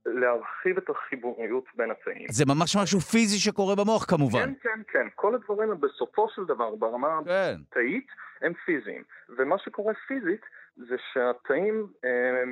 [0.06, 2.26] להרחיב את החיבוריות בין התאים.
[2.30, 4.38] זה ממש משהו פיזי שקורה במוח כמובן.
[4.38, 5.06] כן, כן, כן.
[5.14, 7.54] כל הדברים בסופו של דבר, ברמה כן.
[7.70, 8.06] התאית,
[8.40, 9.02] הם פיזיים.
[9.38, 10.40] ומה שקורה פיזית
[10.76, 12.42] זה שהתאים אה,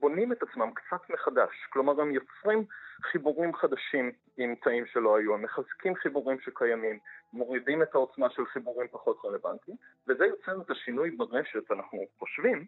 [0.00, 1.66] בונים את עצמם קצת מחדש.
[1.72, 2.64] כלומר, הם יוצרים
[3.02, 6.98] חיבורים חדשים עם תאים שלא היו, הם מחזקים חיבורים שקיימים,
[7.32, 9.76] מורידים את העוצמה של חיבורים פחות רלוונטיים,
[10.08, 12.66] וזה יוצר את השינוי ברשת, אנחנו חושבים,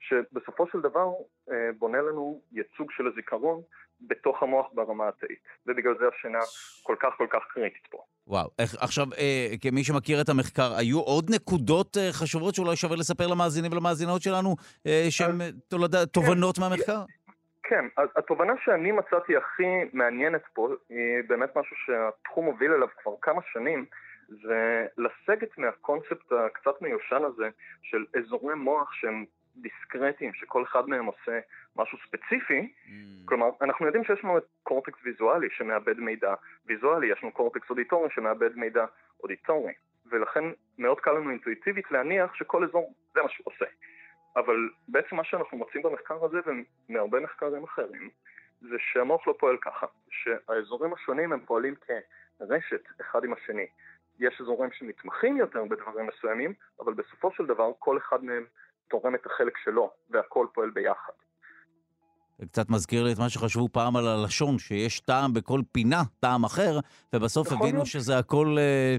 [0.00, 1.08] שבסופו של דבר
[1.50, 3.62] אה, בונה לנו ייצוג של הזיכרון
[4.06, 6.38] בתוך המוח ברמה התאית, ובגלל זה השינה
[6.82, 7.98] כל כך כל כך קריטית פה.
[8.26, 12.96] וואו, איך, עכשיו, אה, כמי שמכיר את המחקר, היו עוד נקודות אה, חשובות שאולי שווה
[12.96, 14.56] לספר למאזינים ולמאזינות שלנו,
[14.86, 16.04] אה, שהן כן.
[16.12, 17.00] תובנות כן, מהמחקר?
[17.62, 23.12] כן, אז התובנה שאני מצאתי הכי מעניינת פה, היא באמת משהו שהתחום מוביל אליו כבר
[23.22, 23.84] כמה שנים,
[24.28, 27.48] זה לסגת מהקונספט הקצת מיושן הזה
[27.82, 29.24] של אזורי מוח שהם
[29.56, 31.40] דיסקרטיים, שכל אחד מהם עושה
[31.76, 32.90] משהו ספציפי, mm.
[33.24, 36.34] כלומר, אנחנו יודעים שיש לנו את קורטקס ויזואלי שמאבד מידע
[36.66, 38.84] ויזואלי, יש לנו קורטקס אודיטורי שמאבד מידע
[39.22, 39.72] אודיטורי,
[40.06, 40.44] ולכן
[40.78, 43.66] מאוד קל לנו אינטואיטיבית להניח שכל אזור זה מה שהוא עושה.
[44.36, 46.38] אבל בעצם מה שאנחנו מוצאים במחקר הזה
[46.88, 48.10] ומהרבה מחקרים אחרים,
[48.60, 53.66] זה שהמוח לא פועל ככה, שהאזורים השונים הם פועלים כרשת אחד עם השני.
[54.18, 58.44] יש אזורים שמתמחים יותר בדברים מסוימים, אבל בסופו של דבר כל אחד מהם
[58.88, 61.12] תורם את החלק שלו, והכל פועל ביחד.
[62.38, 66.44] זה קצת מזכיר לי את מה שחשבו פעם על הלשון, שיש טעם בכל פינה, טעם
[66.44, 66.78] אחר,
[67.12, 67.86] ובסוף הבינו להיות.
[67.86, 68.96] שזה הכל, אה,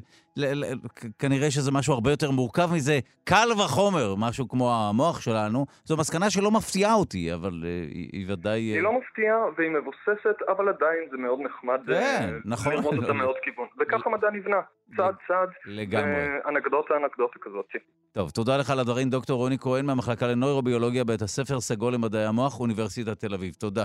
[1.20, 3.00] כנראה שזה משהו הרבה יותר מורכב מזה.
[3.24, 5.66] קל וחומר, משהו כמו המוח שלנו.
[5.84, 8.60] זו מסקנה שלא מפתיעה אותי, אבל אה, היא, היא ודאי...
[8.60, 12.74] היא לא מפתיעה והיא מבוססת, אבל עדיין זה מאוד נחמד כן, אה, נכון.
[12.74, 13.68] לראות אותה מאוד כיוון.
[13.80, 14.62] וככה מדע נבנה,
[14.98, 15.50] צעד צעד.
[15.66, 16.28] לגמרי.
[16.48, 17.66] אנקדוטה אנקדוטה כזאת.
[18.12, 22.60] טוב, תודה לך על הדברים, דוקטור רוני כהן מהמחלקה לנוירוביולוגיה בית הספר סגול למדעי המוח,
[22.60, 23.54] אוניברסיטת תל אביב.
[23.54, 23.84] תודה.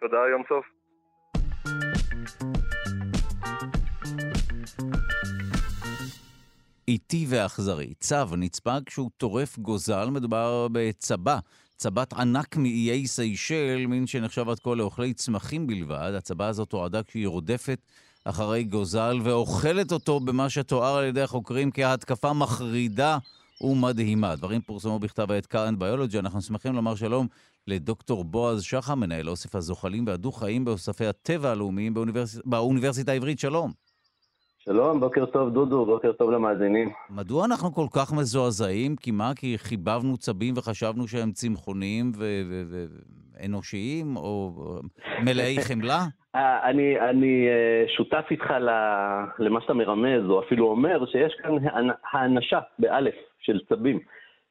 [0.00, 0.62] תודה, יום טוב.
[6.88, 7.94] איטי ואכזרי.
[8.00, 11.38] צב נצפה כשהוא טורף גוזל, מדובר בצבה.
[11.76, 16.12] צבת ענק מאיי סיישל, מין שנחשב עד כה לאוכלי צמחים בלבד.
[16.16, 17.78] הצבה הזאת תועדה כשהיא רודפת
[18.24, 23.18] אחרי גוזל ואוכלת אותו במה שתואר על ידי החוקרים כהתקפה מחרידה
[23.60, 24.36] ומדהימה.
[24.36, 26.18] דברים פורסמו בכתב העת קארנט ביולוגי.
[26.18, 27.26] אנחנו שמחים לומר שלום
[27.66, 32.38] לדוקטור בועז שחם, מנהל אוסף הזוחלים והדו-חיים באוספי הטבע הלאומיים באוניברס...
[32.44, 33.38] באוניברסיטה העברית.
[33.38, 33.83] שלום.
[34.64, 36.88] שלום, בוקר טוב דודו, בוקר טוב למאזינים.
[37.10, 38.96] מדוע אנחנו כל כך מזועזעים?
[38.96, 39.30] כי מה?
[39.36, 42.12] כי חיבבנו צבים וחשבנו שהם צמחוניים
[43.40, 44.52] ואנושיים, או
[45.24, 45.98] מלאי חמלה?
[46.34, 48.50] אה, אני, אני אה, שותף איתך
[49.38, 51.52] למה שאתה מרמז, או אפילו אומר, שיש כאן
[52.12, 53.98] האנשה, באלף, של צבים,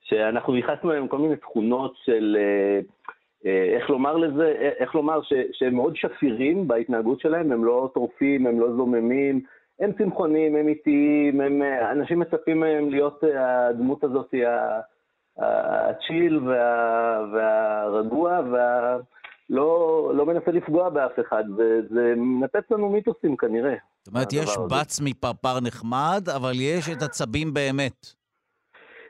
[0.03, 5.75] שאנחנו ייחסנו להם כל מיני תכונות של, אה, איך לומר לזה, איך לומר, ש, שהם
[5.75, 9.41] מאוד שפירים בהתנהגות שלהם, הם לא טורפים, הם לא זוממים,
[9.79, 14.33] הם צמחונים, הם איטיים, הם, אנשים מצפים מהם להיות הדמות הזאת,
[15.37, 18.97] הצ'יל וה, והרגוע, וה...
[19.49, 23.75] לא, לא מנסה לפגוע באף אחד, וזה מנפץ לנו מיתוסים כנראה.
[24.03, 28.05] זאת אומרת, יש בץ מפרפר נחמד, אבל יש את הצבים באמת.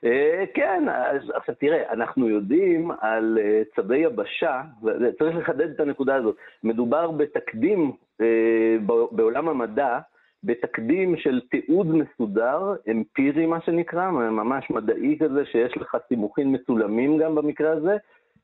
[0.06, 0.86] אה, כן,
[1.34, 6.36] עכשיו תראה, אנחנו יודעים על אה, צבי יבשה, וצריך לחדד את הנקודה הזאת.
[6.64, 7.92] מדובר בתקדים
[8.22, 8.78] אה,
[9.12, 10.00] בעולם המדע,
[10.44, 17.36] בתקדים של תיעוד מסודר, אמפירי מה שנקרא, ממש מדעי כזה, שיש לך סימוכים מצולמים גם
[17.36, 17.98] במקרה הזה,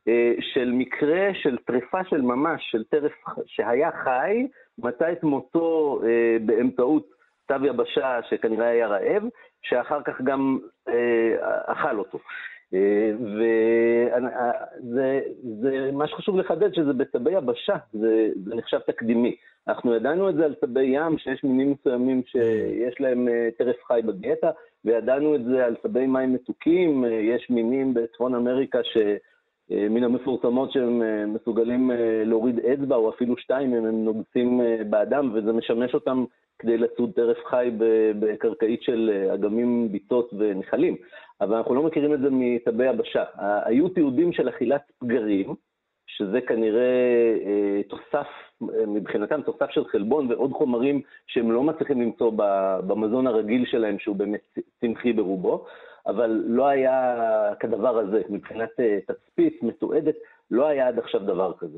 [0.08, 3.12] אה, של מקרה של טריפה של ממש, של טרף
[3.46, 4.48] שהיה חי,
[4.78, 7.08] מצא את מותו אה, באמצעות
[7.48, 9.24] צו יבשה שכנראה היה רעב,
[9.62, 11.36] שאחר כך גם אה,
[11.66, 12.20] אכל אותו.
[14.82, 15.20] וזה,
[16.00, 19.36] מה שחשוב לחדד, שזה בצבי יבשה, זה, זה נחשב תקדימי.
[19.68, 23.28] אנחנו ידענו את זה על צבי ים, שיש מינים מסוימים שיש להם
[23.58, 24.52] טרף חי בדיאטה,
[24.86, 28.98] וידענו את זה על צבי מים מתוקים, יש מינים בצפון אמריקה ש...
[29.72, 34.62] אה, מן המפורסמות שהם אה, מסוגלים אה, להוריד אצבע או אפילו שתיים אם הם נוגסים
[34.90, 36.26] באדם, וזה משמש אותם
[36.60, 37.72] כדי לצוד טרף חי
[38.20, 40.96] בקרקעית של אגמים, ביצות ונחלים.
[41.42, 43.24] אבל אנחנו לא מכירים את זה מטבי הבשה.
[43.66, 45.56] היו תיעודים של אכילת פגרים,
[46.18, 48.28] שזה כנראה תוסף,
[48.88, 52.32] מבחינתם תוסף של חלבון ועוד חומרים שהם לא מצליחים למצוא
[52.88, 55.66] במזון הרגיל שלהם, שהוא באמת צמחי ברובו.
[56.08, 57.16] אבל לא היה
[57.60, 60.16] כדבר הזה, מבחינת אה, תצפית מתועדת,
[60.52, 61.78] לא היה עד עכשיו דבר כזה.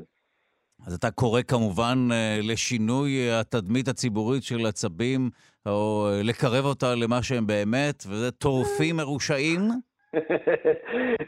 [0.86, 5.30] אז אתה קורא כמובן אה, לשינוי התדמית הציבורית של עצבים,
[5.66, 9.60] או לקרב אותה למה שהם באמת, וזה טורפים מרושעים?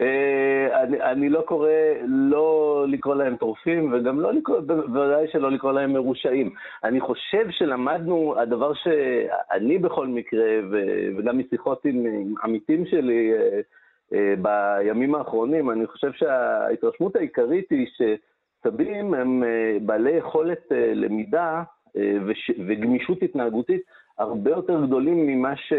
[0.00, 1.68] אה, אני, אני לא קורא
[2.04, 6.54] לא לקרוא להם טורפים, וגם לא לקרוא, בוודאי שלא לקרוא להם מרושעים.
[6.84, 10.76] אני חושב שלמדנו, הדבר שאני בכל מקרה, ו,
[11.18, 13.60] וגם משיחות עם, עם עמיתים שלי אה,
[14.14, 19.42] אה, בימים האחרונים, אני חושב שההתרשמות העיקרית היא שסבים הם
[19.82, 21.62] בעלי יכולת למידה
[22.26, 23.82] וש, וגמישות התנהגותית
[24.18, 25.72] הרבה יותר גדולים ממה, ש...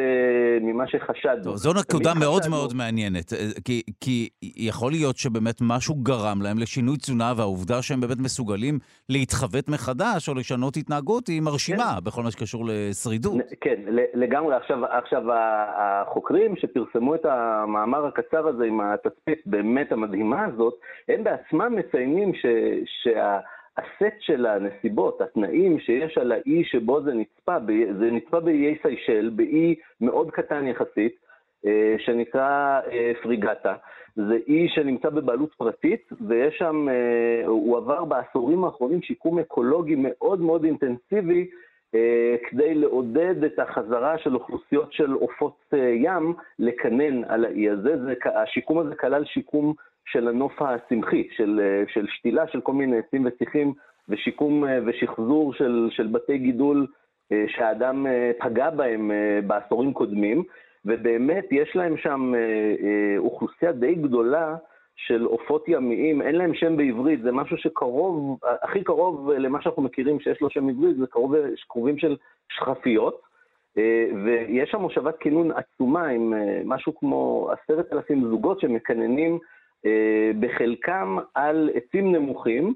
[0.61, 1.57] ממה שחשדנו.
[1.57, 2.55] זו נקודה מאוד חשדנו.
[2.55, 8.01] מאוד מעניינת, אה, כי, כי יכול להיות שבאמת משהו גרם להם לשינוי תזונה, והעובדה שהם
[8.01, 8.79] באמת מסוגלים
[9.09, 12.03] להתחוות מחדש או לשנות התנהגות היא מרשימה כן.
[12.03, 13.35] בכל מה שקשור לשרידות.
[13.61, 13.75] כן,
[14.13, 14.55] לגמרי.
[14.55, 15.23] עכשיו, עכשיו,
[15.77, 20.73] החוקרים שפרסמו את המאמר הקצר הזה עם התצפית באמת המדהימה הזאת,
[21.09, 22.45] הם בעצמם מציינים ש...
[23.03, 23.39] שה...
[23.77, 27.55] הסט של הנסיבות, התנאים שיש על האי שבו זה נצפה,
[27.99, 31.15] זה נצפה באיי סיישל, באי מאוד קטן יחסית,
[31.65, 33.75] אה, שנקרא אה, פריגטה.
[34.15, 40.41] זה אי שנמצא בבעלות פרטית, ויש שם, אה, הוא עבר בעשורים האחרונים שיקום אקולוגי מאוד
[40.41, 41.47] מאוד אינטנסיבי,
[42.49, 47.97] כדי לעודד את החזרה של אוכלוסיות של עופות ים לקנן על האי הזה.
[48.03, 49.73] זה, השיקום הזה כלל שיקום
[50.05, 53.73] של הנוף הצמחי, של, אה, של שתילה של כל מיני עצים ושיחים
[54.09, 56.87] ושיקום אה, ושחזור של, של בתי גידול
[57.31, 58.05] אה, שהאדם
[58.39, 59.11] פגע בהם
[59.47, 60.43] בעשורים קודמים,
[60.85, 62.33] ובאמת יש להם שם
[63.17, 64.55] אוכלוסייה די גדולה
[64.95, 70.19] של עופות ימיים, אין להם שם בעברית, זה משהו שקרוב, הכי קרוב למה שאנחנו מכירים
[70.19, 71.35] שיש לו שם עברית, זה קרוב,
[71.67, 72.15] קרובים של
[72.49, 73.21] שכפיות.
[74.25, 76.33] ויש שם מושבת כינון עצומה עם
[76.65, 79.39] משהו כמו עשרת אלפים זוגות שמקננים
[80.39, 82.73] בחלקם על עצים נמוכים,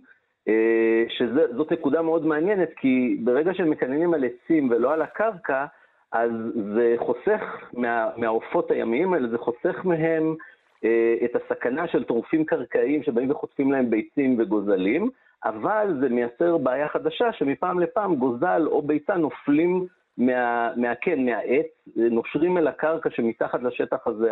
[0.50, 5.66] אה, שזאת נקודה מאוד מעניינת, כי ברגע שהם מקננים על עצים ולא על הקרקע,
[6.12, 6.32] אז
[6.76, 7.42] זה חוסך
[7.74, 10.36] מה, מהעופות הימיים האלה, זה חוסך מהם
[10.84, 15.10] אה, את הסכנה של טורפים קרקעיים שבאים וחוטפים להם ביצים וגוזלים,
[15.46, 19.86] אבל זה מייצר בעיה חדשה שמפעם לפעם גוזל או ביצה נופלים
[20.18, 21.66] מה, מהקן, מהעץ,
[21.96, 24.32] נושרים אל הקרקע שמתחת לשטח הזה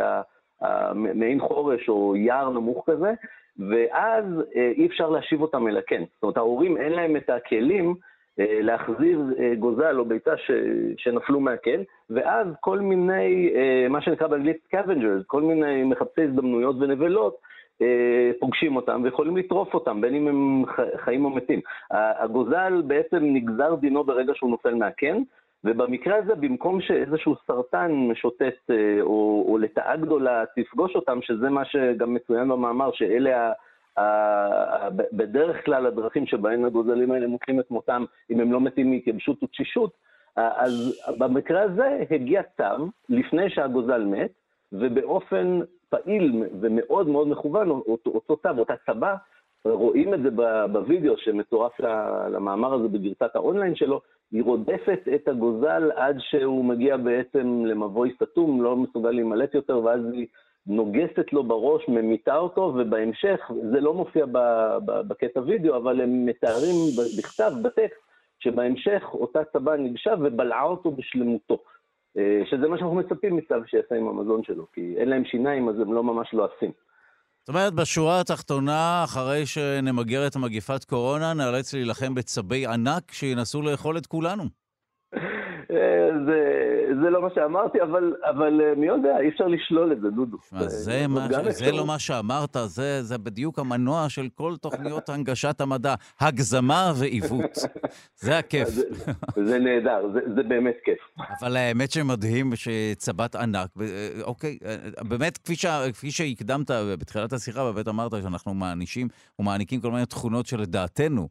[0.93, 3.13] מעין חורש או יער נמוך כזה,
[3.59, 4.25] ואז
[4.55, 6.03] אה, אי אפשר להשיב אותם אל הקן.
[6.13, 7.95] זאת אומרת, ההורים אין להם את הכלים
[8.39, 10.51] אה, להחזיר אה, גוזל או ביצה ש,
[10.97, 13.53] שנפלו מהקן, ואז כל מיני,
[13.89, 17.37] מה שנקרא באנגלית scavengers, כל מיני מחפשי הזדמנויות ונבלות,
[18.39, 20.63] פוגשים אותם ויכולים לטרוף אותם, בין אם הם
[20.95, 21.59] חיים או מתים.
[21.91, 25.17] הגוזל בעצם נגזר דינו ברגע שהוא נופל מהקן,
[25.63, 31.65] ובמקרה הזה, במקום שאיזשהו סרטן משוטט, אה, או, או לתאה גדולה תפגוש אותם, שזה מה
[31.65, 33.53] שגם מצוין במאמר, שאלה ה...
[34.89, 39.91] בדרך כלל הדרכים שבהן הגוזלים האלה מוצאים את מותם, אם הם לא מתים מהתייבשות ותשישות,
[40.35, 44.31] אז במקרה הזה הגיע צו לפני שהגוזל מת,
[44.71, 45.59] ובאופן
[45.89, 49.15] פעיל ומאוד מאוד מכוון, אותו, אותו צב, אותה צבה,
[49.65, 50.29] רואים את זה
[50.71, 51.79] בווידאו שמצורף
[52.31, 54.01] למאמר הזה בגרסת האונליין שלו,
[54.31, 60.01] היא רודפת את הגוזל עד שהוא מגיע בעצם למבוי סתום, לא מסוגל להימלט יותר, ואז
[60.13, 60.27] היא
[60.67, 64.25] נוגסת לו בראש, ממיתה אותו, ובהמשך, זה לא מופיע
[64.85, 66.75] בקטע וידאו, אבל הם מתארים
[67.17, 68.01] בכתב, בטקסט,
[68.39, 71.57] שבהמשך אותה צבה ניגשה ובלעה אותו בשלמותו.
[72.17, 75.79] אה, שזה מה שאנחנו מצפים מצב שיעשה עם המזון שלו, כי אין להם שיניים, אז
[75.79, 76.71] הם לא ממש לועסים.
[76.71, 76.86] לא
[77.47, 83.97] זאת אומרת, בשורה התחתונה, אחרי שנמגר את מגיפת קורונה, נאלץ להילחם בצבי ענק שינסו לאכול
[83.97, 84.43] את כולנו.
[85.71, 86.56] אה, זה,
[87.01, 90.37] זה לא מה שאמרתי, אבל, אבל אה, מי יודע, אי אפשר לשלול את זה, דודו.
[90.49, 95.61] זה, זה, מה, זה לא מה שאמרת, זה, זה בדיוק המנוע של כל תוכניות הנגשת
[95.61, 97.57] המדע, הגזמה ועיוות.
[98.15, 98.67] זה הכיף.
[98.67, 98.83] זה,
[99.45, 101.27] זה נהדר, זה, זה באמת כיף.
[101.41, 103.85] אבל האמת שמדהים שצבת ענק, אה,
[104.23, 104.57] אוקיי,
[105.07, 109.07] באמת, כפי, ש, כפי שהקדמת בתחילת השיחה, באמת אמרת שאנחנו מענישים
[109.39, 111.27] ומעניקים כל מיני תכונות שלדעתנו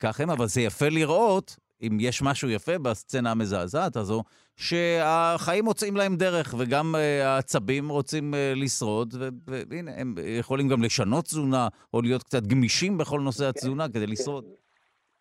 [0.00, 4.22] כך הם, אבל זה יפה לראות אם יש משהו יפה בסצנה המזעזעת הזו,
[4.58, 9.14] שהחיים מוצאים להם דרך, וגם uh, העצבים רוצים uh, לשרוד,
[9.70, 14.44] והנה, הם יכולים גם לשנות תזונה, או להיות קצת גמישים בכל נושא התזונה כדי לשרוד.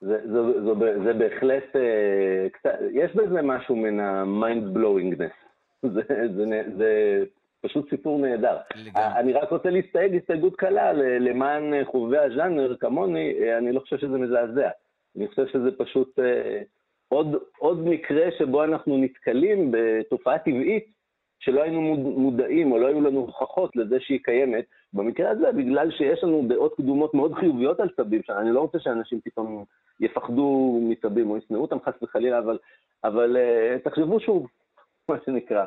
[0.01, 5.37] זה, זה, זה, זה, זה בהחלט, uh, קצת, יש בזה משהו מן ה-mind blowingness.
[5.93, 6.01] זה,
[6.35, 7.23] זה, זה
[7.61, 8.57] פשוט סיפור נהדר.
[8.75, 9.19] לגמרי.
[9.19, 14.69] אני רק רוצה להסתייג הסתייגות קלה למען חובבי הז'אנר כמוני, אני לא חושב שזה מזעזע.
[15.17, 16.61] אני חושב שזה פשוט אה,
[17.09, 17.27] עוד,
[17.57, 20.97] עוד מקרה שבו אנחנו נתקלים בתופעה טבעית
[21.39, 26.23] שלא היינו מודעים או לא היו לנו הוכחות לזה שהיא קיימת, במקרה הזה, בגלל שיש
[26.23, 29.65] לנו דעות קדומות מאוד חיוביות על צבים, שאני לא רוצה שאנשים פתאום
[29.99, 32.57] יפחדו מצבים או ישנאו אותם חס וחלילה, אבל,
[33.03, 34.47] אבל uh, תחשבו שוב,
[35.09, 35.65] מה שנקרא.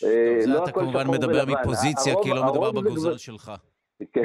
[0.00, 0.10] טוב,
[0.40, 3.52] זה לא אתה כמובן מדבר מפוזיציה, כי לא מדובר בגוזל שלך.
[4.12, 4.22] כן,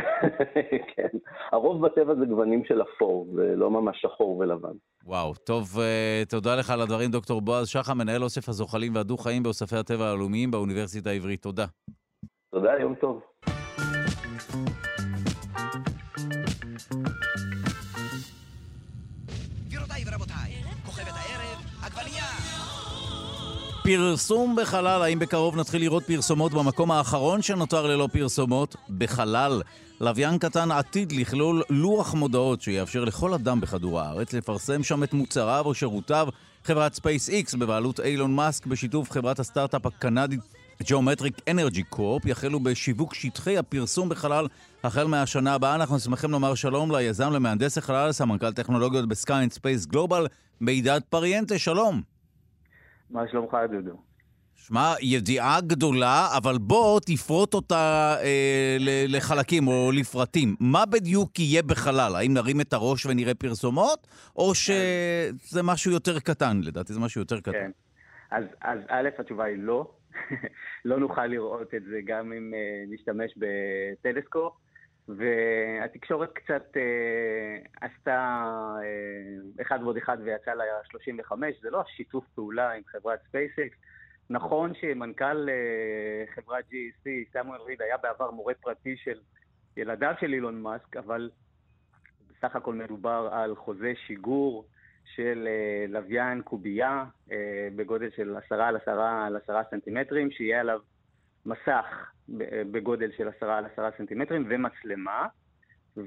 [0.96, 1.18] כן.
[1.52, 4.74] הרוב בטבע זה גוונים של אפור, ולא ממש שחור ולבן.
[5.06, 9.76] וואו, טוב, uh, תודה לך על הדברים, דוקטור בועז שחם, מנהל אוסף הזוחלים והדו-חיים באוספי
[9.76, 11.42] הטבע הלאומיים באוניברסיטה העברית.
[11.42, 11.66] תודה.
[12.52, 13.22] תודה, יום טוב.
[23.88, 28.76] פרסום בחלל, האם בקרוב נתחיל לראות פרסומות במקום האחרון שנותר ללא פרסומות?
[28.98, 29.62] בחלל.
[30.02, 35.64] לוויין קטן עתיד לכלול לוח מודעות שיאפשר לכל אדם בכדור הארץ לפרסם שם את מוצריו
[35.66, 36.28] או שירותיו.
[36.64, 40.40] חברת SpaceX בבעלות אילון מאסק בשיתוף חברת הסטארט-אפ הקנדית
[40.84, 44.48] Geometric Energy Corp יחלו בשיווק שטחי הפרסום בחלל
[44.84, 45.76] החל מהשנה הבאה.
[45.76, 50.28] אנחנו שמחים לומר שלום ליזם, למהנדס החלל, סמנכ"ל טכנולוגיות ב Sky and Space Global,
[50.62, 52.17] מידד פריאנטה, שלום.
[53.10, 53.98] מה שלומך, דודו?
[54.56, 58.78] שמע, ידיעה גדולה, אבל בוא תפרוט אותה אה,
[59.08, 60.56] לחלקים או לפרטים.
[60.60, 62.16] מה בדיוק יהיה בחלל?
[62.16, 66.62] האם נרים את הראש ונראה פרסומות, או שזה משהו יותר קטן?
[66.64, 67.52] לדעתי זה משהו יותר קטן.
[67.52, 67.72] כן.
[68.32, 69.92] אז, אז א', התשובה היא לא.
[70.86, 74.54] לא נוכל לראות את זה גם אם uh, נשתמש בטלסקופ.
[75.08, 78.44] והתקשורת קצת אה, עשתה
[78.84, 81.32] אה, אחד ועוד אחד ויצא ל-35,
[81.62, 83.78] זה לא השיתוף פעולה עם חברת ספייסקס.
[84.30, 89.20] נכון שמנכ"ל אה, חברת GEC, סמואל ריד, היה בעבר מורה פרטי של
[89.78, 91.30] ילדיו של אילון מאסק, אבל
[92.30, 94.66] בסך הכל מדובר על חוזה שיגור
[95.16, 100.80] של אה, לוויין קובייה אה, בגודל של עשרה על עשרה על עשרה סנטימטרים, שיהיה עליו
[101.46, 102.12] מסך
[102.72, 105.28] בגודל של עשרה על עשרה סנטימטרים ומצלמה,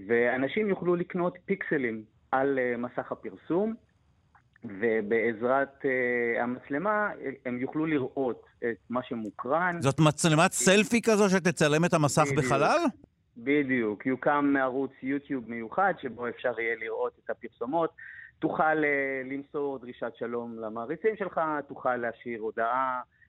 [0.09, 2.03] ואנשים יוכלו לקנות פיקסלים
[2.33, 3.75] על אה, מסך הפרסום,
[4.65, 7.11] ובעזרת uh, המצלמה
[7.47, 9.77] הם יוכלו לראות את מה שמוקרן.
[9.81, 12.79] זאת מצלמת סלפי כזו שתצלם את המסך בדיוק, בחלל?
[13.37, 14.07] בדיוק.
[14.07, 17.91] יוקם ערוץ יוטיוב מיוחד שבו אפשר יהיה לראות את הפרסומות.
[18.39, 23.20] תוכל uh, למסור דרישת שלום למעריצים שלך, תוכל להשאיר הודעה אה,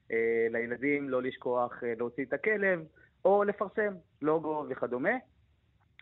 [0.49, 2.83] לילדים לא לשכוח אה, להוציא את הכלב,
[3.25, 5.09] או לפרסם לוגו וכדומה.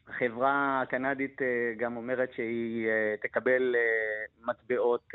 [0.07, 2.87] החברה הקנדית אה, גם אומרת שהיא
[3.21, 3.75] תקבל
[4.47, 5.07] מטבעות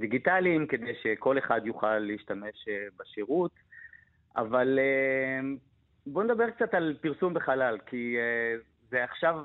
[0.00, 3.50] דיגיטליים כדי שכל אחד יוכל להשתמש בשירות.
[4.36, 4.78] אבל
[6.06, 8.16] בואו נדבר קצת על פרסום בחלל, כי
[8.90, 9.44] זה עכשיו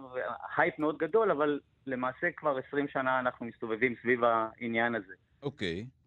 [0.57, 5.13] הייפ מאוד גדול, אבל למעשה כבר 20 שנה אנחנו מסתובבים סביב העניין הזה.
[5.43, 5.85] אוקיי.
[5.87, 6.00] Okay.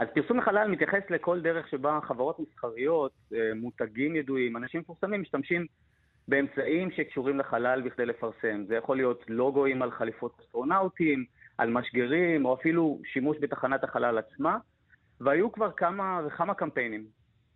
[0.00, 5.66] אז פרסום החלל מתייחס לכל דרך שבה חברות מסחריות, אה, מותגים ידועים, אנשים מפורסמים משתמשים
[6.28, 8.64] באמצעים שקשורים לחלל בכדי לפרסם.
[8.68, 11.24] זה יכול להיות לוגוים על חליפות אסטרונאוטים,
[11.58, 14.58] על משגרים, או אפילו שימוש בתחנת החלל עצמה.
[15.20, 17.04] והיו כבר כמה וכמה קמפיינים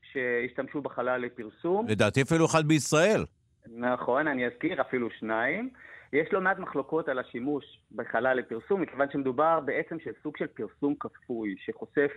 [0.03, 1.87] שהשתמשו בחלל לפרסום.
[1.89, 3.25] לדעתי אפילו אחד בישראל.
[3.67, 5.71] נכון, אני אזכיר, אפילו שניים.
[6.15, 10.95] יש לא מעט מחלוקות על השימוש בחלל לפרסום, מכיוון שמדובר בעצם של סוג של פרסום
[11.01, 12.13] כפוי, שחושף,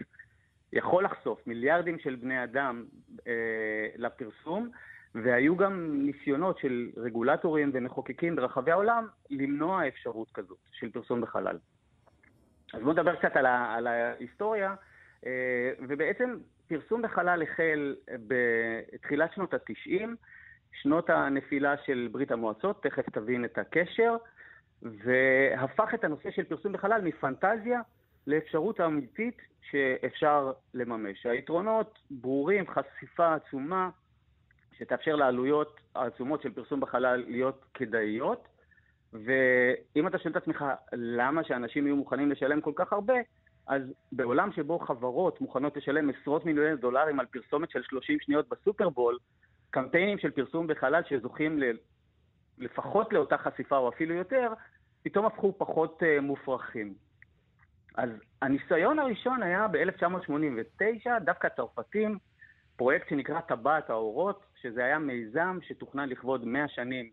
[0.74, 2.86] יכול לחשוף מיליארדים של בני אדם
[3.28, 4.69] אה, לפרסום,
[5.15, 11.57] והיו גם ניסיונות של רגולטורים ומחוקקים ברחבי העולם למנוע אפשרות כזאת של פרסום בחלל.
[12.74, 14.76] אז בואו נדבר קצת על, ה, על ההיסטוריה,
[15.26, 16.38] אה, ובעצם
[16.68, 17.95] פרסום בחלל החל
[18.28, 20.15] בתחילת שנות התשעים,
[20.82, 24.16] שנות הנפילה של ברית המועצות, תכף תבין את הקשר,
[24.82, 27.82] והפך את הנושא של פרסום בחלל מפנטזיה
[28.28, 29.38] לאפשרות אמיתית
[29.72, 31.26] שאפשר לממש.
[31.26, 33.90] היתרונות ברורים, חשיפה עצומה,
[34.78, 38.48] שתאפשר לעלויות העצומות של פרסום בחלל להיות כדאיות,
[39.14, 43.14] ואם אתה שואל את עצמך למה שאנשים יהיו מוכנים לשלם כל כך הרבה,
[43.68, 43.82] אז
[44.12, 49.18] בעולם שבו חברות מוכנות לשלם עשרות מיליוני דולרים על פרסומת של 30 שניות בסופרבול,
[49.72, 51.64] קמפיינים של פרסום בחלל שזוכים ל...
[52.57, 54.53] לפחות לאותה חשיפה או אפילו יותר,
[55.03, 56.94] פתאום הפכו פחות uh, מופרכים.
[57.95, 58.10] אז
[58.41, 62.18] הניסיון הראשון היה ב-1989, דווקא צרפתים,
[62.76, 67.10] פרויקט שנקרא טבעת האורות, שזה היה מיזם שתוכנן לכבוד 100 שנים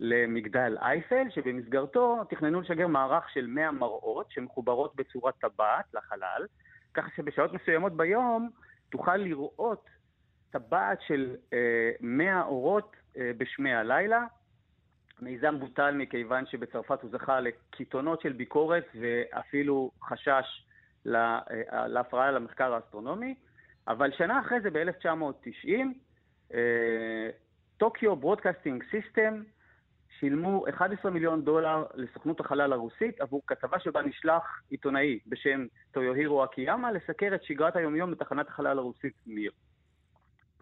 [0.00, 6.46] למגדל אייפל, שבמסגרתו תכננו לשגר מערך של 100 מראות שמחוברות בצורת טבעת לחלל,
[6.94, 8.50] ככה שבשעות מסוימות ביום
[8.90, 9.84] תוכל לראות
[10.58, 14.24] טבעת של אה, 100 אורות אה, בשמי הלילה.
[15.20, 20.66] מיזם בוטל מכיוון שבצרפת הוא זכה לקיתונות של ביקורת ואפילו חשש
[21.06, 23.34] אה, להפרעה למחקר האסטרונומי.
[23.88, 25.70] אבל שנה אחרי זה, ב-1990,
[26.54, 27.30] אה,
[27.76, 29.42] Tokyo Broadcasting System
[30.18, 36.92] שילמו 11 מיליון דולר לסוכנות החלל הרוסית עבור כתבה שבה נשלח עיתונאי בשם טויוהירו אקיאמה
[36.92, 39.52] לסקר את שגרת היומיום בתחנת החלל הרוסית מיר.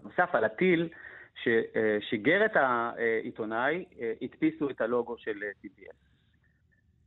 [0.04, 0.88] נוסף על הטיל
[1.34, 3.84] ששיגר את העיתונאי,
[4.22, 6.04] הדפיסו את הלוגו של TBS.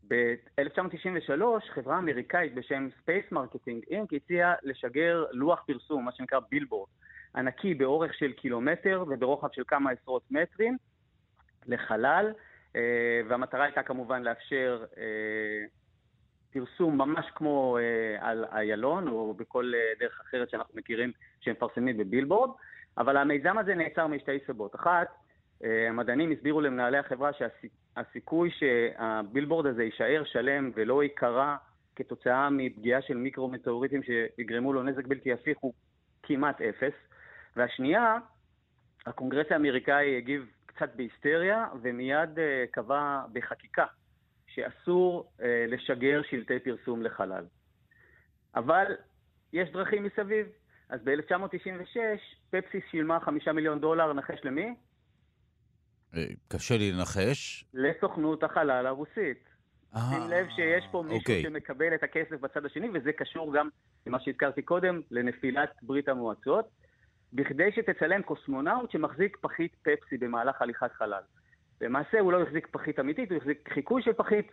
[0.07, 4.15] ב-1993 חברה אמריקאית בשם Space Marketing Inc.
[4.15, 6.89] הציעה לשגר לוח פרסום, מה שנקרא בילבורד,
[7.35, 10.77] ענקי באורך של קילומטר וברוחב של כמה עשרות מטרים
[11.67, 12.31] לחלל,
[12.75, 15.03] אה, והמטרה הייתה כמובן לאפשר אה,
[16.53, 22.49] פרסום ממש כמו אה, על איילון או בכל דרך אחרת שאנחנו מכירים שמפרסמים בבילבורד,
[22.97, 24.75] אבל המיזם הזה נעצר משתי סיבות.
[24.75, 25.07] אחת,
[25.61, 31.55] המדענים הסבירו למנהלי החברה שהסיכוי שהבילבורד הזה יישאר שלם ולא ייקרע
[31.95, 35.73] כתוצאה מפגיעה של מיקרו-מטאוריטים שיגרמו לו נזק בלתי הפיך הוא
[36.23, 36.93] כמעט אפס.
[37.55, 38.17] והשנייה,
[39.05, 42.41] הקונגרס האמריקאי הגיב קצת בהיסטריה ומיד uh,
[42.71, 43.85] קבע בחקיקה
[44.47, 47.45] שאסור uh, לשגר שלטי פרסום לחלל.
[48.55, 48.95] אבל
[49.53, 50.47] יש דרכים מסביב.
[50.89, 51.99] אז ב-1996
[52.49, 54.75] פפסי שילמה חמישה מיליון דולר, נחש למי?
[56.15, 57.65] אה, קשה לי לנחש.
[57.73, 59.43] לסוכנות החלל הרוסית.
[60.09, 61.43] שים לב שיש פה מישהו אוקיי.
[61.43, 63.69] שמקבל את הכסף בצד השני, וזה קשור גם
[64.07, 66.69] למה שהזכרתי קודם, לנפילת ברית המועצות.
[67.33, 71.21] בכדי שתצלם קוסמונאוט שמחזיק פחית פפסי במהלך הליכת חלל.
[71.81, 74.51] למעשה הוא לא החזיק פחית אמיתית, הוא החזיק חיקוי של פחית,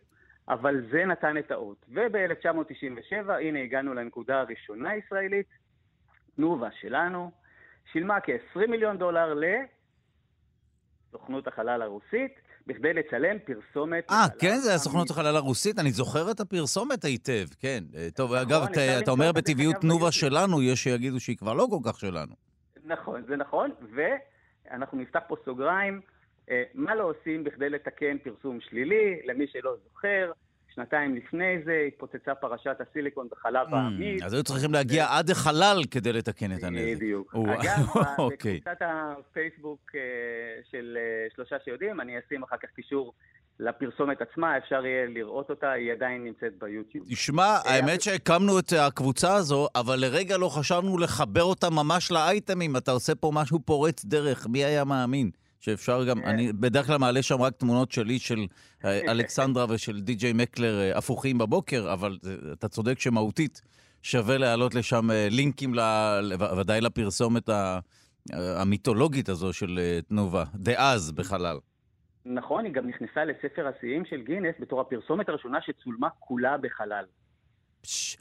[0.48, 1.86] אבל זה נתן את האות.
[1.88, 5.46] וב-1997, הנה הגענו לנקודה הראשונה הישראלית,
[6.36, 7.30] תנובה שלנו,
[7.92, 9.34] שילמה כ-20 מיליון דולר
[11.12, 12.32] לסוכנות החלל הרוסית,
[12.66, 14.10] בכדי לצלם פרסומת...
[14.10, 15.78] אה, כן, זה הסוכנות החלל הרוסית?
[15.78, 17.84] אני זוכר את הפרסומת היטב, כן.
[18.14, 18.62] טוב, נכון, אגב,
[19.02, 22.34] אתה אומר בטבעיות תנובה שלנו, יש שיגידו שהיא כבר לא כל כך שלנו.
[22.84, 26.00] נכון, זה נכון, ואנחנו נפתח פה סוגריים,
[26.50, 30.32] אה, מה לא עושים בכדי לתקן פרסום שלילי, למי שלא זוכר,
[30.74, 34.22] שנתיים לפני זה התפוצצה פרשת הסיליקון בחלב mm, העמיד.
[34.22, 36.96] אז היו צריכים להגיע עד החלל כדי לתקן את הנזק.
[36.96, 37.34] בדיוק.
[37.34, 37.86] אגב,
[38.18, 38.60] אוקיי.
[38.60, 40.00] בקבוצת הפייסבוק אה,
[40.70, 43.12] של אה, שלושה שיודעים, אני אשים אחר כך קישור
[43.58, 47.06] לפרסומת עצמה, אפשר יהיה לראות אותה, היא עדיין נמצאת ביוטיוב.
[47.10, 52.76] תשמע, אה, האמת שהקמנו את הקבוצה הזו, אבל לרגע לא חשבנו לחבר אותה ממש לאייטמים.
[52.76, 55.30] אתה עושה פה משהו פורץ דרך, מי היה מאמין?
[55.64, 58.46] שאפשר גם, אני בדרך כלל מעלה שם רק תמונות שלי, של
[58.84, 62.18] אה, אלכסנדרה ושל די.ג'יי מקלר אה, הפוכים בבוקר, אבל
[62.52, 63.62] אתה צודק שמהותית
[64.02, 65.74] שווה להעלות לשם לינקים,
[66.58, 67.48] ודאי לפרסומת
[68.32, 71.58] המיתולוגית הזו של תנובה, דאז בחלל.
[72.24, 77.04] נכון, היא גם נכנסה לספר השיאים של גינס בתור הפרסומת הראשונה שצולמה כולה בחלל.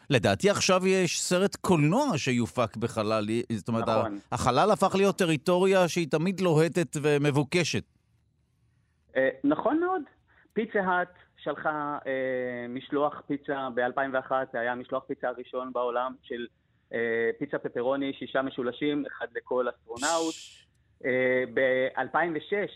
[0.09, 3.25] לדעתי עכשיו יש סרט קולנוע שיופק בחלל.
[3.51, 4.19] זאת אומרת, נכון.
[4.31, 7.83] החלל הפך להיות טריטוריה שהיא תמיד לוהטת ומבוקשת.
[9.15, 10.01] אה, נכון מאוד.
[10.53, 16.47] פיצה האט שלחה אה, משלוח פיצה ב-2001, זה היה משלוח פיצה הראשון בעולם של
[16.93, 20.35] אה, פיצה פפרוני, שישה משולשים, אחד לכל אסטרונאוט.
[21.05, 22.69] אה, ב-2006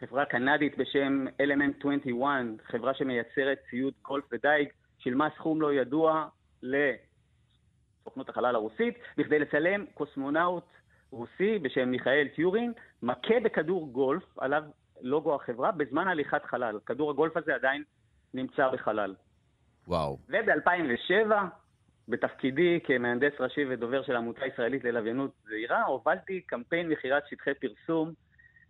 [0.00, 2.24] חברה קנדית בשם Element 21,
[2.66, 4.68] חברה שמייצרת ציוד גולף ודייג,
[4.98, 6.28] שילמה סכום לא ידוע
[6.62, 10.64] לסוכנות החלל הרוסית, בכדי לצלם קוסמונאוט
[11.10, 12.72] רוסי בשם מיכאיל טיורין,
[13.02, 14.62] מכה בכדור גולף, עליו
[15.00, 16.78] לוגו החברה, בזמן הליכת חלל.
[16.86, 17.82] כדור הגולף הזה עדיין
[18.34, 19.14] נמצא בחלל.
[19.88, 20.18] וואו.
[20.28, 21.32] וב-2007,
[22.08, 28.12] בתפקידי כמהנדס ראשי ודובר של העמותה הישראלית ללוויינות זעירה, הובלתי קמפיין מכירת שטחי פרסום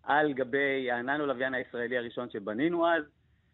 [0.03, 3.03] על גבי הננו לוויין הישראלי הראשון שבנינו אז.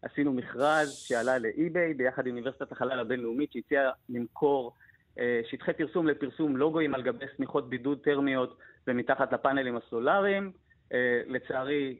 [0.05, 4.73] עשינו מכרז שעלה לאי-ביי ביחד עם אוניברסיטת החלל הבינלאומית שהציעה למכור
[5.19, 8.57] אה, שטחי פרסום לפרסום לוגוים על גבי שמיכות בידוד טרמיות
[8.87, 10.51] ומתחת לפאנלים הסולאריים.
[10.93, 11.99] אה, לצערי,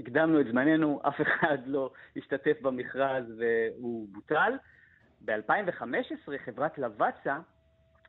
[0.00, 4.52] הקדמנו את זמננו, אף אחד לא השתתף במכרז והוא בוטל.
[5.24, 7.38] ב-2015 חברת לבצה,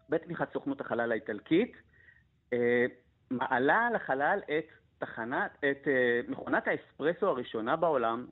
[0.10, 1.73] בתמיכת סוכנות החלל האיטלקית,
[2.53, 2.85] אה,
[3.31, 8.26] מעלה לחלל את תחנת, את uh, מכונת האספרסו הראשונה בעולם,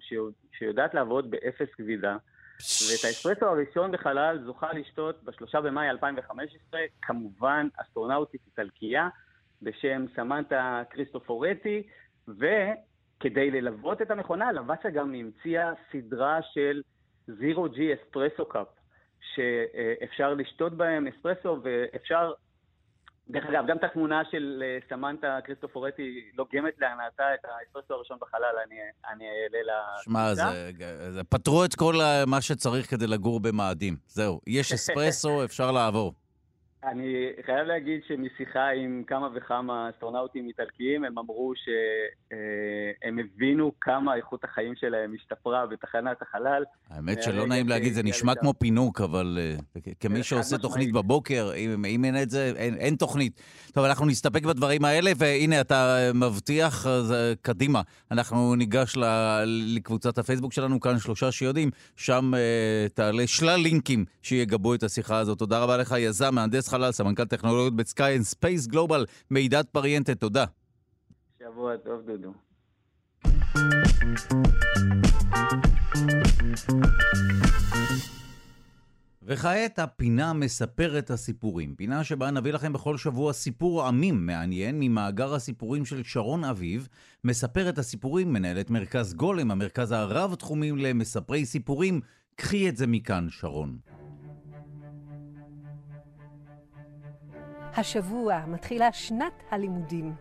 [0.52, 2.18] שיודעת לעבוד באפס כבידה,
[2.60, 9.10] ואת האספרסו הראשון בחלל זוכה לשתות בשלושה במאי 2015, כמובן אסטרונאוטית איטלקייה
[9.62, 11.84] בשם סמנטה קריסטופורטי,
[12.28, 16.82] וכדי ללוות את המכונה, לוואצה גם המציאה סדרה של
[17.28, 18.68] Zero G Espresso Cup,
[19.36, 22.34] שאפשר לשתות בהם אספרסו ואפשר
[23.32, 28.56] דרך אגב, גם את התמונה של אה, סמנטה כריסטופורטי לוגמת להנאתה את האספרסו הראשון בחלל,
[29.12, 30.04] אני אעלה ל...
[30.04, 30.72] שמע, זה,
[31.12, 31.96] זה, פתרו את כל
[32.28, 33.96] מה שצריך כדי לגור במאדים.
[34.08, 36.14] זהו, יש אספרסו, אפשר לעבור.
[36.84, 44.44] אני חייב להגיד שמשיחה עם כמה וכמה אסטרונאוטים איטלקיים, הם אמרו שהם הבינו כמה איכות
[44.44, 46.64] החיים שלהם השתפרה בתחנת החלל.
[46.90, 51.52] האמת שלא נעים להגיד, זה נשמע כמו פינוק, אבל אה, כמי שעושה תוכנית בבוקר,
[51.86, 53.42] אם אין את זה, אין תוכנית.
[53.74, 56.86] טוב, אנחנו נסתפק בדברים האלה, והנה, אתה מבטיח,
[57.42, 57.82] קדימה.
[58.12, 58.98] אנחנו ניגש
[59.46, 65.40] לקבוצת הפייסבוק שלנו, כאן שלושה שיודעים, שם אה, תעלה שלל לינקים שיגבו את השיחה הזאת.
[65.40, 70.16] תודה רבה לך, יזם, מהנדס חלל, סמנכ"ל טכנולוגיות ב Sky and Space Global, מידד פריאנטה,
[70.16, 70.46] תודה.
[71.40, 72.34] שבוע טוב, דודו.
[79.24, 81.76] וכעת הפינה מספרת הסיפורים.
[81.76, 86.88] פינה שבה נביא לכם בכל שבוע סיפור עמים מעניין ממאגר הסיפורים של שרון אביב.
[87.24, 92.02] מספרת הסיפורים מנהלת מרכז גולם, המרכז הרב-תחומים למספרי סיפורים.
[92.36, 93.78] קחי את זה מכאן, שרון.
[97.80, 100.16] השבוע מתחילה שנת הלימודים.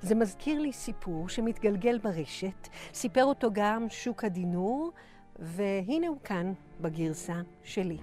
[0.00, 4.92] זה מזכיר לי סיפור שמתגלגל ברשת, סיפר אותו גם שוק הדינור,
[5.38, 7.98] והנה הוא כאן בגרסה שלי.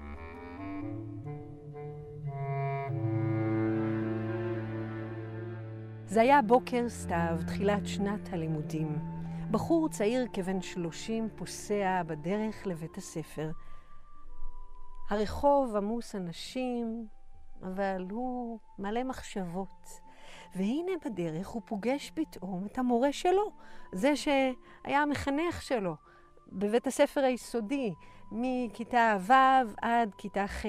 [6.06, 8.98] זה היה בוקר סתיו, תחילת שנת הלימודים.
[9.52, 13.52] בחור צעיר כבן שלושים פוסע בדרך לבית הספר.
[15.10, 17.08] הרחוב עמוס אנשים,
[17.64, 20.02] אבל הוא מלא מחשבות.
[20.56, 23.52] והנה בדרך הוא פוגש פתאום את המורה שלו,
[23.92, 25.96] זה שהיה המחנך שלו
[26.48, 27.94] בבית הספר היסודי,
[28.32, 29.34] מכיתה ו'
[29.82, 30.66] עד כיתה ח'.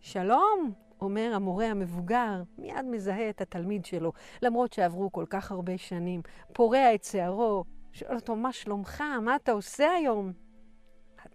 [0.00, 4.12] שלום, אומר המורה המבוגר, מיד מזהה את התלמיד שלו,
[4.42, 6.22] למרות שעברו כל כך הרבה שנים,
[6.52, 9.04] פורע את שערו, שואל אותו, מה שלומך?
[9.22, 10.32] מה אתה עושה היום?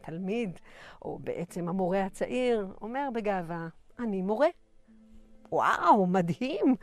[0.07, 0.59] התלמיד,
[1.01, 3.67] או בעצם המורה הצעיר, אומר בגאווה,
[3.99, 4.47] אני מורה.
[5.51, 6.75] וואו, מדהים.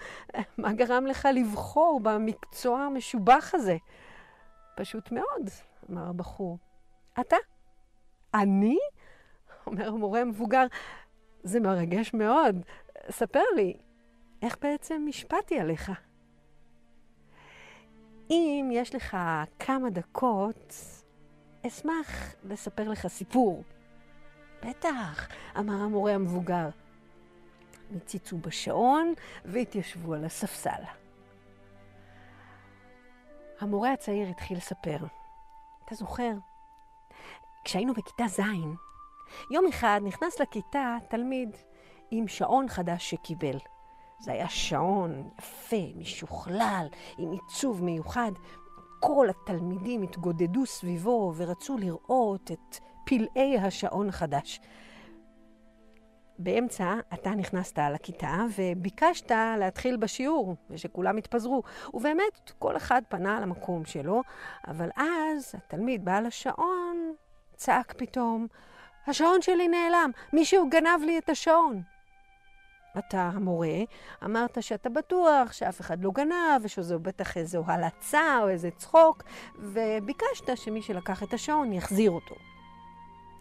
[0.59, 3.77] מה גרם לך לבחור במקצוע המשובח הזה?
[4.77, 5.51] פשוט מאוד,
[5.91, 6.59] אמר הבחור.
[7.21, 7.37] אתה?
[8.35, 8.79] אני?
[9.67, 10.67] אומר המורה המבוגר,
[11.43, 12.57] זה מרגש מאוד.
[13.11, 13.77] ספר לי,
[14.43, 15.93] איך בעצם השפעתי עליך?
[18.31, 19.17] אם יש לך
[19.59, 20.75] כמה דקות,
[21.67, 23.65] אשמח לספר לך סיפור.
[24.63, 25.29] בטח,
[25.59, 26.69] אמר המורה המבוגר.
[27.97, 29.15] הציצו בשעון
[29.45, 30.83] והתיישבו על הספסל.
[33.61, 34.97] המורה הצעיר התחיל לספר.
[35.85, 36.33] אתה זוכר?
[37.65, 38.41] כשהיינו בכיתה ז',
[39.51, 41.57] יום אחד נכנס לכיתה תלמיד
[42.11, 43.59] עם שעון חדש שקיבל.
[44.19, 46.87] זה היה שעון יפה, משוכלל,
[47.19, 48.33] עם עיצוב מיוחד.
[49.07, 54.61] כל התלמידים התגודדו סביבו ורצו לראות את פלאי השעון החדש.
[56.39, 61.63] באמצע אתה נכנסת לכיתה וביקשת להתחיל בשיעור, ושכולם התפזרו.
[61.95, 64.23] ובאמת, כל אחד פנה למקום שלו,
[64.69, 67.15] אבל אז התלמיד בעל השעון
[67.57, 68.47] צעק פתאום,
[69.07, 71.94] השעון שלי נעלם, מישהו גנב לי את השעון.
[72.99, 73.79] אתה, המורה,
[74.25, 79.23] אמרת שאתה בטוח שאף אחד לא גנב, ושזו בטח איזו הלצה או איזה צחוק,
[79.59, 82.35] וביקשת שמי שלקח את השעון יחזיר אותו.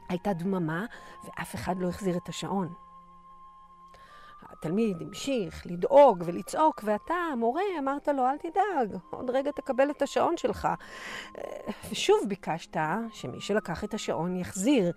[0.10, 0.86] הייתה דממה,
[1.24, 2.74] ואף אחד לא החזיר את השעון.
[4.50, 10.38] התלמיד המשיך לדאוג ולצעוק, ואתה, המורה, אמרת לו, אל תדאג, עוד רגע תקבל את השעון
[10.38, 10.68] שלך.
[11.92, 12.78] ושוב ביקשת
[13.12, 14.92] שמי שלקח את השעון יחזיר.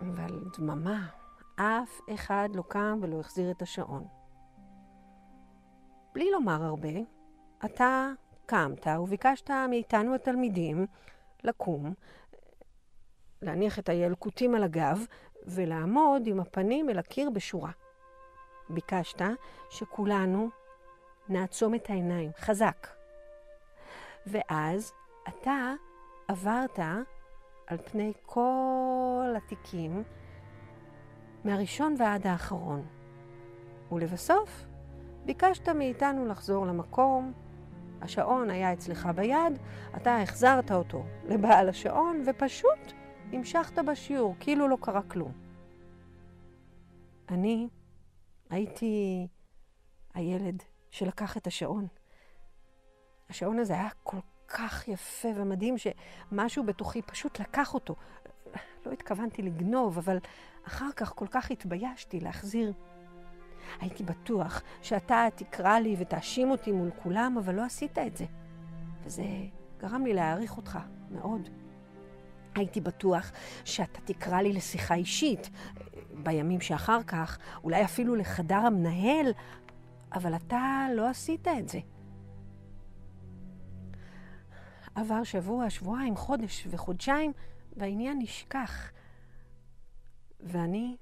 [0.00, 1.06] אבל דממה,
[1.56, 4.06] אף אחד לא קם ולא החזיר את השעון.
[6.14, 6.88] בלי לומר הרבה,
[7.64, 8.10] אתה
[8.46, 10.86] קמת וביקשת מאיתנו התלמידים
[11.44, 11.94] לקום,
[13.42, 15.04] להניח את הילקוטים על הגב
[15.46, 17.70] ולעמוד עם הפנים אל הקיר בשורה.
[18.70, 19.22] ביקשת
[19.70, 20.50] שכולנו
[21.28, 22.86] נעצום את העיניים, חזק.
[24.26, 24.92] ואז
[25.28, 25.72] אתה
[26.28, 26.78] עברת
[27.66, 30.02] על פני כל התיקים,
[31.46, 32.86] מהראשון ועד האחרון.
[33.92, 34.66] ולבסוף,
[35.24, 37.32] ביקשת מאיתנו לחזור למקום,
[38.02, 39.58] השעון היה אצלך ביד,
[39.96, 42.92] אתה החזרת אותו לבעל השעון, ופשוט
[43.32, 45.32] המשכת בשיעור, כאילו לא קרה כלום.
[47.28, 47.68] אני
[48.50, 49.26] הייתי
[50.14, 51.86] הילד שלקח את השעון.
[53.30, 57.94] השעון הזה היה כל כך יפה ומדהים, שמשהו בתוכי פשוט לקח אותו.
[58.86, 60.18] לא התכוונתי לגנוב, אבל
[60.66, 62.72] אחר כך כל כך התביישתי להחזיר.
[63.80, 68.24] הייתי בטוח שאתה תקרא לי ותאשים אותי מול כולם, אבל לא עשית את זה.
[69.04, 69.24] וזה
[69.78, 70.78] גרם לי להעריך אותך
[71.10, 71.48] מאוד.
[72.54, 73.32] הייתי בטוח
[73.64, 75.50] שאתה תקרא לי לשיחה אישית,
[76.22, 79.32] בימים שאחר כך, אולי אפילו לחדר המנהל,
[80.12, 81.78] אבל אתה לא עשית את זה.
[84.94, 87.32] עבר שבוע, שבועיים, חודש וחודשיים,
[87.76, 88.90] והעניין נשכח.
[90.40, 90.96] ואני,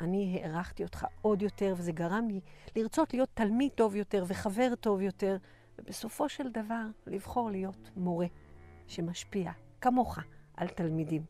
[0.00, 2.40] אני הערכתי אותך עוד יותר, וזה גרם לי
[2.76, 5.36] לרצות להיות תלמיד טוב יותר וחבר טוב יותר,
[5.78, 8.26] ובסופו של דבר לבחור להיות מורה
[8.86, 10.18] שמשפיע, כמוך,
[10.56, 11.24] על תלמידים.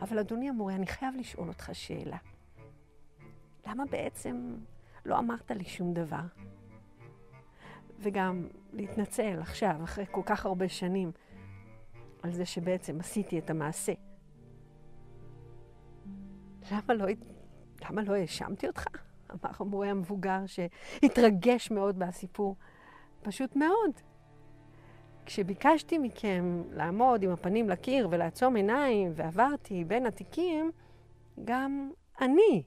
[0.00, 2.16] אבל אדוני המורה, אני חייב לשאול אותך שאלה.
[3.66, 4.54] למה בעצם
[5.04, 6.22] לא אמרת לי שום דבר?
[7.98, 11.12] וגם להתנצל עכשיו, אחרי כל כך הרבה שנים,
[12.26, 13.92] על זה שבעצם עשיתי את המעשה.
[16.72, 17.06] למה לא,
[17.84, 18.84] למה לא האשמתי אותך?
[19.30, 22.56] אמר המורה המבוגר שהתרגש מאוד מהסיפור.
[23.22, 23.90] פשוט מאוד.
[25.26, 30.70] כשביקשתי מכם לעמוד עם הפנים לקיר ולעצום עיניים ועברתי בין התיקים,
[31.44, 31.90] גם
[32.20, 32.62] אני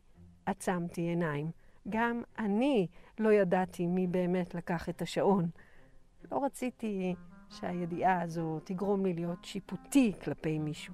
[0.46, 1.52] עצמתי עיניים.
[1.90, 2.88] גם אני
[3.20, 5.50] לא ידעתי מי באמת לקח את השעון.
[6.32, 7.16] לא רציתי
[7.50, 10.94] שהידיעה הזו תגרום לי להיות שיפוטי כלפי מישהו.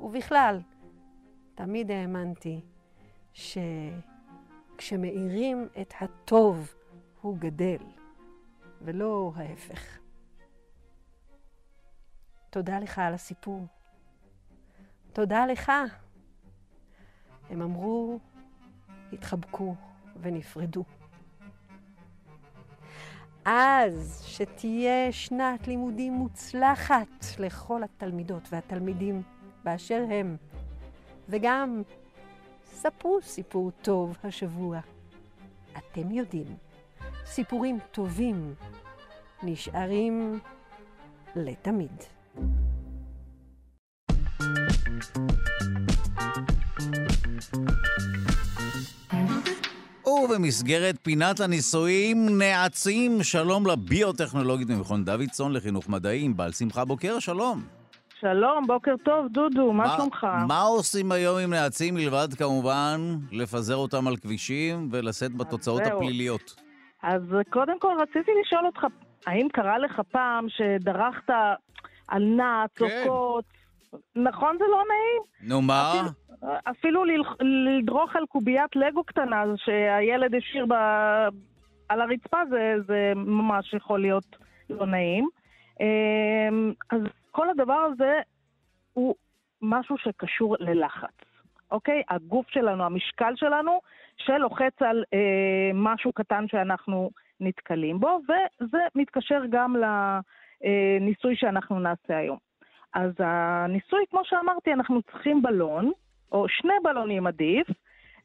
[0.00, 0.60] ובכלל,
[1.54, 2.60] תמיד האמנתי
[4.76, 6.74] שכשמאירים את הטוב
[7.20, 7.78] הוא גדל,
[8.82, 9.98] ולא ההפך.
[12.50, 13.66] תודה לך על הסיפור.
[15.12, 15.72] תודה לך.
[17.50, 18.18] הם אמרו,
[19.12, 19.74] התחבקו
[20.20, 20.84] ונפרדו.
[23.48, 29.22] אז שתהיה שנת לימודים מוצלחת לכל התלמידות והתלמידים
[29.64, 30.36] באשר הם,
[31.28, 31.82] וגם
[32.64, 34.80] ספרו סיפור טוב השבוע.
[35.78, 36.56] אתם יודעים,
[37.26, 38.54] סיפורים טובים
[39.42, 40.40] נשארים
[41.36, 42.02] לתמיד.
[50.30, 57.62] ובמסגרת פינת הניסויים נעצים, שלום לביוטכנולוגית ממכון דוידסון לחינוך מדעי, בעל שמחה בוקר, שלום.
[58.20, 60.26] שלום, בוקר טוב, דודו, מה, מה שלומך?
[60.48, 63.00] מה עושים היום עם נעצים מלבד כמובן
[63.32, 65.96] לפזר אותם על כבישים ולשאת בתוצאות זהו.
[65.96, 66.54] הפליליות?
[67.02, 68.86] אז קודם כל רציתי לשאול אותך,
[69.26, 71.30] האם קרה לך פעם שדרכת
[72.08, 73.04] על נעץ או כן.
[73.06, 73.55] קוץ?
[74.16, 75.50] נכון זה לא נעים?
[75.50, 75.92] נו מה?
[75.92, 76.10] אפילו,
[76.64, 77.04] אפילו
[77.40, 80.72] לדרוך על קוביית לגו קטנה שהילד השאיר ב...
[81.88, 84.36] על הרצפה זה, זה ממש יכול להיות
[84.70, 85.28] לא נעים.
[85.80, 87.00] אמ, אז
[87.30, 88.20] כל הדבר הזה
[88.92, 89.14] הוא
[89.62, 91.14] משהו שקשור ללחץ,
[91.70, 92.02] אוקיי?
[92.08, 93.80] הגוף שלנו, המשקל שלנו,
[94.16, 97.10] שלוחץ על אה, משהו קטן שאנחנו
[97.40, 102.45] נתקלים בו, וזה מתקשר גם לניסוי שאנחנו נעשה היום.
[102.96, 105.92] אז הניסוי, כמו שאמרתי, אנחנו צריכים בלון,
[106.32, 107.66] או שני בלונים עדיף,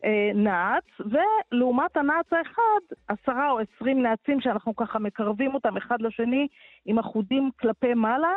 [0.03, 6.47] אה, נעץ, ולעומת הנעץ האחד, עשרה או עשרים נעצים שאנחנו ככה מקרבים אותם אחד לשני
[6.85, 8.33] עם החודים כלפי מעלה,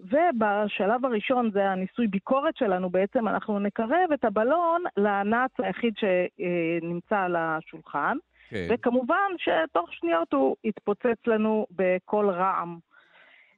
[0.00, 7.36] ובשלב הראשון, זה הניסוי ביקורת שלנו, בעצם אנחנו נקרב את הבלון לנעץ היחיד שנמצא על
[7.36, 8.16] השולחן,
[8.48, 8.66] כן.
[8.70, 12.91] וכמובן שתוך שניות הוא יתפוצץ לנו בקול רעם.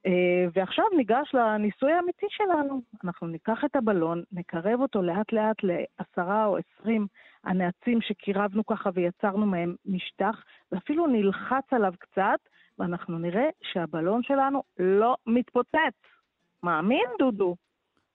[0.06, 2.80] אה, ועכשיו ניגש לניסוי האמיתי שלנו.
[3.04, 7.06] אנחנו ניקח את הבלון, נקרב אותו לאט לאט לעשרה או עשרים
[7.44, 10.36] הנעצים שקירבנו ככה ויצרנו מהם משטח,
[10.72, 12.38] ואפילו נלחץ עליו קצת,
[12.78, 15.96] ואנחנו נראה שהבלון שלנו לא מתפוצץ.
[16.62, 17.56] מאמין, דודו?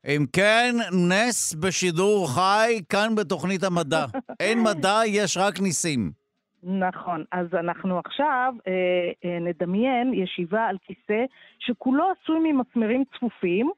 [0.06, 0.76] אם כן,
[1.10, 4.06] נס בשידור חי כאן בתוכנית המדע.
[4.40, 6.19] אין מדע, יש רק ניסים.
[6.64, 7.24] נכון.
[7.32, 8.74] אז אנחנו עכשיו אה,
[9.26, 11.26] אה, נדמיין ישיבה על כיסא
[11.60, 13.72] שכולו עשוי ממסמרים צפופים,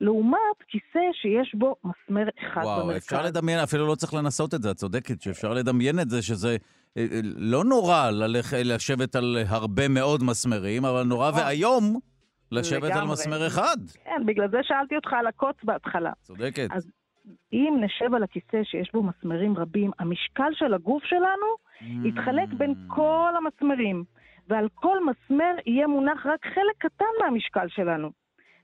[0.00, 3.02] לעומת כיסא שיש בו מסמר אחד וואו, במרכז.
[3.02, 6.56] אפשר לדמיין, אפילו לא צריך לנסות את זה, את צודקת, שאפשר לדמיין את זה, שזה
[6.96, 8.54] אה, אה, לא נורא ללכ...
[8.64, 11.30] לשבת על הרבה מאוד מסמרים, אבל נורא.
[11.34, 11.98] ואיום
[12.52, 13.12] לשבת על לגמרי.
[13.12, 13.76] מסמר אחד.
[14.04, 16.12] כן, בגלל זה שאלתי אותך על הקוץ בהתחלה.
[16.22, 16.68] צודקת.
[16.70, 16.90] אז
[17.52, 21.46] אם נשב על הכיסא שיש בו מסמרים רבים, המשקל של הגוף שלנו
[22.04, 24.04] יתחלק בין כל המסמרים,
[24.48, 28.10] ועל כל מסמר יהיה מונח רק חלק קטן מהמשקל שלנו.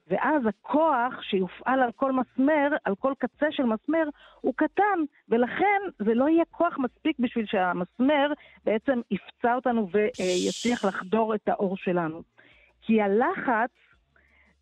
[0.08, 4.04] ואז הכוח שיופעל על כל מסמר, על כל קצה של מסמר,
[4.40, 4.98] הוא קטן,
[5.28, 8.32] ולכן זה לא יהיה כוח מספיק בשביל שהמסמר
[8.64, 12.22] בעצם יפצע אותנו ויצליח לחדור את האור שלנו.
[12.82, 13.70] כי הלחץ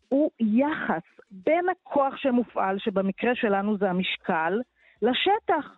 [0.09, 4.61] הוא יחס בין הכוח שמופעל, שבמקרה שלנו זה המשקל,
[5.01, 5.77] לשטח.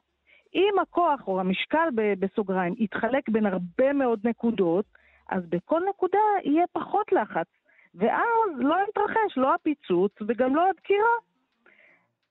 [0.55, 1.89] אם הכוח או המשקל
[2.19, 4.85] בסוגריים יתחלק בין הרבה מאוד נקודות,
[5.29, 7.47] אז בכל נקודה יהיה פחות לחץ,
[7.95, 11.15] ואז לא יתרחש לא הפיצוץ וגם לא הדקירה.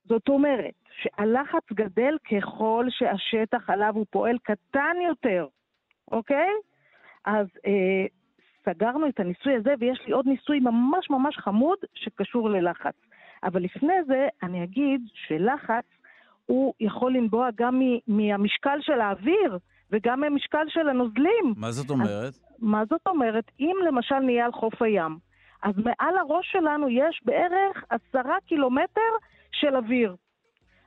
[0.05, 5.47] זאת אומרת שהלחץ גדל ככל שהשטח עליו הוא פועל קטן יותר,
[6.12, 6.51] אוקיי?
[7.25, 8.07] אז אה,
[8.69, 12.95] סגרנו את הניסוי הזה, ויש לי עוד ניסוי ממש ממש חמוד שקשור ללחץ.
[13.43, 15.85] אבל לפני זה אני אגיד שלחץ
[16.47, 19.59] הוא יכול לנבוע גם מהמשקל של האוויר
[19.90, 21.55] וגם מהמשקל של הנוזלים.
[21.57, 22.24] מה זאת אומרת?
[22.24, 23.45] אז, מה זאת אומרת?
[23.61, 25.19] אם למשל נהיה על חוף הים,
[25.62, 29.12] אז מעל הראש שלנו יש בערך עשרה קילומטר
[29.53, 30.16] של אוויר.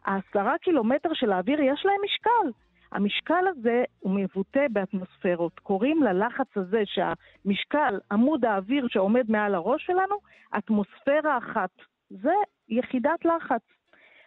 [0.06, 2.60] העשרה קילומטר של האוויר יש להם משקל.
[2.92, 5.60] המשקל הזה הוא מבוטא באטמוספירות.
[5.60, 10.16] קוראים ללחץ הזה שהמשקל, עמוד האוויר שעומד מעל הראש שלנו,
[10.58, 11.70] אטמוספירה אחת.
[12.10, 12.34] זה
[12.70, 13.62] יחידת לחץ.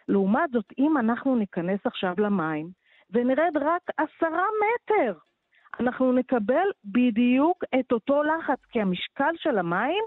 [0.07, 2.69] לעומת זאת, אם אנחנו ניכנס עכשיו למים
[3.09, 5.13] ונרד רק עשרה מטר,
[5.79, 10.03] אנחנו נקבל בדיוק את אותו לחץ, כי המשקל של המים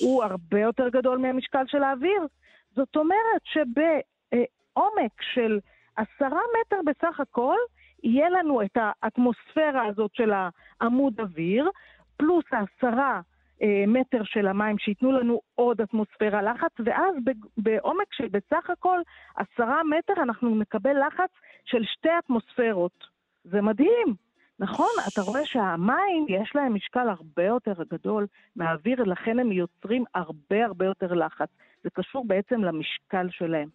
[0.00, 2.26] הוא הרבה יותר גדול מהמשקל של האוויר.
[2.70, 5.58] זאת אומרת שבעומק של
[5.96, 7.56] עשרה מטר בסך הכל,
[8.02, 10.32] יהיה לנו את האטמוספירה הזאת של
[10.80, 11.70] העמוד אוויר,
[12.16, 13.20] פלוס העשרה
[13.62, 17.14] אה, מטר של המים שייתנו לנו עוד אטמוספירה לחץ, ואז
[17.56, 18.98] בעומק של בסך הכל
[19.36, 21.30] עשרה מטר אנחנו נקבל לחץ
[21.64, 23.06] של שתי אטמוספירות.
[23.44, 24.14] זה מדהים.
[24.58, 30.64] נכון, אתה רואה שהמים יש להם משקל הרבה יותר גדול מהאוויר, לכן הם יוצרים הרבה
[30.64, 31.48] הרבה יותר לחץ.
[31.82, 33.68] זה קשור בעצם למשקל שלהם.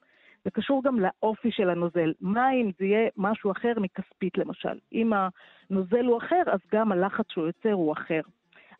[0.45, 2.13] זה קשור גם לאופי של הנוזל.
[2.21, 4.79] מים זה יהיה משהו אחר מכספית למשל.
[4.93, 8.21] אם הנוזל הוא אחר, אז גם הלחץ שהוא יוצר הוא אחר.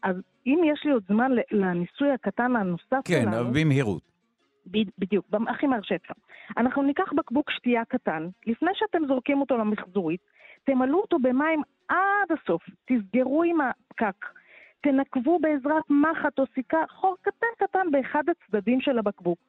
[0.04, 0.16] אז
[0.46, 3.54] אם יש לי עוד זמן לניסוי הקטן הנוסף כן, שלנו...
[3.54, 4.02] כן, במהירות.
[4.98, 6.14] בדיוק, הכי מרשה אפשר.
[6.58, 10.22] אנחנו ניקח בקבוק שתייה קטן, לפני שאתם זורקים אותו למחזורית,
[10.64, 14.26] תמלאו אותו במים עד הסוף, תסגרו עם הפקק,
[14.82, 19.40] תנקבו בעזרת מחט או סיכה חור קטן קטן באחד הצדדים של הבקבוק.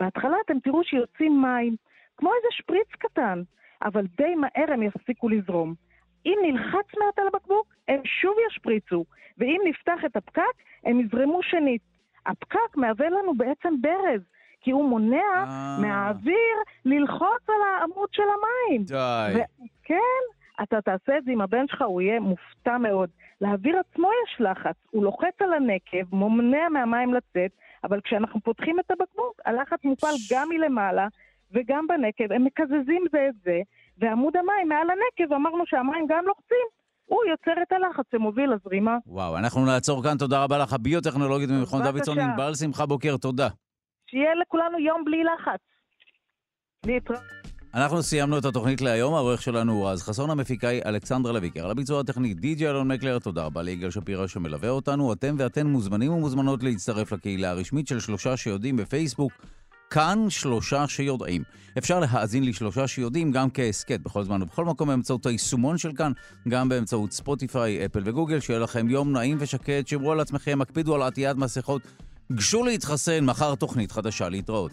[0.00, 1.76] בהתחלה אתם תראו שיוצאים מים,
[2.16, 3.42] כמו איזה שפריץ קטן,
[3.84, 5.74] אבל די מהר הם יפסיקו לזרום.
[6.26, 9.04] אם נלחץ מעט על הבקבוק, הם שוב ישפריצו,
[9.38, 10.42] ואם נפתח את הפקק,
[10.84, 11.82] הם יזרמו שנית.
[12.26, 14.20] הפקק מהווה לנו בעצם ברז,
[14.60, 15.76] כי הוא מונע אה.
[15.80, 18.84] מהאוויר ללחוץ על העמוד של המים.
[18.84, 19.40] די.
[19.82, 20.22] כן,
[20.62, 23.10] אתה תעשה את זה עם הבן שלך, הוא יהיה מופתע מאוד.
[23.40, 27.50] לאוויר עצמו יש לחץ, הוא לוחץ על הנקב, מונע מהמים לצאת,
[27.84, 31.08] אבל כשאנחנו פותחים את הבקבוק, הלחץ מופעל גם מלמעלה
[31.52, 33.60] וגם בנקב, הם מקזזים זה את זה,
[33.98, 36.66] ועמוד המים מעל הנקב, אמרנו שהמים גם לוחצים.
[37.04, 38.98] הוא יוצר את הלחץ שמוביל לזרימה.
[39.06, 40.72] וואו, אנחנו נעצור כאן, תודה רבה לך.
[40.72, 43.48] הביוטכנולוגית ממכון דוידסון, ענבל שמחה בוקר, תודה.
[44.06, 45.60] שיהיה לכולנו יום בלי לחץ.
[46.86, 47.41] להתראות.
[47.74, 51.64] אנחנו סיימנו את התוכנית להיום, העורך שלנו הוא רז חסון, המפיקה היא אלכסנדרה לויקר.
[51.64, 55.12] על הביצוע הטכני די.ג'י אלון מקלר, תודה רבה ליגאל שפירא שמלווה אותנו.
[55.12, 59.32] אתם ואתן מוזמנים ומוזמנות להצטרף לקהילה הרשמית של שלושה שיודעים בפייסבוק.
[59.90, 61.42] כאן שלושה שיודעים.
[61.78, 66.12] אפשר להאזין לשלושה שיודעים גם כהסכת בכל זמן ובכל מקום באמצעות היישומון של כאן,
[66.48, 68.40] גם באמצעות ספוטיפיי, אפל וגוגל.
[68.40, 71.82] שיהיה לכם יום נעים ושקט, שמרו על עצמכם, הקפידו על עטיית מסכות,
[72.32, 74.72] גשו להתחסן, מחר תוכנית חדשה להתראות.